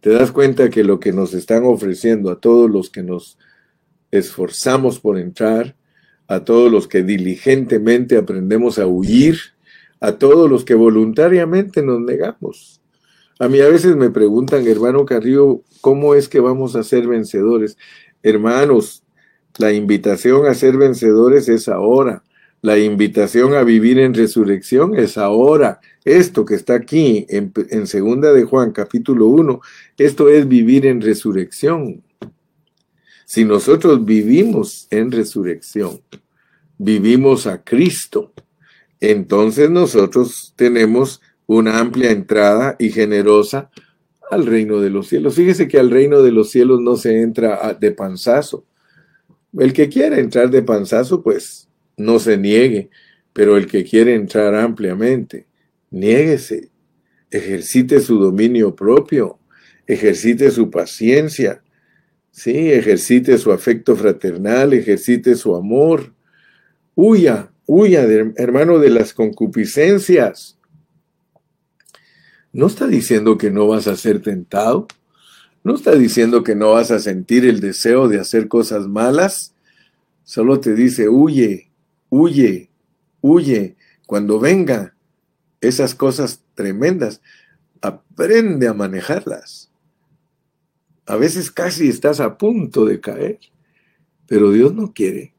Te 0.00 0.10
das 0.10 0.30
cuenta 0.30 0.70
que 0.70 0.84
lo 0.84 1.00
que 1.00 1.12
nos 1.12 1.34
están 1.34 1.64
ofreciendo 1.64 2.30
a 2.30 2.40
todos 2.40 2.70
los 2.70 2.90
que 2.90 3.02
nos 3.02 3.36
esforzamos 4.10 5.00
por 5.00 5.18
entrar, 5.18 5.76
a 6.26 6.44
todos 6.44 6.70
los 6.70 6.86
que 6.86 7.02
diligentemente 7.02 8.16
aprendemos 8.16 8.78
a 8.78 8.86
huir, 8.86 9.38
a 10.00 10.12
todos 10.12 10.48
los 10.48 10.64
que 10.64 10.74
voluntariamente 10.74 11.82
nos 11.82 12.00
negamos, 12.00 12.80
a 13.40 13.48
mí 13.48 13.58
a 13.60 13.68
veces 13.68 13.96
me 13.96 14.10
preguntan, 14.10 14.66
hermano 14.66 15.06
Carrillo, 15.06 15.62
¿cómo 15.80 16.14
es 16.14 16.28
que 16.28 16.40
vamos 16.40 16.76
a 16.76 16.82
ser 16.82 17.06
vencedores? 17.06 17.78
Hermanos, 18.22 19.02
la 19.56 19.72
invitación 19.72 20.44
a 20.44 20.52
ser 20.52 20.76
vencedores 20.76 21.48
es 21.48 21.66
ahora. 21.66 22.22
La 22.60 22.78
invitación 22.78 23.54
a 23.54 23.64
vivir 23.64 23.98
en 23.98 24.12
resurrección 24.12 24.94
es 24.94 25.16
ahora. 25.16 25.80
Esto 26.04 26.44
que 26.44 26.54
está 26.54 26.74
aquí 26.74 27.26
en, 27.30 27.86
segunda 27.86 28.34
de 28.34 28.44
Juan 28.44 28.72
capítulo 28.72 29.28
1, 29.28 29.58
esto 29.96 30.28
es 30.28 30.46
vivir 30.46 30.84
en 30.84 31.00
resurrección. 31.00 32.02
Si 33.30 33.44
nosotros 33.44 34.04
vivimos 34.04 34.88
en 34.90 35.12
resurrección, 35.12 36.00
vivimos 36.78 37.46
a 37.46 37.62
Cristo, 37.62 38.32
entonces 38.98 39.70
nosotros 39.70 40.52
tenemos 40.56 41.20
una 41.46 41.78
amplia 41.78 42.10
entrada 42.10 42.74
y 42.80 42.90
generosa 42.90 43.70
al 44.32 44.46
reino 44.46 44.80
de 44.80 44.90
los 44.90 45.06
cielos. 45.06 45.36
Fíjese 45.36 45.68
que 45.68 45.78
al 45.78 45.92
reino 45.92 46.22
de 46.22 46.32
los 46.32 46.50
cielos 46.50 46.80
no 46.80 46.96
se 46.96 47.22
entra 47.22 47.72
de 47.74 47.92
panzazo. 47.92 48.66
El 49.56 49.74
que 49.74 49.88
quiera 49.88 50.18
entrar 50.18 50.50
de 50.50 50.62
panzazo, 50.62 51.22
pues 51.22 51.68
no 51.96 52.18
se 52.18 52.36
niegue, 52.36 52.90
pero 53.32 53.56
el 53.56 53.68
que 53.68 53.84
quiere 53.84 54.16
entrar 54.16 54.56
ampliamente, 54.56 55.46
niéguese, 55.92 56.72
ejercite 57.30 58.00
su 58.00 58.18
dominio 58.18 58.74
propio, 58.74 59.38
ejercite 59.86 60.50
su 60.50 60.68
paciencia, 60.68 61.62
sí, 62.30 62.72
ejercite 62.72 63.38
su 63.38 63.52
afecto 63.52 63.96
fraternal, 63.96 64.72
ejercite 64.72 65.34
su 65.34 65.54
amor. 65.56 66.12
Huya, 66.94 67.50
huya, 67.66 68.02
hermano, 68.36 68.78
de 68.78 68.90
las 68.90 69.14
concupiscencias 69.14 70.58
no 72.52 72.66
está 72.66 72.86
diciendo 72.86 73.38
que 73.38 73.50
no 73.50 73.68
vas 73.68 73.86
a 73.86 73.96
ser 73.96 74.20
tentado. 74.22 74.88
No 75.62 75.74
está 75.74 75.94
diciendo 75.94 76.42
que 76.42 76.56
no 76.56 76.72
vas 76.72 76.90
a 76.90 76.98
sentir 76.98 77.44
el 77.44 77.60
deseo 77.60 78.08
de 78.08 78.18
hacer 78.18 78.48
cosas 78.48 78.88
malas. 78.88 79.54
Solo 80.24 80.58
te 80.58 80.74
dice, 80.74 81.08
huye, 81.08 81.70
huye, 82.08 82.70
huye. 83.20 83.76
Cuando 84.06 84.40
venga 84.40 84.94
esas 85.60 85.94
cosas 85.94 86.42
tremendas, 86.54 87.20
aprende 87.80 88.66
a 88.66 88.74
manejarlas. 88.74 89.69
A 91.06 91.16
veces 91.16 91.50
casi 91.50 91.88
estás 91.88 92.20
a 92.20 92.38
punto 92.38 92.84
de 92.84 93.00
caer, 93.00 93.38
pero 94.26 94.52
Dios 94.52 94.74
no 94.74 94.92
quiere. 94.92 95.34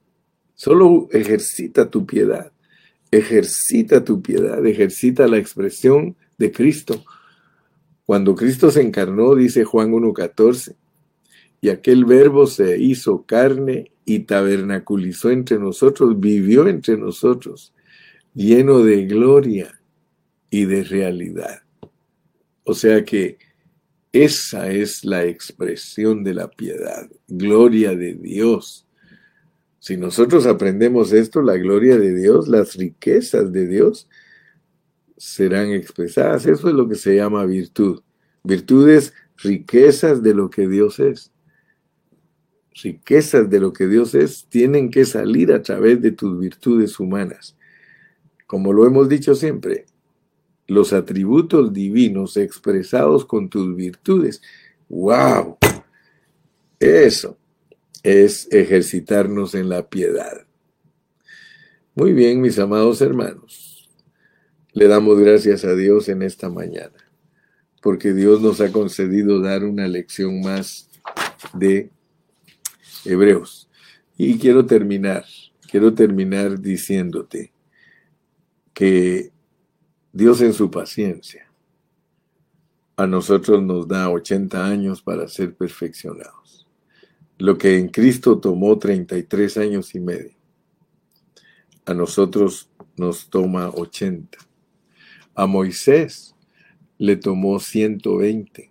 Solo 0.54 1.08
ejercita 1.12 1.90
tu 1.90 2.06
piedad, 2.06 2.52
ejercita 3.10 4.04
tu 4.04 4.22
piedad, 4.22 4.66
ejercita 4.66 5.28
la 5.28 5.38
expresión 5.38 6.16
de 6.38 6.52
Cristo. 6.52 7.04
Cuando 8.06 8.36
Cristo 8.36 8.70
se 8.70 8.82
encarnó, 8.82 9.36
dice 9.36 9.64
Juan 9.64 9.92
1.14, 9.92 10.76
y 11.62 11.70
aquel 11.70 12.06
verbo 12.06 12.48
se 12.48 12.80
hizo 12.80 13.24
carne 13.26 13.92
y 14.04 14.20
tabernaculizó 14.20 15.30
entre 15.30 15.60
nosotros, 15.60 16.20
vivió 16.20 16.68
entre 16.68 16.98
nosotros, 16.98 17.74
lleno 18.34 18.80
de 18.80 19.06
gloria 19.06 19.80
y 20.50 20.66
de 20.66 20.84
realidad. 20.84 21.62
O 22.64 22.74
sea 22.74 23.06
que 23.06 23.38
esa 24.14 24.70
es 24.70 25.06
la 25.06 25.26
expresión 25.26 26.24
de 26.24 26.34
la 26.34 26.50
piedad, 26.50 27.10
gloria 27.28 27.96
de 27.96 28.14
Dios. 28.14 28.86
Si 29.80 29.98
nosotros 29.98 30.46
aprendemos 30.46 31.14
esto, 31.14 31.42
la 31.42 31.58
gloria 31.58 31.98
de 31.98 32.14
Dios, 32.14 32.48
las 32.48 32.76
riquezas 32.76 33.52
de 33.52 33.68
Dios 33.68 34.10
serán 35.18 35.72
expresadas. 35.72 36.46
Eso 36.46 36.68
es 36.68 36.76
lo 36.76 36.90
que 36.90 36.96
se 36.96 37.16
llama 37.16 37.46
virtud. 37.46 38.02
Virtudes, 38.44 39.14
riquezas 39.38 40.22
de 40.22 40.34
lo 40.34 40.50
que 40.50 40.68
Dios 40.68 41.00
es. 41.00 41.32
Riquezas 42.84 43.50
de 43.50 43.60
lo 43.60 43.72
que 43.72 43.88
Dios 43.88 44.14
es 44.14 44.46
tienen 44.50 44.92
que 44.92 45.06
salir 45.06 45.54
a 45.54 45.62
través 45.62 46.02
de 46.02 46.12
tus 46.12 46.40
virtudes 46.40 47.00
humanas. 47.00 47.58
Como 48.46 48.74
lo 48.74 48.86
hemos 48.86 49.08
dicho 49.10 49.36
siempre, 49.36 49.86
los 50.72 50.94
atributos 50.94 51.74
divinos 51.74 52.38
expresados 52.38 53.26
con 53.26 53.50
tus 53.50 53.76
virtudes. 53.76 54.42
¡Wow! 54.88 55.58
Eso 56.80 57.38
es 58.04 58.48
ejercitarnos 58.52 59.54
en 59.54 59.68
la 59.68 59.90
piedad. 59.90 60.48
Muy 61.94 62.14
bien, 62.14 62.40
mis 62.40 62.58
amados 62.58 63.02
hermanos. 63.02 63.90
Le 64.72 64.88
damos 64.88 65.20
gracias 65.20 65.66
a 65.66 65.76
Dios 65.76 66.08
en 66.08 66.22
esta 66.22 66.50
mañana, 66.50 66.96
porque 67.82 68.14
Dios 68.14 68.42
nos 68.42 68.62
ha 68.62 68.72
concedido 68.72 69.42
dar 69.42 69.66
una 69.66 69.90
lección 69.90 70.40
más 70.40 70.90
de 71.54 71.90
Hebreos. 73.04 73.70
Y 74.16 74.38
quiero 74.40 74.66
terminar, 74.66 75.26
quiero 75.70 75.94
terminar 75.94 76.62
diciéndote 76.62 77.52
que 78.74 79.34
Dios 80.14 80.42
en 80.42 80.52
su 80.52 80.70
paciencia 80.70 81.50
a 82.98 83.08
nosotros 83.08 83.64
nos 83.64 83.88
da 83.88 84.10
80 84.10 84.66
años 84.66 85.02
para 85.02 85.28
ser 85.30 85.56
perfeccionados. 85.56 86.68
Lo 87.38 87.58
que 87.58 87.78
en 87.78 87.88
Cristo 87.88 88.38
tomó 88.38 88.78
33 88.78 89.58
años 89.58 89.96
y 89.96 90.02
medio, 90.02 90.34
a 91.86 91.94
nosotros 91.94 92.70
nos 92.98 93.30
toma 93.30 93.70
80. 93.70 94.38
A 95.34 95.48
Moisés 95.48 96.36
le 96.98 97.16
tomó 97.16 97.60
120. 97.60 98.70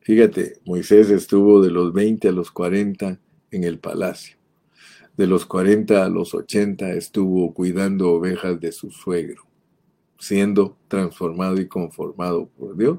Fíjate, 0.00 0.54
Moisés 0.64 1.10
estuvo 1.10 1.62
de 1.62 1.70
los 1.70 1.92
20 1.92 2.28
a 2.28 2.32
los 2.32 2.50
40 2.50 3.20
en 3.50 3.64
el 3.64 3.78
palacio. 3.78 4.38
De 5.18 5.26
los 5.26 5.44
40 5.44 6.02
a 6.02 6.08
los 6.08 6.34
80 6.34 6.92
estuvo 6.94 7.52
cuidando 7.52 8.10
ovejas 8.10 8.58
de 8.58 8.72
su 8.72 8.90
suegro 8.90 9.49
siendo 10.20 10.76
transformado 10.86 11.58
y 11.60 11.66
conformado 11.66 12.46
por 12.46 12.76
Dios, 12.76 12.98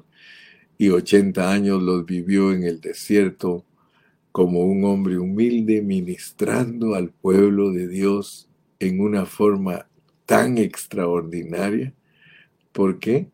y 0.78 0.90
80 0.90 1.52
años 1.52 1.82
los 1.82 2.06
vivió 2.06 2.52
en 2.52 2.64
el 2.64 2.82
desierto 2.82 3.64
como 4.32 4.62
un 4.62 4.84
hombre 4.86 5.20
humilde 5.20 5.82
ministrando 5.84 6.96
al 6.96 7.12
pueblo 7.12 7.72
de 7.72 7.88
Dios 7.88 8.50
en 8.80 9.00
una 9.00 9.26
forma 9.26 9.88
tan 10.26 10.58
extraordinaria. 10.58 11.94
porque 12.72 13.30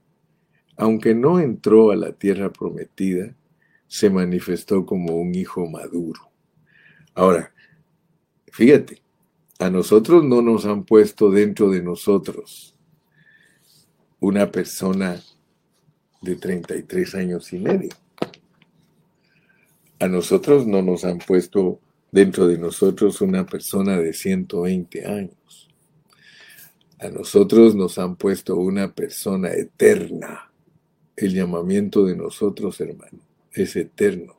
Aunque 0.75 1.15
no 1.15 1.39
entró 1.39 1.91
a 1.91 1.95
la 1.95 2.11
tierra 2.11 2.51
prometida, 2.51 3.35
se 3.87 4.09
manifestó 4.09 4.85
como 4.85 5.15
un 5.15 5.33
hijo 5.33 5.65
maduro. 5.67 6.29
Ahora, 7.15 7.53
fíjate, 8.51 9.01
a 9.59 9.69
nosotros 9.69 10.23
no 10.23 10.41
nos 10.41 10.65
han 10.65 10.83
puesto 10.83 11.31
dentro 11.31 11.71
de 11.71 11.81
nosotros 11.81 12.76
una 14.19 14.51
persona 14.51 15.21
de 16.21 16.35
33 16.35 17.15
años 17.15 17.53
y 17.53 17.59
medio. 17.59 17.89
A 19.99 20.07
nosotros 20.07 20.65
no 20.67 20.81
nos 20.81 21.05
han 21.05 21.19
puesto 21.19 21.79
dentro 22.11 22.47
de 22.47 22.57
nosotros 22.57 23.21
una 23.21 23.45
persona 23.45 23.97
de 23.97 24.13
120 24.13 25.05
años. 25.05 25.69
A 26.99 27.09
nosotros 27.09 27.75
nos 27.75 27.97
han 27.99 28.15
puesto 28.15 28.55
una 28.55 28.93
persona 28.93 29.53
eterna. 29.53 30.51
El 31.15 31.33
llamamiento 31.33 32.05
de 32.05 32.15
nosotros, 32.15 32.79
hermano, 32.79 33.19
es 33.51 33.75
eterno. 33.75 34.35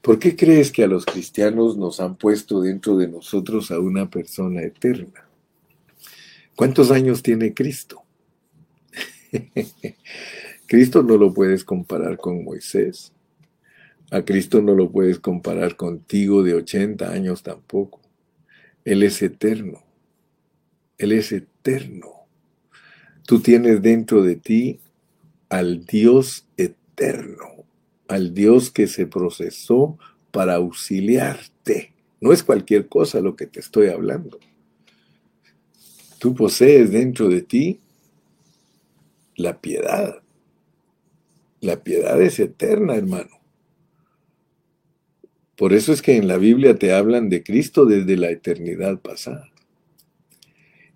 ¿Por 0.00 0.18
qué 0.18 0.36
crees 0.36 0.70
que 0.70 0.84
a 0.84 0.86
los 0.86 1.06
cristianos 1.06 1.76
nos 1.76 2.00
han 2.00 2.16
puesto 2.16 2.60
dentro 2.60 2.96
de 2.96 3.08
nosotros 3.08 3.70
a 3.70 3.78
una 3.78 4.10
persona 4.10 4.62
eterna? 4.62 5.28
¿Cuántos 6.54 6.90
años 6.90 7.22
tiene 7.22 7.54
Cristo? 7.54 8.03
Cristo 10.66 11.02
no 11.02 11.16
lo 11.16 11.32
puedes 11.32 11.64
comparar 11.64 12.16
con 12.16 12.44
Moisés. 12.44 13.12
A 14.10 14.22
Cristo 14.24 14.62
no 14.62 14.74
lo 14.74 14.90
puedes 14.90 15.18
comparar 15.18 15.76
contigo 15.76 16.42
de 16.42 16.54
80 16.54 17.10
años 17.10 17.42
tampoco. 17.42 18.00
Él 18.84 19.02
es 19.02 19.22
eterno. 19.22 19.82
Él 20.98 21.12
es 21.12 21.32
eterno. 21.32 22.26
Tú 23.26 23.40
tienes 23.40 23.82
dentro 23.82 24.22
de 24.22 24.36
ti 24.36 24.80
al 25.48 25.84
Dios 25.86 26.46
eterno, 26.56 27.64
al 28.06 28.34
Dios 28.34 28.70
que 28.70 28.86
se 28.86 29.06
procesó 29.06 29.98
para 30.30 30.56
auxiliarte. 30.56 31.92
No 32.20 32.32
es 32.32 32.42
cualquier 32.42 32.88
cosa 32.88 33.20
lo 33.20 33.34
que 33.34 33.46
te 33.46 33.60
estoy 33.60 33.88
hablando. 33.88 34.38
Tú 36.18 36.34
posees 36.34 36.90
dentro 36.90 37.28
de 37.28 37.42
ti 37.42 37.80
la 39.36 39.60
piedad. 39.60 40.22
La 41.60 41.82
piedad 41.82 42.20
es 42.20 42.38
eterna, 42.38 42.94
hermano. 42.94 43.40
Por 45.56 45.72
eso 45.72 45.92
es 45.92 46.02
que 46.02 46.16
en 46.16 46.26
la 46.26 46.36
Biblia 46.36 46.76
te 46.76 46.92
hablan 46.92 47.28
de 47.28 47.42
Cristo 47.42 47.86
desde 47.86 48.16
la 48.16 48.30
eternidad 48.30 49.00
pasada. 49.00 49.50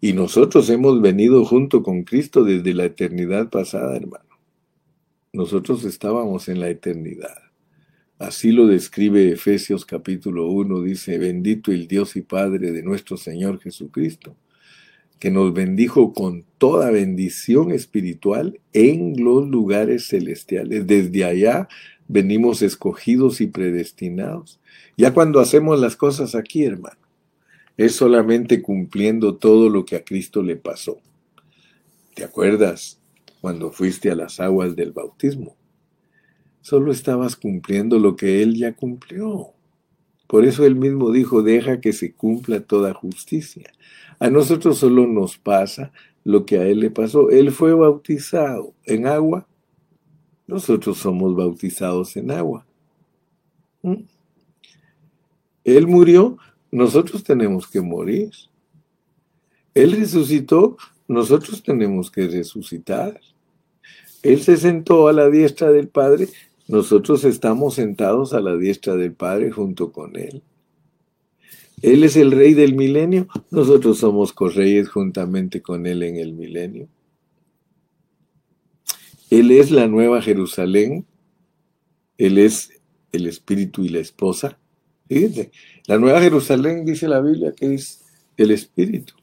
Y 0.00 0.12
nosotros 0.12 0.68
hemos 0.70 1.00
venido 1.00 1.44
junto 1.44 1.82
con 1.82 2.04
Cristo 2.04 2.44
desde 2.44 2.74
la 2.74 2.84
eternidad 2.84 3.50
pasada, 3.50 3.96
hermano. 3.96 4.24
Nosotros 5.32 5.84
estábamos 5.84 6.48
en 6.48 6.60
la 6.60 6.68
eternidad. 6.68 7.42
Así 8.18 8.50
lo 8.50 8.66
describe 8.66 9.30
Efesios 9.30 9.84
capítulo 9.84 10.48
1, 10.48 10.82
dice, 10.82 11.18
bendito 11.18 11.70
el 11.70 11.86
Dios 11.86 12.16
y 12.16 12.22
Padre 12.22 12.72
de 12.72 12.82
nuestro 12.82 13.16
Señor 13.16 13.60
Jesucristo 13.60 14.36
que 15.18 15.30
nos 15.30 15.52
bendijo 15.52 16.12
con 16.12 16.44
toda 16.58 16.90
bendición 16.90 17.72
espiritual 17.72 18.60
en 18.72 19.22
los 19.22 19.48
lugares 19.48 20.08
celestiales. 20.08 20.86
Desde 20.86 21.24
allá 21.24 21.68
venimos 22.06 22.62
escogidos 22.62 23.40
y 23.40 23.48
predestinados. 23.48 24.60
Ya 24.96 25.12
cuando 25.12 25.40
hacemos 25.40 25.80
las 25.80 25.96
cosas 25.96 26.34
aquí, 26.34 26.64
hermano, 26.64 26.98
es 27.76 27.94
solamente 27.94 28.62
cumpliendo 28.62 29.36
todo 29.36 29.68
lo 29.68 29.84
que 29.84 29.96
a 29.96 30.04
Cristo 30.04 30.42
le 30.42 30.56
pasó. 30.56 30.98
¿Te 32.14 32.24
acuerdas 32.24 33.00
cuando 33.40 33.70
fuiste 33.70 34.10
a 34.10 34.16
las 34.16 34.40
aguas 34.40 34.74
del 34.74 34.92
bautismo? 34.92 35.56
Solo 36.60 36.90
estabas 36.90 37.36
cumpliendo 37.36 37.98
lo 37.98 38.16
que 38.16 38.42
Él 38.42 38.56
ya 38.56 38.74
cumplió. 38.74 39.52
Por 40.28 40.44
eso 40.44 40.64
Él 40.64 40.76
mismo 40.76 41.10
dijo, 41.10 41.42
deja 41.42 41.80
que 41.80 41.92
se 41.92 42.12
cumpla 42.12 42.60
toda 42.60 42.94
justicia. 42.94 43.72
A 44.20 44.30
nosotros 44.30 44.78
solo 44.78 45.06
nos 45.06 45.38
pasa 45.38 45.92
lo 46.24 46.44
que 46.44 46.58
a 46.58 46.66
él 46.66 46.80
le 46.80 46.90
pasó. 46.90 47.30
Él 47.30 47.52
fue 47.52 47.72
bautizado 47.72 48.74
en 48.84 49.06
agua. 49.06 49.46
Nosotros 50.46 50.98
somos 50.98 51.34
bautizados 51.34 52.16
en 52.16 52.30
agua. 52.30 52.66
¿Mm? 53.82 54.02
Él 55.64 55.86
murió, 55.86 56.36
nosotros 56.70 57.22
tenemos 57.22 57.66
que 57.66 57.80
morir. 57.80 58.30
Él 59.74 59.92
resucitó, 59.92 60.76
nosotros 61.06 61.62
tenemos 61.62 62.10
que 62.10 62.26
resucitar. 62.26 63.20
Él 64.22 64.42
se 64.42 64.56
sentó 64.56 65.08
a 65.08 65.12
la 65.12 65.30
diestra 65.30 65.70
del 65.70 65.88
Padre, 65.88 66.28
nosotros 66.68 67.24
estamos 67.24 67.74
sentados 67.74 68.34
a 68.34 68.40
la 68.40 68.56
diestra 68.56 68.94
del 68.94 69.14
Padre 69.14 69.50
junto 69.50 69.90
con 69.90 70.16
Él. 70.16 70.42
Él 71.80 72.04
es 72.04 72.16
el 72.16 72.30
rey 72.30 72.54
del 72.54 72.74
milenio, 72.74 73.28
nosotros 73.50 73.98
somos 73.98 74.32
correyes 74.32 74.88
juntamente 74.88 75.62
con 75.62 75.86
Él 75.86 76.02
en 76.02 76.16
el 76.16 76.34
milenio. 76.34 76.88
Él 79.30 79.50
es 79.50 79.70
la 79.70 79.86
nueva 79.86 80.20
Jerusalén, 80.20 81.06
Él 82.18 82.38
es 82.38 82.70
el 83.12 83.26
espíritu 83.26 83.84
y 83.84 83.88
la 83.88 84.00
esposa. 84.00 84.58
Fíjense, 85.08 85.50
la 85.86 85.98
nueva 85.98 86.20
Jerusalén 86.20 86.84
dice 86.84 87.08
la 87.08 87.20
Biblia 87.20 87.52
que 87.52 87.74
es 87.74 88.04
el 88.36 88.50
espíritu. 88.50 89.14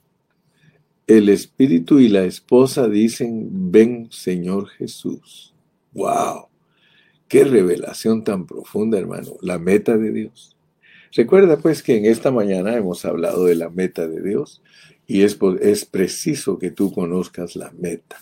El 1.06 1.30
espíritu 1.30 2.00
y 2.00 2.10
la 2.10 2.24
esposa 2.24 2.88
dicen, 2.88 3.72
ven 3.72 4.08
Señor 4.10 4.70
Jesús. 4.70 5.54
¡Wow! 5.94 6.48
¡Qué 7.36 7.44
revelación 7.44 8.24
tan 8.24 8.48
profunda, 8.48 8.98
hermano! 8.98 9.34
La 9.42 9.60
meta 9.60 9.98
de 9.98 10.14
Dios. 10.14 10.56
Recuerda 11.12 11.58
pues 11.58 11.84
que 11.84 11.98
en 11.98 12.06
esta 12.06 12.32
mañana 12.32 12.78
hemos 12.78 13.04
hablado 13.04 13.44
de 13.44 13.56
la 13.56 13.70
meta 13.70 14.08
de 14.08 14.22
Dios 14.22 14.62
y 15.06 15.24
es, 15.24 15.38
es 15.60 15.84
preciso 15.84 16.58
que 16.58 16.72
tú 16.72 16.94
conozcas 16.94 17.58
la 17.58 17.74
meta. 17.78 18.22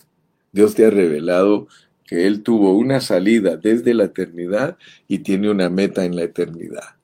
Dios 0.51 0.74
te 0.74 0.88
ha 0.88 0.89
revelado 0.89 1.68
que 2.07 2.26
Él 2.26 2.41
tuvo 2.41 2.76
una 2.76 3.01
salida 3.01 3.55
desde 3.55 3.93
la 3.93 4.05
eternidad 4.05 4.80
y 5.07 5.20
tiene 5.20 5.51
una 5.51 5.70
meta 5.70 6.05
en 6.05 6.16
la 6.16 6.24
eternidad. 6.24 6.95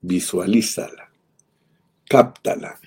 Visualízala, 0.00 1.10
cáptala. 2.08 2.78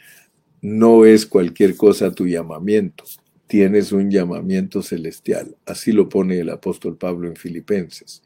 No 0.62 1.04
es 1.04 1.26
cualquier 1.26 1.76
cosa 1.76 2.14
tu 2.14 2.26
llamamiento, 2.26 3.04
tienes 3.52 3.92
un 3.92 4.10
llamamiento 4.10 4.82
celestial. 4.82 5.58
Así 5.66 5.92
lo 5.92 6.08
pone 6.08 6.40
el 6.40 6.50
apóstol 6.52 6.96
Pablo 6.96 7.28
en 7.28 7.36
Filipenses. 7.36 8.24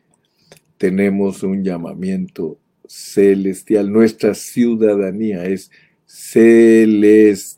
Tenemos 0.78 1.42
un 1.42 1.64
llamamiento 1.64 2.60
celestial. 2.88 3.92
Nuestra 3.92 4.36
ciudadanía 4.36 5.46
es 5.46 5.72
celestial. 6.06 7.50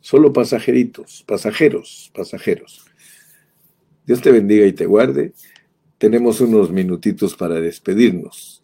Solo 0.00 0.32
pasajeritos, 0.32 1.24
pasajeros, 1.26 2.10
pasajeros. 2.14 2.86
Dios 4.06 4.22
te 4.22 4.32
bendiga 4.32 4.64
y 4.64 4.72
te 4.72 4.86
guarde. 4.86 5.34
Tenemos 5.98 6.40
unos 6.40 6.72
minutitos 6.72 7.36
para 7.36 7.60
despedirnos. 7.60 8.57